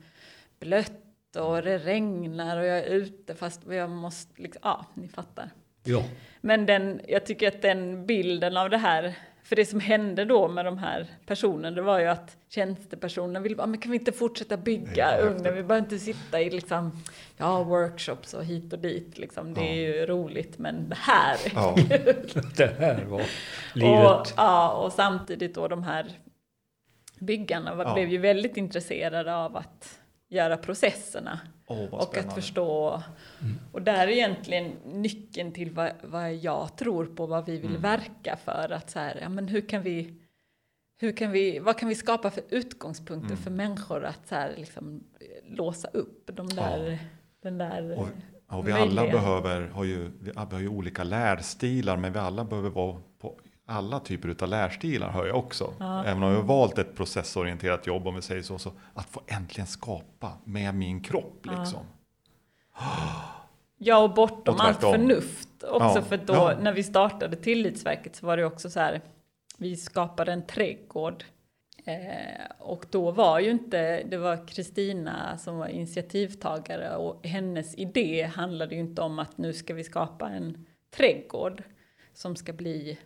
blött 0.60 1.36
och 1.38 1.62
det 1.62 1.78
regnar 1.78 2.58
och 2.58 2.66
jag 2.66 2.78
är 2.78 2.86
ute 2.86 3.36
fast 3.36 3.62
jag 3.70 3.90
måste, 3.90 4.42
liksom, 4.42 4.60
ja, 4.64 4.86
ni 4.94 5.08
fattar. 5.08 5.50
Ja. 5.84 6.04
Men 6.42 6.66
den, 6.66 7.02
jag 7.08 7.26
tycker 7.26 7.48
att 7.48 7.62
den 7.62 8.06
bilden 8.06 8.58
av 8.58 8.70
det 8.70 8.78
här 8.78 9.16
för 9.46 9.56
det 9.56 9.66
som 9.66 9.80
hände 9.80 10.26
då 10.26 10.48
med 10.48 10.66
de 10.66 10.78
här 10.78 11.08
personerna, 11.26 11.72
det 11.72 11.82
var 11.82 12.00
ju 12.00 12.06
att 12.06 12.38
tjänstepersonerna 12.50 13.40
ville 13.40 13.56
bara, 13.56 13.68
men 13.68 13.80
kan 13.80 13.92
vi 13.92 13.98
inte 13.98 14.12
fortsätta 14.12 14.58
bygga 14.58 15.18
ugnen? 15.18 15.56
Vi 15.56 15.64
behöver 15.64 15.78
inte 15.78 16.00
sitta 16.00 16.42
i 16.42 16.50
liksom, 16.50 17.04
ja, 17.38 17.64
workshops 17.64 18.34
och 18.34 18.46
hit 18.46 18.74
och 18.74 18.80
dit 18.80 19.18
liksom. 19.18 19.54
Det 19.54 19.62
är 19.62 19.74
ju 19.74 20.06
roligt, 20.06 20.58
men 20.58 20.90
det 20.90 20.96
här 20.96 21.34
är 21.46 21.52
ja. 21.56 21.76
kul. 21.76 22.44
det 22.58 22.80
här 22.80 23.06
var 23.06 23.22
livet. 23.74 24.22
Och, 24.22 24.28
ja, 24.38 24.72
och 24.72 24.94
samtidigt 24.94 25.56
då 25.56 25.68
de 25.68 25.84
här 25.84 26.12
byggarna 27.20 27.76
ja. 27.78 27.94
blev 27.94 28.10
ju 28.10 28.18
väldigt 28.18 28.58
intresserade 28.58 29.36
av 29.36 29.58
att 29.58 30.00
göra 30.30 30.58
processerna. 30.58 31.40
Oh, 31.68 31.94
och 31.94 32.18
att 32.18 32.34
förstå. 32.34 33.02
Mm. 33.42 33.56
Och 33.72 33.82
där 33.82 34.08
är 34.08 34.12
egentligen 34.12 34.72
nyckeln 34.86 35.52
till 35.52 35.72
vad, 35.72 35.92
vad 36.04 36.36
jag 36.36 36.78
tror 36.78 37.06
på, 37.06 37.26
vad 37.26 37.46
vi 37.46 37.58
vill 37.58 37.70
mm. 37.70 37.82
verka 37.82 38.38
för. 38.46 38.72
Att 38.72 38.90
så 38.90 39.00
här, 39.00 39.20
ja 39.22 39.30
men 39.30 39.48
hur 39.48 39.62
kan 39.62 39.82
vi, 39.82 40.14
hur 41.00 41.12
kan 41.18 41.32
vi, 41.32 41.60
vad 41.60 41.78
kan 41.78 41.90
vi 41.90 41.96
skapa 41.96 42.32
för 42.32 42.44
utgångspunkter 42.50 43.32
mm. 43.32 43.38
för 43.38 43.52
människor 43.52 44.06
att 44.06 44.28
så 44.28 44.36
här, 44.36 44.54
liksom, 44.58 45.04
låsa 45.48 45.88
upp 45.88 46.30
de 46.34 46.48
där, 46.48 46.92
ja. 46.92 46.98
den 47.44 47.58
där 47.58 47.98
och, 47.98 48.08
och 48.58 48.68
vi 48.68 48.72
alla 48.72 49.02
behöver, 49.02 49.68
har 49.68 49.84
ju, 49.84 50.12
vi 50.20 50.32
har 50.36 50.60
ju 50.60 50.68
olika 50.68 51.04
lärstilar, 51.04 51.98
men 51.98 52.14
vi 52.14 52.20
alla 52.20 52.44
behöver 52.46 52.70
vara 52.70 53.02
på 53.20 53.40
alla 53.66 54.00
typer 54.00 54.36
av 54.44 54.50
lärstilar 54.50 55.10
hör 55.10 55.26
jag 55.26 55.38
också. 55.38 55.74
Ja. 55.80 56.06
Även 56.06 56.24
om 56.24 56.30
jag 56.30 56.38
har 56.38 56.44
valt 56.44 56.78
ett 56.78 56.96
processorienterat 56.96 57.88
jobb 57.88 58.08
om 58.08 58.16
vi 58.16 58.22
säger 58.22 58.42
så, 58.42 58.58
så 58.58 58.72
att 58.94 59.10
få 59.10 59.22
äntligen 59.28 59.68
skapa 59.68 60.32
med 60.44 60.76
min 60.76 61.02
kropp 61.02 61.46
liksom. 61.46 61.80
Ja, 63.78 64.04
och 64.04 64.14
bortom 64.14 64.56
och 64.56 64.64
allt 64.64 64.80
förnuft 64.80 65.64
också. 65.64 66.00
Ja. 66.00 66.02
För 66.02 66.18
då 66.18 66.34
ja. 66.34 66.58
när 66.62 66.74
vi 66.74 66.84
startade 66.84 67.36
Tillitsverket 67.36 68.16
så 68.16 68.26
var 68.26 68.38
det 68.38 68.46
också 68.46 68.70
så 68.70 68.80
här, 68.80 69.02
vi 69.58 69.76
skapade 69.76 70.32
en 70.32 70.46
trädgård. 70.46 71.24
Eh, 71.86 72.46
och 72.60 72.86
då 72.90 73.12
var 73.12 73.40
ju 73.40 73.52
inte, 73.52 74.04
det 74.04 74.18
var 74.18 74.48
Kristina 74.48 75.38
som 75.38 75.58
var 75.58 75.68
initiativtagare 75.68 76.96
och 76.96 77.26
hennes 77.26 77.76
idé 77.76 78.32
handlade 78.36 78.76
ju 78.76 78.82
inte 78.82 79.02
om 79.02 79.20
att 79.20 79.38
nu 79.38 79.54
ska 79.54 79.74
vi 79.74 79.84
skapa 79.84 80.30
en 80.30 80.66
trädgård 80.96 81.64
som 82.14 82.36
ska 82.36 82.54
bli 82.54 82.98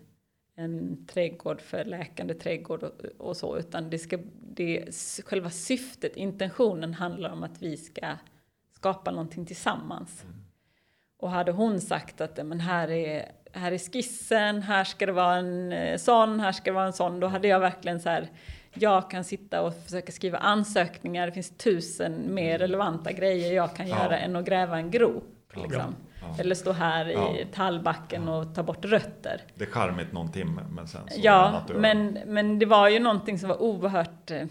en 0.60 1.06
trädgård 1.06 1.62
för 1.62 1.86
läkande 1.86 2.34
trädgård 2.34 2.84
och, 2.84 3.06
och 3.18 3.38
så, 3.38 3.58
utan 3.58 3.90
det 3.90 4.00
ska, 4.00 4.20
det, 4.42 4.96
själva 5.26 5.50
syftet, 5.50 6.16
intentionen 6.16 6.94
handlar 6.94 7.30
om 7.30 7.44
att 7.44 7.62
vi 7.62 7.78
ska 7.78 8.18
skapa 8.76 9.12
någonting 9.12 9.46
tillsammans. 9.46 10.24
Mm. 10.24 10.36
Och 11.18 11.30
hade 11.30 11.52
hon 11.52 11.82
sagt 11.82 12.22
att 12.22 12.46
men 12.46 12.60
här, 12.60 12.92
är, 12.92 13.32
här 13.54 13.72
är 13.72 13.78
skissen, 13.78 14.62
här 14.62 14.84
ska 14.84 15.06
det 15.06 15.12
vara 15.12 15.36
en 15.36 15.72
eh, 15.72 15.98
sån, 15.98 16.40
här 16.40 16.52
ska 16.52 16.72
det 16.72 16.76
vara 16.76 16.86
en 16.86 16.94
sån, 16.94 17.20
då 17.20 17.28
hade 17.28 17.48
jag 17.48 17.60
verkligen 17.60 18.00
så 18.00 18.10
här, 18.10 18.30
jag 18.74 19.12
kan 19.12 19.24
sitta 19.24 19.62
och 19.62 19.74
försöka 19.84 20.12
skriva 20.12 20.38
ansökningar, 20.38 21.26
det 21.26 21.32
finns 21.32 21.58
tusen 21.58 22.34
mer 22.34 22.50
mm. 22.50 22.60
relevanta 22.60 23.12
grejer 23.12 23.54
jag 23.54 23.76
kan 23.76 23.88
ja. 23.88 24.04
göra 24.04 24.18
än 24.18 24.36
att 24.36 24.46
gräva 24.46 24.78
en 24.78 24.92
grop. 24.92 25.54
Liksom. 25.54 25.96
Ja. 26.00 26.09
Eller 26.40 26.56
stå 26.56 26.72
här 26.72 27.06
ja. 27.06 27.38
i 27.38 27.46
tallbacken 27.46 28.28
och 28.28 28.56
ta 28.56 28.64
bort 28.64 28.86
rötter. 28.86 29.42
Det 29.56 29.64
är 29.64 29.70
charmigt 29.70 30.12
någon 30.12 30.32
timme 30.32 30.62
men 30.70 30.88
sen 30.88 31.02
så 31.10 31.20
Ja, 31.24 31.64
men, 31.76 32.20
men 32.26 32.60
det 32.60 32.66
var 32.66 32.90
ju 32.90 33.00
någonting 33.00 33.40
som 33.40 33.50
var 33.50 33.62
oerhört 33.62 34.32
eh, 34.32 34.48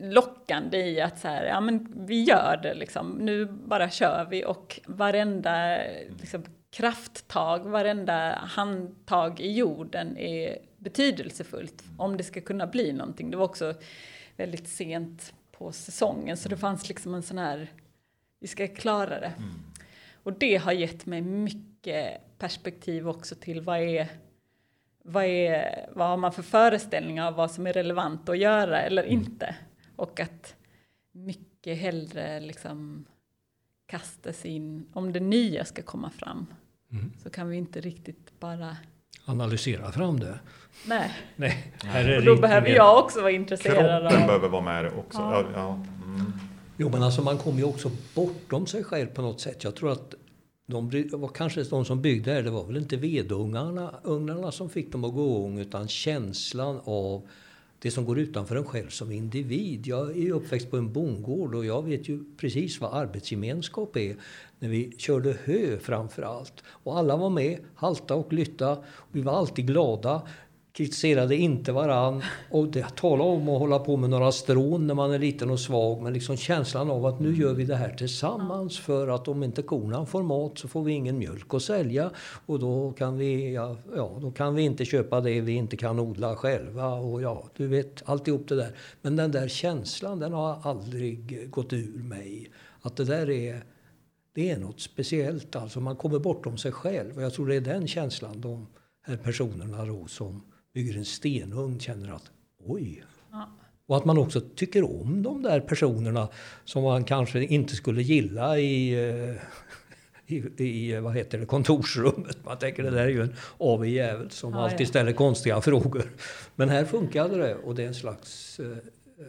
lockande 0.00 0.78
i 0.78 1.00
att 1.00 1.18
så 1.18 1.28
här, 1.28 1.44
ja 1.44 1.60
men 1.60 2.06
vi 2.06 2.22
gör 2.22 2.60
det 2.62 2.74
liksom, 2.74 3.10
nu 3.10 3.46
bara 3.46 3.90
kör 3.90 4.26
vi 4.30 4.44
och 4.44 4.80
varenda 4.86 5.78
liksom, 6.20 6.42
krafttag, 6.70 7.58
varenda 7.58 8.34
handtag 8.34 9.40
i 9.40 9.52
jorden 9.52 10.16
är 10.16 10.58
betydelsefullt 10.78 11.84
om 11.96 12.16
det 12.16 12.24
ska 12.24 12.40
kunna 12.40 12.66
bli 12.66 12.92
någonting. 12.92 13.30
Det 13.30 13.36
var 13.36 13.44
också 13.44 13.74
väldigt 14.36 14.68
sent 14.68 15.34
på 15.52 15.72
säsongen 15.72 16.36
så 16.36 16.48
det 16.48 16.56
fanns 16.56 16.88
liksom 16.88 17.14
en 17.14 17.22
sån 17.22 17.38
här, 17.38 17.72
vi 18.40 18.46
ska 18.46 18.68
klara 18.68 19.20
det. 19.20 19.32
Mm. 19.38 19.54
Och 20.26 20.32
det 20.32 20.56
har 20.56 20.72
gett 20.72 21.06
mig 21.06 21.22
mycket 21.22 22.38
perspektiv 22.38 23.08
också 23.08 23.34
till 23.34 23.60
vad 23.60 23.78
är, 23.78 24.08
vad, 25.04 25.24
är, 25.24 25.86
vad 25.94 26.08
har 26.08 26.16
man 26.16 26.32
för 26.32 26.42
föreställningar 26.42 27.26
av 27.26 27.34
vad 27.34 27.50
som 27.50 27.66
är 27.66 27.72
relevant 27.72 28.28
att 28.28 28.38
göra 28.38 28.82
eller 28.82 29.02
mm. 29.02 29.14
inte. 29.14 29.56
Och 29.96 30.20
att 30.20 30.54
mycket 31.12 31.78
hellre 31.78 32.40
liksom 32.40 33.06
kastas 33.86 34.44
in, 34.44 34.86
om 34.92 35.12
det 35.12 35.20
nya 35.20 35.64
ska 35.64 35.82
komma 35.82 36.10
fram, 36.10 36.46
Mm. 36.92 37.12
så 37.22 37.30
kan 37.30 37.48
vi 37.48 37.56
inte 37.56 37.80
riktigt 37.80 38.40
bara, 38.40 38.76
Analysera 39.24 39.92
fram 39.92 40.20
det. 40.20 40.38
nej. 40.86 41.10
Nej, 41.36 41.72
Och 41.84 41.92
det 41.92 42.20
då 42.20 42.36
behöver 42.36 42.68
jag 42.68 42.98
också 42.98 43.20
vara 43.20 43.30
intresserad 43.30 43.76
Kroppen 43.76 44.22
av, 44.22 44.26
behöver 44.26 44.48
vara 44.48 44.62
med 44.62 44.86
också. 44.86 45.18
Ja. 45.18 45.42
Ja. 45.42 45.48
Ja. 45.54 45.72
Mm. 46.04 46.32
Jo, 46.78 46.88
men 46.88 47.02
alltså 47.02 47.22
man 47.22 47.38
kommer 47.38 47.58
ju 47.58 47.64
också 47.64 47.90
bortom 48.14 48.66
sig 48.66 48.84
själv 48.84 49.06
på 49.06 49.22
något 49.22 49.40
sätt. 49.40 49.64
Jag 49.64 49.76
tror 49.76 49.92
att 49.92 50.14
de 50.66 51.08
var 51.12 51.28
kanske 51.28 51.62
de 51.62 51.84
som 51.84 52.02
byggde 52.02 52.32
här, 52.32 52.42
det 52.42 52.50
var 52.50 52.64
väl 52.64 52.76
inte 52.76 52.96
vedugnarna 52.96 53.94
ugnarna 54.04 54.52
som 54.52 54.70
fick 54.70 54.92
dem 54.92 55.04
att 55.04 55.14
gå 55.14 55.24
igång, 55.24 55.58
utan 55.58 55.88
känslan 55.88 56.80
av 56.84 57.28
det 57.78 57.90
som 57.90 58.04
går 58.04 58.18
utanför 58.18 58.56
en 58.56 58.64
själv 58.64 58.88
som 58.88 59.12
individ. 59.12 59.86
Jag 59.86 60.10
är 60.10 60.14
ju 60.14 60.32
uppväxt 60.32 60.70
på 60.70 60.76
en 60.76 60.92
bondgård 60.92 61.54
och 61.54 61.66
jag 61.66 61.82
vet 61.82 62.08
ju 62.08 62.24
precis 62.36 62.80
vad 62.80 62.94
arbetsgemenskap 62.94 63.96
är. 63.96 64.16
När 64.58 64.68
vi 64.68 64.92
körde 64.98 65.36
hö 65.44 65.78
framför 65.78 66.22
allt. 66.22 66.62
Och 66.66 66.98
alla 66.98 67.16
var 67.16 67.30
med, 67.30 67.58
halta 67.74 68.14
och 68.14 68.32
lytta. 68.32 68.78
Vi 69.12 69.22
var 69.22 69.32
alltid 69.32 69.66
glada 69.66 70.22
kritiserade 70.76 71.36
inte 71.36 71.72
varann. 71.72 72.22
Och 72.50 72.68
det 72.68 72.96
tala 72.96 73.24
om 73.24 73.48
att 73.48 73.58
hålla 73.58 73.78
på 73.78 73.96
med 73.96 74.10
några 74.10 74.32
strån 74.32 74.86
när 74.86 74.94
man 74.94 75.12
är 75.12 75.18
liten 75.18 75.50
och 75.50 75.60
svag. 75.60 76.02
Men 76.02 76.12
liksom 76.12 76.36
känslan 76.36 76.90
av 76.90 77.06
att 77.06 77.20
nu 77.20 77.34
gör 77.34 77.54
vi 77.54 77.64
det 77.64 77.76
här 77.76 77.94
tillsammans. 77.94 78.78
För 78.78 79.08
att 79.08 79.28
om 79.28 79.42
inte 79.42 79.62
korna 79.62 80.06
får 80.06 80.22
mat 80.22 80.58
så 80.58 80.68
får 80.68 80.82
vi 80.82 80.92
ingen 80.92 81.18
mjölk 81.18 81.54
att 81.54 81.62
sälja. 81.62 82.10
Och 82.46 82.58
då 82.58 82.92
kan 82.92 83.18
vi, 83.18 83.54
ja, 83.54 83.76
ja, 83.96 84.18
då 84.20 84.30
kan 84.30 84.54
vi 84.54 84.62
inte 84.62 84.84
köpa 84.84 85.20
det 85.20 85.40
vi 85.40 85.52
inte 85.52 85.76
kan 85.76 86.00
odla 86.00 86.36
själva. 86.36 86.94
Och 86.94 87.22
ja, 87.22 87.44
du 87.56 87.66
vet 87.66 88.02
alltihop 88.08 88.48
det 88.48 88.56
där. 88.56 88.76
Men 89.02 89.16
den 89.16 89.32
där 89.32 89.48
känslan 89.48 90.18
den 90.18 90.32
har 90.32 90.58
aldrig 90.62 91.50
gått 91.50 91.72
ur 91.72 92.02
mig. 92.02 92.50
Att 92.80 92.96
det 92.96 93.04
där 93.04 93.30
är 93.30 93.64
det 94.34 94.50
är 94.50 94.58
något 94.58 94.80
speciellt. 94.80 95.56
Alltså 95.56 95.80
man 95.80 95.96
kommer 95.96 96.18
bortom 96.18 96.58
sig 96.58 96.72
själv. 96.72 97.16
Och 97.16 97.22
jag 97.22 97.34
tror 97.34 97.48
det 97.48 97.54
är 97.54 97.60
den 97.60 97.88
känslan 97.88 98.40
de 98.40 98.66
här 99.02 99.16
personerna 99.16 99.84
då 99.84 100.06
som 100.06 100.42
bygger 100.76 100.96
en 100.98 101.04
stenugn 101.04 101.80
känner 101.80 102.12
att 102.12 102.30
oj. 102.64 103.04
Ja. 103.30 103.48
Och 103.86 103.96
att 103.96 104.04
man 104.04 104.18
också 104.18 104.40
tycker 104.40 105.00
om 105.00 105.22
de 105.22 105.42
där 105.42 105.60
personerna 105.60 106.28
som 106.64 106.82
man 106.82 107.04
kanske 107.04 107.44
inte 107.44 107.74
skulle 107.76 108.02
gilla 108.02 108.58
i, 108.58 108.92
eh, 109.10 109.36
i, 110.60 110.64
i 110.64 111.00
vad 111.00 111.16
heter 111.16 111.38
det, 111.38 111.46
kontorsrummet. 111.46 112.44
Man 112.44 112.58
tänker 112.58 112.82
det 112.82 112.90
där 112.90 113.04
är 113.04 113.08
ju 113.08 113.22
en 113.22 113.34
avig 113.58 113.92
jävel 113.92 114.30
som 114.30 114.52
Ja, 114.52 114.58
alltid 114.64 114.80
ja. 114.80 114.86
ställer 114.86 115.12
konstiga 115.12 115.60
frågor. 115.70 116.10
Men 116.56 116.68
här 116.68 116.84
funkade 116.84 117.36
det 117.36 117.54
och 117.54 117.74
det 117.74 117.82
är 117.82 117.86
en 117.86 117.94
slags 117.94 118.60
eh, 118.60 118.76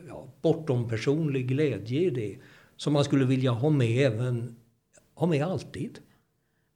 ja, 0.08 0.28
bortom 0.41 0.89
personlig 0.89 1.48
glädje 1.48 2.02
i 2.02 2.10
det. 2.10 2.38
Som 2.78 2.93
man 2.93 3.04
skulle 3.04 3.26
vilja 3.26 3.52
ha 3.52 3.70
med 3.70 4.06
även 4.14 4.56
ha 5.16 5.28
med 5.28 5.45
alltid. 5.45 6.00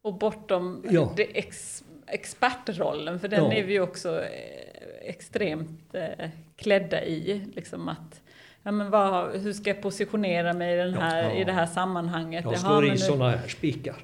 och 0.03 0.17
bortom 0.19 0.86
Ja. 0.89 1.13
det 1.17 1.24
ex, 1.24 1.84
expertrollen, 2.12 3.20
för 3.20 3.28
den 3.28 3.43
Ja. 3.43 3.53
är 3.53 3.64
vi 3.64 3.74
ju 3.74 3.82
också 3.82 4.22
eh, 4.22 5.09
extremt 5.09 5.95
eh, 5.95 6.30
klädda 6.57 7.03
i. 7.03 7.45
Liksom 7.55 7.89
att, 7.89 8.22
ja, 8.64 8.72
men 8.72 8.89
vad, 8.89 9.32
hur 9.41 9.53
ska 9.53 9.70
jag 9.70 9.82
positionera 9.82 10.53
mig 10.53 10.74
i, 10.74 10.78
den 10.78 10.93
här, 10.93 11.24
Ja. 11.24 11.32
i 11.32 11.43
det 11.43 11.51
här 11.51 11.66
sammanhanget? 11.66 12.45
Jag 12.45 12.59
slår 12.59 12.86
i 12.93 12.97
såna 12.97 13.30
här 13.30 13.47
spikar. 13.47 13.95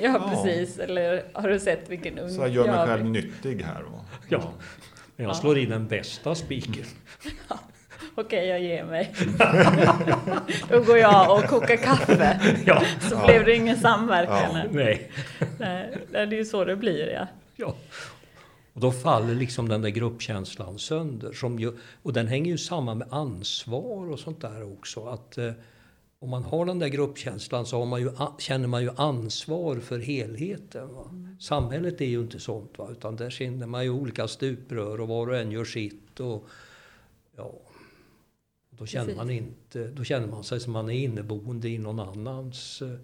Ja, 0.00 0.20
Ja. 0.20 0.30
precis. 0.30 0.78
Eller 0.78 1.22
har 1.32 1.48
du 1.48 1.58
sett 1.60 1.88
vilken 1.90 2.18
ung 2.18 2.30
Så 2.30 2.40
jag 2.40 2.48
gör 2.48 2.66
mig 2.66 2.74
jag- 2.74 2.86
själv 2.88 3.04
nyttig 3.04 3.62
här. 3.62 3.82
Och, 3.82 4.04
Ja. 4.28 4.52
Men 5.16 5.26
jag 5.26 5.36
slår 5.36 5.58
i 5.58 5.66
den 5.66 5.86
bästa 5.88 6.34
spiken. 6.34 6.84
Okej, 8.14 8.46
jag 8.48 8.60
ger 8.60 8.84
mig. 8.84 9.12
Då 10.68 10.80
går 10.80 10.98
jag 10.98 11.38
och 11.38 11.44
kokar 11.44 11.76
kaffe. 11.76 12.40
Ja. 12.66 12.82
Så 13.00 13.14
Ja. 13.14 13.26
blev 13.26 13.44
det 13.44 13.54
ingen 13.54 13.76
samverkan. 13.76 14.50
Ja. 14.56 14.62
Nej. 14.70 15.10
Nej, 15.58 15.90
det 16.12 16.18
är 16.18 16.32
ju 16.32 16.44
så 16.44 16.64
det 16.64 16.76
blir, 16.76 17.10
ja. 17.12 17.26
Ja. 17.62 17.74
Och 18.72 18.80
då 18.80 18.92
faller 18.92 19.34
liksom 19.34 19.68
den 19.68 19.82
där 19.82 19.88
gruppkänslan 19.88 20.78
sönder. 20.78 21.32
Som 21.32 21.58
ju, 21.58 21.72
och 22.02 22.12
den 22.12 22.26
hänger 22.26 22.50
ju 22.50 22.58
samman 22.58 22.98
med 22.98 23.08
ansvar 23.10 24.10
och 24.10 24.18
sånt 24.18 24.40
där 24.40 24.72
också. 24.72 25.06
Att 25.06 25.38
eh, 25.38 25.52
om 26.18 26.30
man 26.30 26.42
har 26.42 26.66
den 26.66 26.78
där 26.78 26.88
gruppkänslan 26.88 27.66
så 27.66 27.84
man 27.84 28.00
ju, 28.00 28.10
känner 28.38 28.68
man 28.68 28.82
ju 28.82 28.90
ansvar 28.96 29.76
för 29.76 29.98
helheten. 29.98 30.94
Va? 30.94 31.04
Samhället 31.40 32.00
är 32.00 32.06
ju 32.06 32.20
inte 32.20 32.40
sånt, 32.40 32.78
va? 32.78 32.88
utan 32.90 33.16
där 33.16 33.30
känner 33.30 33.66
man 33.66 33.84
ju 33.84 33.90
olika 33.90 34.28
stuprör 34.28 35.00
och 35.00 35.08
var 35.08 35.26
och 35.26 35.36
en 35.36 35.50
gör 35.50 35.64
sitt. 35.64 36.20
Och, 36.20 36.48
ja, 37.36 37.52
då, 38.70 38.86
känner 38.86 39.14
man 39.14 39.30
inte, 39.30 39.88
då 39.88 40.04
känner 40.04 40.26
man 40.26 40.44
sig 40.44 40.60
som 40.60 40.72
man 40.72 40.90
är 40.90 40.94
inneboende 40.94 41.68
i 41.68 41.78
någon 41.78 42.00
annans 42.00 42.82
eh, 42.82 42.98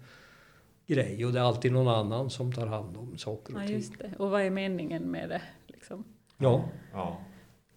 grej. 0.89 1.25
Och 1.25 1.33
det 1.33 1.39
är 1.39 1.43
alltid 1.43 1.71
någon 1.71 1.87
annan 1.87 2.29
som 2.29 2.53
tar 2.53 2.67
hand 2.67 2.97
om 2.97 3.17
saker 3.17 3.55
och 3.55 3.61
ja, 3.61 3.67
ting. 3.67 3.75
just 3.75 3.99
det. 3.99 4.11
Och 4.19 4.29
vad 4.29 4.41
är 4.41 4.49
meningen 4.49 5.03
med 5.03 5.29
det? 5.29 5.41
Liksom? 5.67 6.03
Ja, 6.37 6.69
ja. 6.93 7.21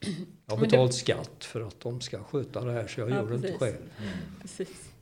jag 0.01 0.09
har 0.09 0.17
Men 0.49 0.59
det- 0.59 0.67
betalt 0.67 0.95
skatt 0.95 1.45
för 1.45 1.61
att 1.61 1.81
de 1.81 2.01
ska 2.01 2.25
sköta 2.25 2.65
det 2.65 2.73
här 2.73 2.87
så 2.87 3.01
jag 3.01 3.11
Ja, 3.11 3.15
gör 3.15 3.29
det 3.29 3.35
inte 3.35 3.43
precis. 3.49 3.61
själv. 3.61 3.91
Precis. 4.41 4.93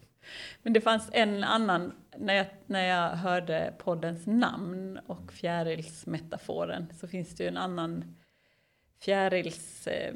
Men 0.63 0.73
det 0.73 0.81
fanns 0.81 1.09
en 1.13 1.45
annan, 1.45 1.93
när 2.19 2.35
jag, 2.35 2.47
när 2.67 2.85
jag 2.85 3.17
hörde 3.17 3.75
poddens 3.79 4.27
namn 4.27 4.99
och 5.07 5.33
fjärilsmetaforen 5.33 6.87
så 7.01 7.09
finns 7.09 7.35
det 7.35 7.43
ju 7.45 7.49
en 7.49 7.57
annan 7.57 8.15
fjärils, 9.01 9.87
eh, 9.87 10.15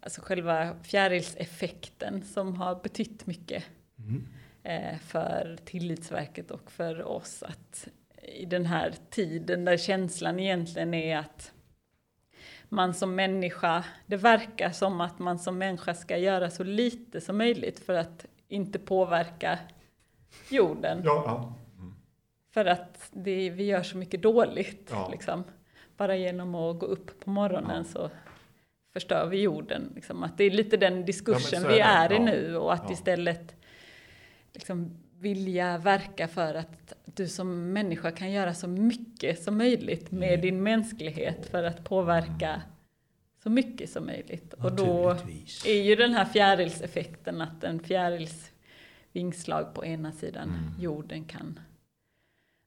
alltså 0.00 0.20
själva 0.20 0.76
fjärilseffekten 0.82 2.22
som 2.22 2.54
har 2.54 2.80
betytt 2.82 3.26
mycket 3.26 3.64
eh, 3.98 4.14
för 5.00 5.56
Tillitsverket 5.64 6.50
och 6.50 6.70
för 6.70 7.02
oss 7.02 7.42
att 7.42 7.88
i 8.22 8.44
den 8.44 8.66
här 8.66 8.94
tiden 9.10 9.64
där 9.64 9.76
känslan 9.76 10.40
egentligen 10.40 10.94
är 10.94 11.18
att 11.18 11.52
man 12.68 12.94
som 12.94 13.14
människa, 13.14 13.84
det 14.06 14.16
verkar 14.16 14.70
som 14.70 15.00
att 15.00 15.18
man 15.18 15.38
som 15.38 15.58
människa 15.58 15.94
ska 15.94 16.16
göra 16.16 16.50
så 16.50 16.64
lite 16.64 17.20
som 17.20 17.38
möjligt 17.38 17.78
för 17.78 17.94
att 17.94 18.26
inte 18.48 18.78
påverka 18.78 19.58
jorden. 20.48 21.02
Ja, 21.04 21.22
ja. 21.26 21.54
För 22.54 22.64
att 22.64 23.08
det, 23.12 23.50
vi 23.50 23.64
gör 23.64 23.82
så 23.82 23.96
mycket 23.96 24.22
dåligt. 24.22 24.88
Ja. 24.90 25.08
Liksom. 25.12 25.44
Bara 25.96 26.16
genom 26.16 26.54
att 26.54 26.78
gå 26.78 26.86
upp 26.86 27.20
på 27.24 27.30
morgonen 27.30 27.84
så 27.84 28.10
förstör 28.92 29.26
vi 29.26 29.42
jorden. 29.42 29.92
Liksom. 29.94 30.22
Att 30.22 30.38
det 30.38 30.44
är 30.44 30.50
lite 30.50 30.76
den 30.76 31.04
diskursen 31.04 31.62
så 31.62 31.68
vi 31.68 31.80
är 31.80 32.04
är 32.04 32.08
det. 32.08 32.14
i 32.14 32.18
nu 32.18 32.56
och 32.56 32.72
att 32.72 32.90
istället 32.90 33.59
liksom 34.52 34.90
vilja 35.18 35.78
verka 35.78 36.28
för 36.28 36.54
att 36.54 36.92
du 37.04 37.28
som 37.28 37.72
människa 37.72 38.10
kan 38.10 38.32
göra 38.32 38.54
så 38.54 38.68
mycket 38.68 39.42
som 39.42 39.58
möjligt 39.58 40.10
med 40.10 40.28
Mm. 40.28 40.40
din 40.40 40.62
mänsklighet 40.62 41.46
för 41.46 41.62
att 41.64 41.84
påverka 41.84 42.62
så 43.42 43.50
mycket 43.50 43.90
som 43.90 44.06
möjligt. 44.06 44.52
Och 44.54 44.72
då 44.76 45.16
är 45.66 45.82
ju 45.82 45.96
den 45.96 46.14
här 46.14 46.24
fjärilseffekten 46.24 47.40
att 47.40 47.64
en 47.64 47.80
fjärils 47.80 48.52
vingslag 49.12 49.74
på 49.74 49.84
ena 49.84 50.12
sidan 50.12 50.48
Mm. 50.48 50.80
jorden 50.80 51.24
kan 51.24 51.60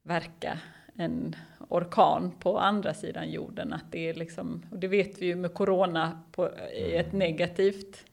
verka 0.04 0.60
en 0.96 1.36
orkan 1.70 2.32
på 2.40 2.60
andra 2.60 2.94
sidan 2.94 3.32
jorden. 3.32 3.74
Att 3.74 3.92
det 3.92 4.10
är 4.10 4.14
liksom, 4.14 4.66
och 4.72 4.80
det 4.80 4.88
vet 4.88 5.22
vi 5.22 5.26
ju 5.26 5.36
med 5.36 5.54
corona 5.54 6.22
på, 6.32 6.50
i 6.76 6.96
ett 6.96 7.14
negativt 7.14 8.06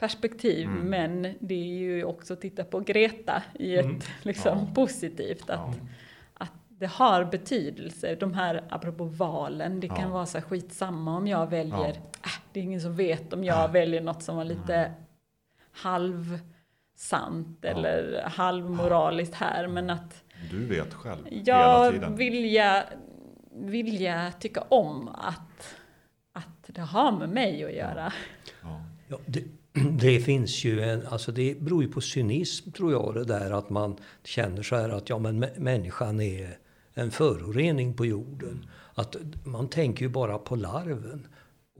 perspektiv. 0.00 0.66
Mm. 0.68 0.88
Men 0.90 1.34
det 1.40 1.54
är 1.54 1.78
ju 1.78 2.04
också 2.04 2.32
att 2.32 2.40
titta 2.40 2.64
på 2.64 2.80
Greta 2.80 3.42
i 3.58 3.76
ett 3.76 3.84
Mm. 3.84 4.00
liksom, 4.22 4.58
Ja. 4.58 4.74
positivt. 4.74 5.50
Att, 5.50 5.58
Ja. 5.58 5.74
att 6.34 6.52
det 6.68 6.86
har 6.86 7.24
betydelse. 7.24 8.14
De 8.14 8.34
här, 8.34 8.64
apropå 8.70 9.04
valen, 9.04 9.80
det 9.80 9.88
kan 9.88 10.00
Ja. 10.00 10.08
vara 10.08 10.26
så 10.26 10.38
här 10.38 10.44
skitsamma 10.44 11.16
om 11.16 11.26
jag 11.26 11.50
väljer, 11.50 11.76
Ja. 11.78 11.88
äh, 12.24 12.30
det 12.52 12.60
är 12.60 12.64
ingen 12.64 12.80
som 12.80 12.96
vet 12.96 13.32
om 13.32 13.44
jag 13.44 13.72
väljer 13.72 14.00
något 14.00 14.22
som 14.22 14.36
var 14.36 14.44
lite 14.44 14.92
halvsant 15.72 17.58
Ja. 17.60 17.68
eller 17.68 18.22
halvmoraliskt 18.26 19.34
här. 19.34 19.66
Men 19.66 19.90
att 19.90 20.24
Du 20.50 20.66
vet 20.66 20.94
själv 20.94 21.26
hela 21.26 21.42
jag 21.44 21.92
tiden. 21.92 22.16
vilja, 22.16 22.84
vilja 23.54 24.32
tycka 24.40 24.60
om 24.68 25.08
att, 25.08 25.76
att 26.32 26.64
det 26.66 26.80
har 26.80 27.12
med 27.12 27.28
mig 27.28 27.64
att 27.64 27.72
göra. 27.74 28.12
Ja. 28.62 28.80
Ja, 29.08 29.18
det, 29.26 29.44
det 30.00 30.20
finns 30.20 30.64
ju 30.64 30.80
en, 30.80 31.06
alltså 31.06 31.32
det 31.32 31.60
beror 31.60 31.82
ju 31.82 31.88
på 31.88 32.00
cynism 32.00 32.70
tror 32.70 32.92
jag 32.92 33.14
det 33.14 33.24
där 33.24 33.50
att 33.50 33.70
man 33.70 33.96
känner 34.24 34.62
så 34.62 34.76
här 34.76 34.88
att 34.88 35.08
ja 35.08 35.18
men 35.18 35.44
mä- 35.44 35.60
människan 35.60 36.20
är 36.20 36.58
en 36.94 37.10
förorening 37.10 37.94
på 37.94 38.06
jorden. 38.06 38.66
Att 38.94 39.16
man 39.44 39.68
tänker 39.68 40.02
ju 40.02 40.08
bara 40.08 40.38
på 40.38 40.56
larven 40.56 41.26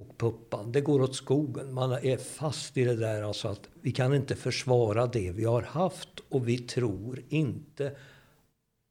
och 0.01 0.19
puppan. 0.19 0.73
Det 0.73 0.81
går 0.81 1.03
åt 1.03 1.17
skogen. 1.17 1.75
Man 1.75 1.93
är 1.93 2.17
fast 2.17 2.77
i 2.77 2.85
det 2.85 2.97
där 2.97 3.23
alltså 3.23 3.49
att 3.49 3.69
vi 3.81 3.93
kan 3.93 4.15
inte 4.15 4.37
försvara 4.37 5.07
det 5.07 5.33
vi 5.33 5.45
har 5.45 5.63
haft 5.63 6.21
och 6.29 6.49
vi 6.49 6.59
tror 6.59 7.23
inte 7.29 7.93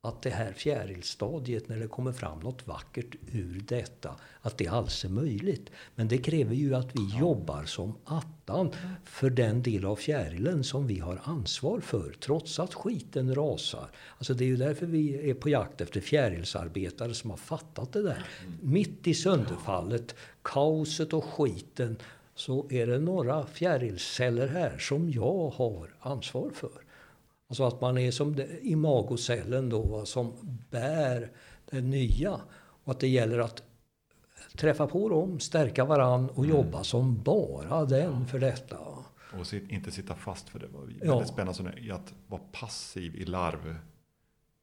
att 0.03 0.21
det 0.21 0.29
här 0.29 0.53
fjärilstadiet, 0.53 1.69
när 1.69 1.79
det 1.79 1.87
kommer 1.87 2.11
fram 2.11 2.39
något 2.39 2.67
vackert 2.67 3.15
ur 3.31 3.61
detta, 3.67 4.15
att 4.41 4.57
det 4.57 4.67
alls 4.67 5.05
är 5.05 5.09
möjligt. 5.09 5.69
Men 5.95 6.07
det 6.07 6.17
kräver 6.17 6.55
ju 6.55 6.75
att 6.75 6.95
vi 6.95 7.19
jobbar 7.19 7.63
som 7.63 7.95
attan 8.49 8.71
för 9.03 9.29
den 9.29 9.63
del 9.63 9.85
av 9.85 9.95
fjärilen 9.95 10.63
som 10.63 10.87
vi 10.87 10.99
har 10.99 11.21
ansvar 11.23 11.79
för, 11.79 12.15
trots 12.19 12.59
att 12.59 12.73
skiten 12.73 13.35
rasar. 13.35 13.89
Alltså 14.17 14.33
det 14.33 14.43
är 14.43 14.47
ju 14.47 14.57
därför 14.57 14.85
vi 14.85 15.29
är 15.29 15.33
på 15.33 15.49
jakt 15.49 15.81
efter 15.81 16.01
fjärilsarbetare 16.01 17.13
som 17.13 17.29
har 17.29 17.37
fattat 17.37 17.93
det 17.93 18.03
där. 18.03 18.25
Mitt 18.61 19.07
i 19.07 19.13
sönderfallet, 19.13 20.15
kaoset 20.41 21.13
och 21.13 21.25
skiten, 21.25 21.97
så 22.35 22.67
är 22.69 22.87
det 22.87 22.99
några 22.99 23.45
fjärilsceller 23.45 24.47
här 24.47 24.77
som 24.77 25.09
jag 25.09 25.49
har 25.49 25.95
ansvar 25.99 26.49
för. 26.53 26.71
Alltså 27.49 27.63
att 27.63 27.81
man 27.81 27.97
är 27.97 28.11
som 28.11 28.35
imagocellen 28.61 29.69
då, 29.69 30.05
som 30.05 30.33
bär 30.69 31.31
det 31.71 31.81
nya. 31.81 32.41
Och 32.83 32.91
att 32.91 32.99
det 32.99 33.07
gäller 33.07 33.39
att 33.39 33.63
träffa 34.59 34.87
på 34.87 35.09
dem, 35.09 35.39
stärka 35.39 35.85
varann 35.85 36.29
och 36.29 36.43
Mm. 36.45 36.55
jobba 36.57 36.83
som 36.83 37.21
bara 37.23 37.85
den 37.85 38.25
för 38.25 38.39
detta. 38.39 38.77
Och 39.39 39.47
sit, 39.47 39.71
inte 39.71 39.91
sitta 39.91 40.15
fast 40.15 40.49
för 40.49 40.59
det. 40.59 40.67
var 40.67 40.81
väldigt 40.81 41.03
Ja. 41.03 41.25
spännande 41.25 41.53
så 41.53 41.63
nu, 41.63 41.73
i 41.87 41.91
att 41.91 42.13
vara 42.27 42.41
passiv 42.51 43.15
i 43.15 43.25
larv 43.25 43.75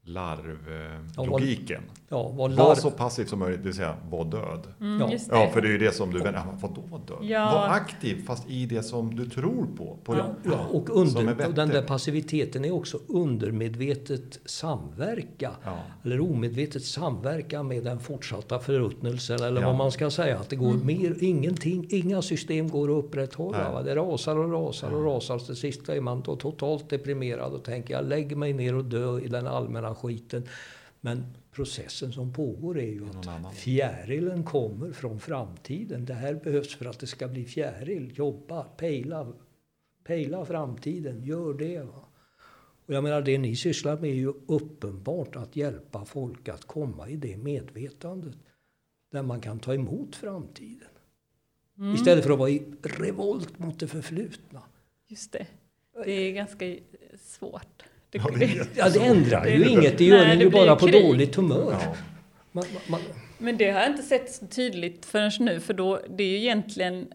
larvlogiken. 0.07 1.83
Ja, 2.09 2.29
var 2.29 2.49
larv... 2.49 2.75
så 2.75 2.91
passiv 2.91 3.25
som 3.25 3.39
möjligt, 3.39 3.61
det 3.63 3.65
vill 3.69 3.75
säga 3.77 3.95
var 4.11 4.25
död. 4.25 4.67
Mm, 4.81 5.01
Ja. 5.01 5.11
Ja, 5.31 5.51
för 5.53 5.61
det 5.61 5.69
är 5.69 5.73
ju 5.73 5.79
det 5.79 5.93
som 5.93 6.11
du 6.13 6.19
vänder. 6.19 6.43
Vadå 6.61 6.83
död? 7.07 7.17
Ja. 7.23 7.45
Var 7.55 7.69
aktiv 7.77 8.25
fast 8.27 8.51
i 8.51 8.67
det 8.67 8.83
som 8.83 9.15
du 9.17 9.27
tror 9.29 9.67
på. 9.77 9.97
på 10.05 10.15
Ja, 10.15 10.27
ja, 10.45 10.67
och, 10.73 10.91
under, 10.91 11.47
och 11.49 11.55
den 11.55 11.69
där 11.69 11.83
passiviteten 11.83 12.65
är 12.65 12.73
också 12.75 12.99
undermedvetet 13.09 14.41
samverka. 14.45 15.51
Ja. 15.65 15.79
Eller 16.05 16.21
omedvetet 16.21 16.85
samverka 16.85 17.63
med 17.63 17.85
den 17.85 18.01
fortsatta 18.01 18.59
förruttnelsen. 18.59 19.43
Eller 19.43 19.61
Ja. 19.61 19.67
vad 19.67 19.77
man 19.77 19.93
ska 19.93 20.11
säga. 20.11 20.39
Att 20.39 20.49
det 20.51 20.57
går 20.57 20.75
mer, 20.75 21.17
ingenting, 21.21 21.87
inga 21.91 22.23
system 22.23 22.69
går 22.69 22.99
att 22.99 23.05
upprätthålla. 23.05 23.73
Va? 23.73 23.83
Det 23.83 23.95
rasar 23.97 24.39
och 24.39 24.53
rasar 24.53 24.91
och 24.91 25.05
rasar. 25.05 25.39
Till 25.39 25.57
sist 25.57 25.89
är 25.89 26.01
man 26.01 26.21
då 26.21 26.37
totalt 26.37 26.91
deprimerad 26.91 27.53
och 27.53 27.65
tänker 27.65 27.95
jag 27.95 28.05
lägger 28.05 28.37
mig 28.37 28.53
ner 28.53 28.75
och 28.75 28.85
dör 28.85 29.25
i 29.25 29.29
den 29.29 29.47
allmänna 29.47 29.95
skiten. 29.97 30.49
Men 31.01 31.25
processen 31.53 32.13
som 32.13 32.33
pågår 32.33 32.79
är 32.79 32.93
ju 32.93 33.05
att 33.07 33.55
fjärilen 33.55 34.45
kommer 34.45 34.93
från 34.93 35.21
framtiden. 35.21 36.05
Det 36.05 36.15
här 36.15 36.35
behövs 36.35 36.75
för 36.75 36.87
att 36.87 36.99
det 36.99 37.07
ska 37.07 37.29
bli 37.29 37.45
fjäril. 37.45 38.13
Jobba, 38.15 38.65
pejla, 38.65 39.33
pejla 40.05 40.47
framtiden, 40.47 41.25
gör 41.25 41.55
det. 41.55 41.83
Va? 41.83 42.09
Och 42.87 42.95
jag 42.95 43.05
menar 43.05 43.23
det 43.23 43.39
ni 43.39 43.57
sysslar 43.57 43.99
med 43.99 44.11
är 44.11 44.15
ju 44.15 44.33
uppenbart 44.47 45.37
att 45.37 45.57
hjälpa 45.57 46.05
folk 46.05 46.49
att 46.49 46.65
komma 46.65 47.09
i 47.09 47.17
det 47.17 47.37
medvetandet. 47.37 48.37
Där 49.13 49.23
man 49.23 49.41
kan 49.41 49.59
ta 49.59 49.75
emot 49.75 50.17
framtiden. 50.17 50.89
Mm. 51.79 51.95
Istället 51.95 52.25
för 52.25 52.31
att 52.31 52.39
vara 52.39 52.51
i 52.51 52.63
revolt 52.83 53.59
mot 53.59 53.81
det 53.81 53.87
förflutna. 53.89 54.63
Just 55.07 55.33
det. 55.33 55.47
Det 56.05 56.13
är 56.13 56.33
ganska 56.33 56.77
svårt. 57.21 57.85
Det, 58.19 58.45
Ja, 58.47 58.65
det 58.65 58.71
Ja, 58.75 58.89
det 58.91 59.01
ändrar 59.01 59.45
Det- 59.45 59.51
ju 59.51 59.69
inget. 59.69 59.99
Det 59.99 60.05
gör 60.05 60.25
Nej, 60.27 60.37
det 60.37 60.45
ju 60.45 60.51
bara 60.51 60.77
på 60.77 60.87
krig. 60.87 61.05
dåligt 61.07 61.35
humör. 61.35 61.77
Ja. 61.81 61.97
Man, 62.53 62.65
man, 62.87 63.01
Men 63.39 63.57
det 63.57 63.71
har 63.71 63.81
jag 63.81 63.91
inte 63.91 64.03
sett 64.03 64.33
så 64.33 64.47
tydligt 64.47 65.05
förrän 65.07 65.31
nu, 65.41 65.61
för 65.61 65.75
då, 65.75 66.01
det 66.17 66.23
är 66.25 66.29
ju 66.29 66.37
egentligen 66.37 67.09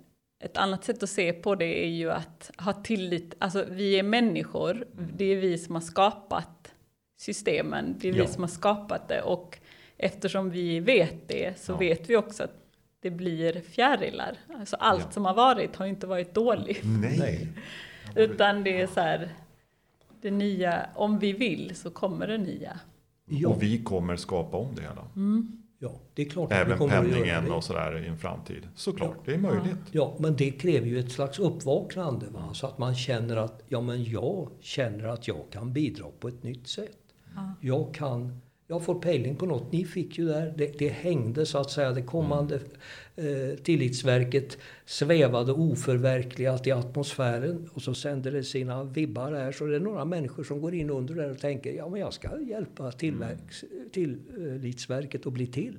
ett 0.43 0.58
annat 0.58 0.84
sätt 0.86 1.04
att 1.04 1.10
se 1.10 1.34
på 1.34 1.56
det 1.56 1.86
är 1.86 1.89
ju 1.89 2.12
att 2.12 2.52
ha 2.58 2.74
tillit, 2.74 3.36
alltså 3.39 3.66
vi 3.70 3.99
är 3.99 4.04
människor, 4.04 4.86
det 5.16 5.26
är 5.26 5.36
vi 5.36 5.58
som 5.58 5.76
har 5.76 5.82
skapat 5.82 6.74
systemen, 7.22 7.95
det 7.99 8.10
är 8.10 8.14
Ja. 8.16 8.24
vi 8.26 8.32
som 8.34 8.43
har 8.43 8.47
skapat 8.49 9.08
det 9.08 9.22
och 9.22 9.58
eftersom 9.97 10.49
vi 10.49 10.80
vet 10.80 11.28
det 11.28 11.54
så 11.60 11.72
Ja. 11.72 11.78
vet 11.78 12.10
vi 12.10 12.16
också 12.16 12.43
att 12.43 12.56
det 13.02 13.10
blir 13.12 13.62
fjärilar. 13.62 14.38
Alltså 14.60 14.76
allt 14.76 15.04
Ja. 15.06 15.12
som 15.12 15.26
har 15.26 15.34
varit 15.34 15.76
har 15.76 15.86
inte 15.86 16.08
varit 16.08 16.34
dåligt. 16.34 16.82
Nej. 16.84 17.47
utan 18.16 18.64
det 18.64 18.82
är 18.82 18.88
så 18.88 18.99
här, 18.99 19.30
det 20.22 20.32
nya, 20.32 20.86
om 20.95 21.19
vi 21.19 21.34
vill 21.34 21.76
så 21.76 21.89
kommer 21.89 22.28
det 22.28 22.38
nya. 22.38 22.80
ja, 23.26 23.49
Och 23.49 23.63
vi 23.63 23.84
kommer 23.84 24.15
skapa 24.15 24.57
om 24.57 24.76
det 24.76 24.82
hela. 24.82 25.07
ja, 25.80 25.91
det 26.13 26.22
är 26.22 26.30
klart 26.30 26.51
att 26.51 26.57
vi 26.57 26.61
Även 26.61 26.78
kommer 26.78 26.97
att 26.97 27.07
göra 27.07 27.13
penningen 27.15 27.51
och 27.51 27.63
sådär 27.63 28.03
i 28.03 28.07
en 28.07 28.17
framtid. 28.17 28.67
Såklart, 28.76 29.17
det 29.26 29.34
är 29.34 29.38
möjligt. 29.38 29.78
Ja, 29.91 30.15
men 30.19 30.36
det 30.36 30.51
kräver 30.51 30.88
ju 30.88 30.99
ett 30.99 31.11
slags 31.11 31.39
uppvaknande. 31.39 32.26
Va? 32.30 32.53
Så 32.53 32.67
att 32.67 32.78
man 32.78 32.95
känner 32.95 33.38
att 33.38 33.63
ja, 33.67 33.82
men 33.82 34.03
jag 34.03 34.49
känner 34.59 35.07
att 35.07 35.28
jag 35.28 35.43
kan 35.51 35.74
bidra 35.74 36.05
på 36.19 36.28
ett 36.28 36.43
nytt 36.43 36.67
sätt. 36.67 36.97
Jag 37.61 37.93
kan, 37.93 38.41
jag 38.72 38.84
får 38.84 38.95
pejling 38.95 39.36
på 39.36 39.45
något. 39.45 39.72
Ni 39.72 39.86
fick 39.86 40.17
ju 40.17 40.26
där, 40.26 40.53
det, 40.57 40.80
det 40.80 40.89
hängde 40.89 41.45
så 41.45 41.57
att 41.57 41.72
säga. 41.72 41.91
Det 41.91 42.01
kommande 42.01 42.59
eh, 43.15 43.57
tillitsverket 43.63 44.57
svävade 44.86 45.51
oförverkligat 45.51 46.67
i 46.67 46.72
atmosfären 46.72 47.69
och 47.74 47.82
så 47.82 47.93
sände 47.93 48.32
det 48.32 48.43
sina 48.43 48.84
vibbar 48.84 49.32
här. 49.32 49.51
Så 49.51 49.65
det 49.65 49.76
är 49.76 49.80
några 49.80 50.05
människor 50.05 50.43
som 50.43 50.61
går 50.61 50.74
in 50.74 50.89
under 50.89 51.15
där 51.15 51.32
och 51.32 51.39
tänker 51.39 51.74
ja, 51.74 51.89
men 51.89 51.99
jag 51.99 52.13
ska 52.13 52.41
hjälpa 52.41 52.91
tillverks, 52.91 53.63
tillitsverket 53.91 55.26
att 55.26 55.34
bli 55.34 55.47
till. 55.47 55.78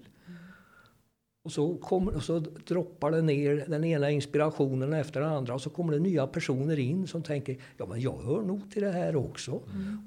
Och 1.44 1.52
så, 1.52 1.76
kommer, 1.76 2.16
och 2.16 2.22
så 2.22 2.38
droppar 2.38 3.10
det 3.10 3.22
ner 3.22 3.64
den 3.68 3.84
ena 3.84 4.10
inspirationen 4.10 4.92
efter 4.92 5.20
den 5.20 5.32
andra 5.32 5.54
och 5.54 5.62
så 5.62 5.70
kommer 5.70 5.92
det 5.92 5.98
nya 5.98 6.26
personer 6.26 6.78
in 6.78 7.06
som 7.06 7.22
tänker 7.22 7.56
ja 7.76 7.86
men 7.86 8.00
jag 8.00 8.22
hör 8.22 8.42
nog 8.42 8.70
till 8.70 8.82
det 8.82 8.92
här 8.92 9.16
också. 9.16 9.52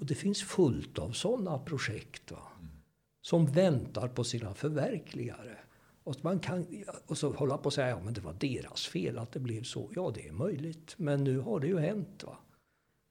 Och 0.02 0.06
det 0.06 0.16
finns 0.16 0.44
fullt 0.44 1.00
av 1.00 1.12
sådana 1.12 1.58
projekt 1.58 2.32
va? 2.32 2.40
Som 3.26 3.46
väntar 3.46 4.08
på 4.08 4.24
sina 4.24 4.54
förverkligare. 4.54 5.58
Och, 6.04 6.16
man 6.22 6.40
kan, 6.40 6.66
och 7.08 7.18
så 7.18 7.32
hålla 7.32 7.58
på 7.58 7.68
att 7.68 7.74
säga 7.74 7.90
ja 7.90 8.00
men 8.04 8.14
det 8.14 8.22
var 8.22 8.34
deras 8.40 8.88
fel 8.88 9.18
att 9.18 9.32
det 9.32 9.40
blev 9.40 9.64
så. 9.64 9.90
Ja 9.96 10.12
det 10.16 10.28
är 10.28 10.32
möjligt 10.32 10.94
men 10.98 11.24
nu 11.24 11.40
har 11.40 11.60
det 11.60 11.68
ju 11.68 11.80
hänt. 11.80 12.24
va. 12.26 12.38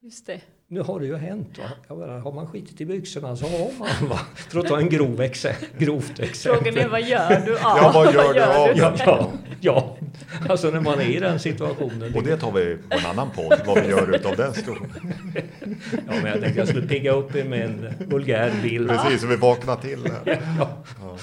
Just 0.02 0.26
det. 0.26 0.40
Nu 0.66 0.80
har 0.80 1.00
det 1.00 1.06
ju 1.06 1.16
hänt. 1.16 1.58
Va? 1.58 1.70
Jag 1.88 1.98
menar, 1.98 2.18
har 2.18 2.32
man 2.32 2.46
skitit 2.46 2.80
i 2.80 2.86
byxorna 2.86 3.36
så 3.36 3.46
har 3.46 3.78
man. 3.78 4.08
Va? 4.08 4.20
För 4.34 4.58
att 4.58 4.66
ta 4.66 4.78
en 4.78 4.88
grov 4.88 5.20
exe, 5.20 5.56
grovt 5.78 6.20
exempel. 6.20 6.72
Frågan 6.72 6.84
är 6.84 6.88
vad 6.88 7.02
gör 7.02 7.46
du 7.46 7.52
av? 7.52 7.76
Ja, 7.76 7.90
vad 7.94 8.14
gör 8.14 8.34
du 8.34 8.42
av 8.42 8.76
Ja, 8.76 8.94
ja, 9.06 9.32
ja, 9.60 9.93
alltså 10.48 10.70
när 10.70 10.80
man 10.80 11.00
är 11.00 11.16
i 11.16 11.20
den 11.20 11.38
situationen. 11.38 12.14
Och 12.14 12.22
det 12.22 12.36
tar 12.36 12.52
vi 12.52 12.76
på 12.76 12.98
en 12.98 13.06
annan 13.06 13.30
podd, 13.30 13.60
vad 13.66 13.82
vi 13.82 13.88
gör 13.88 14.14
utav 14.14 14.36
den 14.36 14.54
situationen. 14.54 14.90
Ja, 15.90 16.12
men 16.22 16.24
jag 16.24 16.40
tänkte 16.40 16.58
jag 16.58 16.68
skulle 16.68 16.88
pigga 16.88 17.12
upp 17.12 17.34
er 17.34 17.44
med 17.44 17.64
en 17.64 18.08
vulgär 18.08 18.62
bild. 18.62 18.88
Precis, 18.88 19.20
så 19.20 19.26
vi 19.26 19.36
vaknar 19.36 19.76
till. 19.76 19.98
Ja. 20.24 20.84
Ja. 21.00 21.18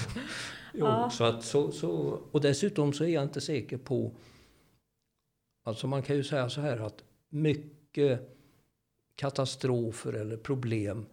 Jo, 0.74 1.10
så 1.10 1.24
att, 1.24 1.44
så, 1.44 1.72
så, 1.72 2.20
och 2.32 2.40
dessutom 2.40 2.92
så 2.92 3.04
är 3.04 3.08
jag 3.08 3.22
inte 3.22 3.40
säker 3.40 3.78
på... 3.78 4.12
Alltså 5.64 5.86
man 5.86 6.02
kan 6.02 6.16
ju 6.16 6.24
säga 6.24 6.48
så 6.48 6.60
här 6.60 6.86
att 6.86 7.02
mycket 7.28 8.20
katastrofer 9.16 10.12
eller 10.12 10.36
problem 10.36 11.06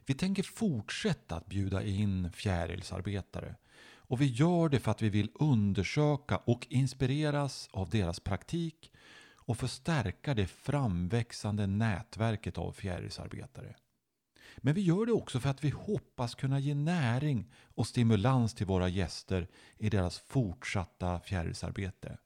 Vi 0.05 0.13
tänker 0.13 0.43
fortsätta 0.43 1.35
att 1.35 1.45
bjuda 1.45 1.83
in 1.83 2.31
fjärilsarbetare 2.31 3.55
Och 4.13 4.21
vi 4.21 4.25
gör 4.25 4.69
det 4.69 4.79
för 4.79 4.91
att 4.91 5.01
vi 5.01 5.09
vill 5.09 5.29
undersöka 5.33 6.37
och 6.37 6.67
inspireras 6.69 7.69
av 7.71 7.89
deras 7.89 8.19
praktik 8.19 8.91
och 9.35 9.57
förstärka 9.57 10.33
det 10.33 10.47
framväxande 10.47 11.67
nätverket 11.67 12.57
av 12.57 12.71
fjärilsarbetare. 12.71 13.75
Men 14.57 14.73
vi 14.73 14.81
gör 14.81 15.05
det 15.05 15.11
också 15.11 15.39
för 15.39 15.49
att 15.49 15.63
vi 15.63 15.69
hoppas 15.69 16.35
kunna 16.35 16.59
ge 16.59 16.75
näring 16.75 17.51
och 17.63 17.87
stimulans 17.87 18.53
till 18.53 18.65
våra 18.65 18.89
gäster 18.89 19.47
i 19.77 19.89
deras 19.89 20.19
fortsatta 20.19 21.19
fjärilsarbete. 21.19 22.17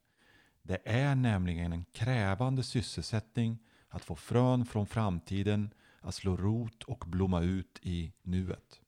Det 0.61 0.81
är 0.85 1.15
nämligen 1.15 1.73
en 1.73 1.85
krävande 1.85 2.63
sysselsättning 2.63 3.57
att 3.89 4.05
få 4.05 4.15
frön 4.15 4.65
från 4.65 4.87
framtiden 4.87 5.73
att 6.01 6.15
slå 6.15 6.37
rot 6.37 6.83
och 6.83 7.03
blomma 7.07 7.41
ut 7.41 7.79
i 7.81 8.13
nuet. 8.21 8.81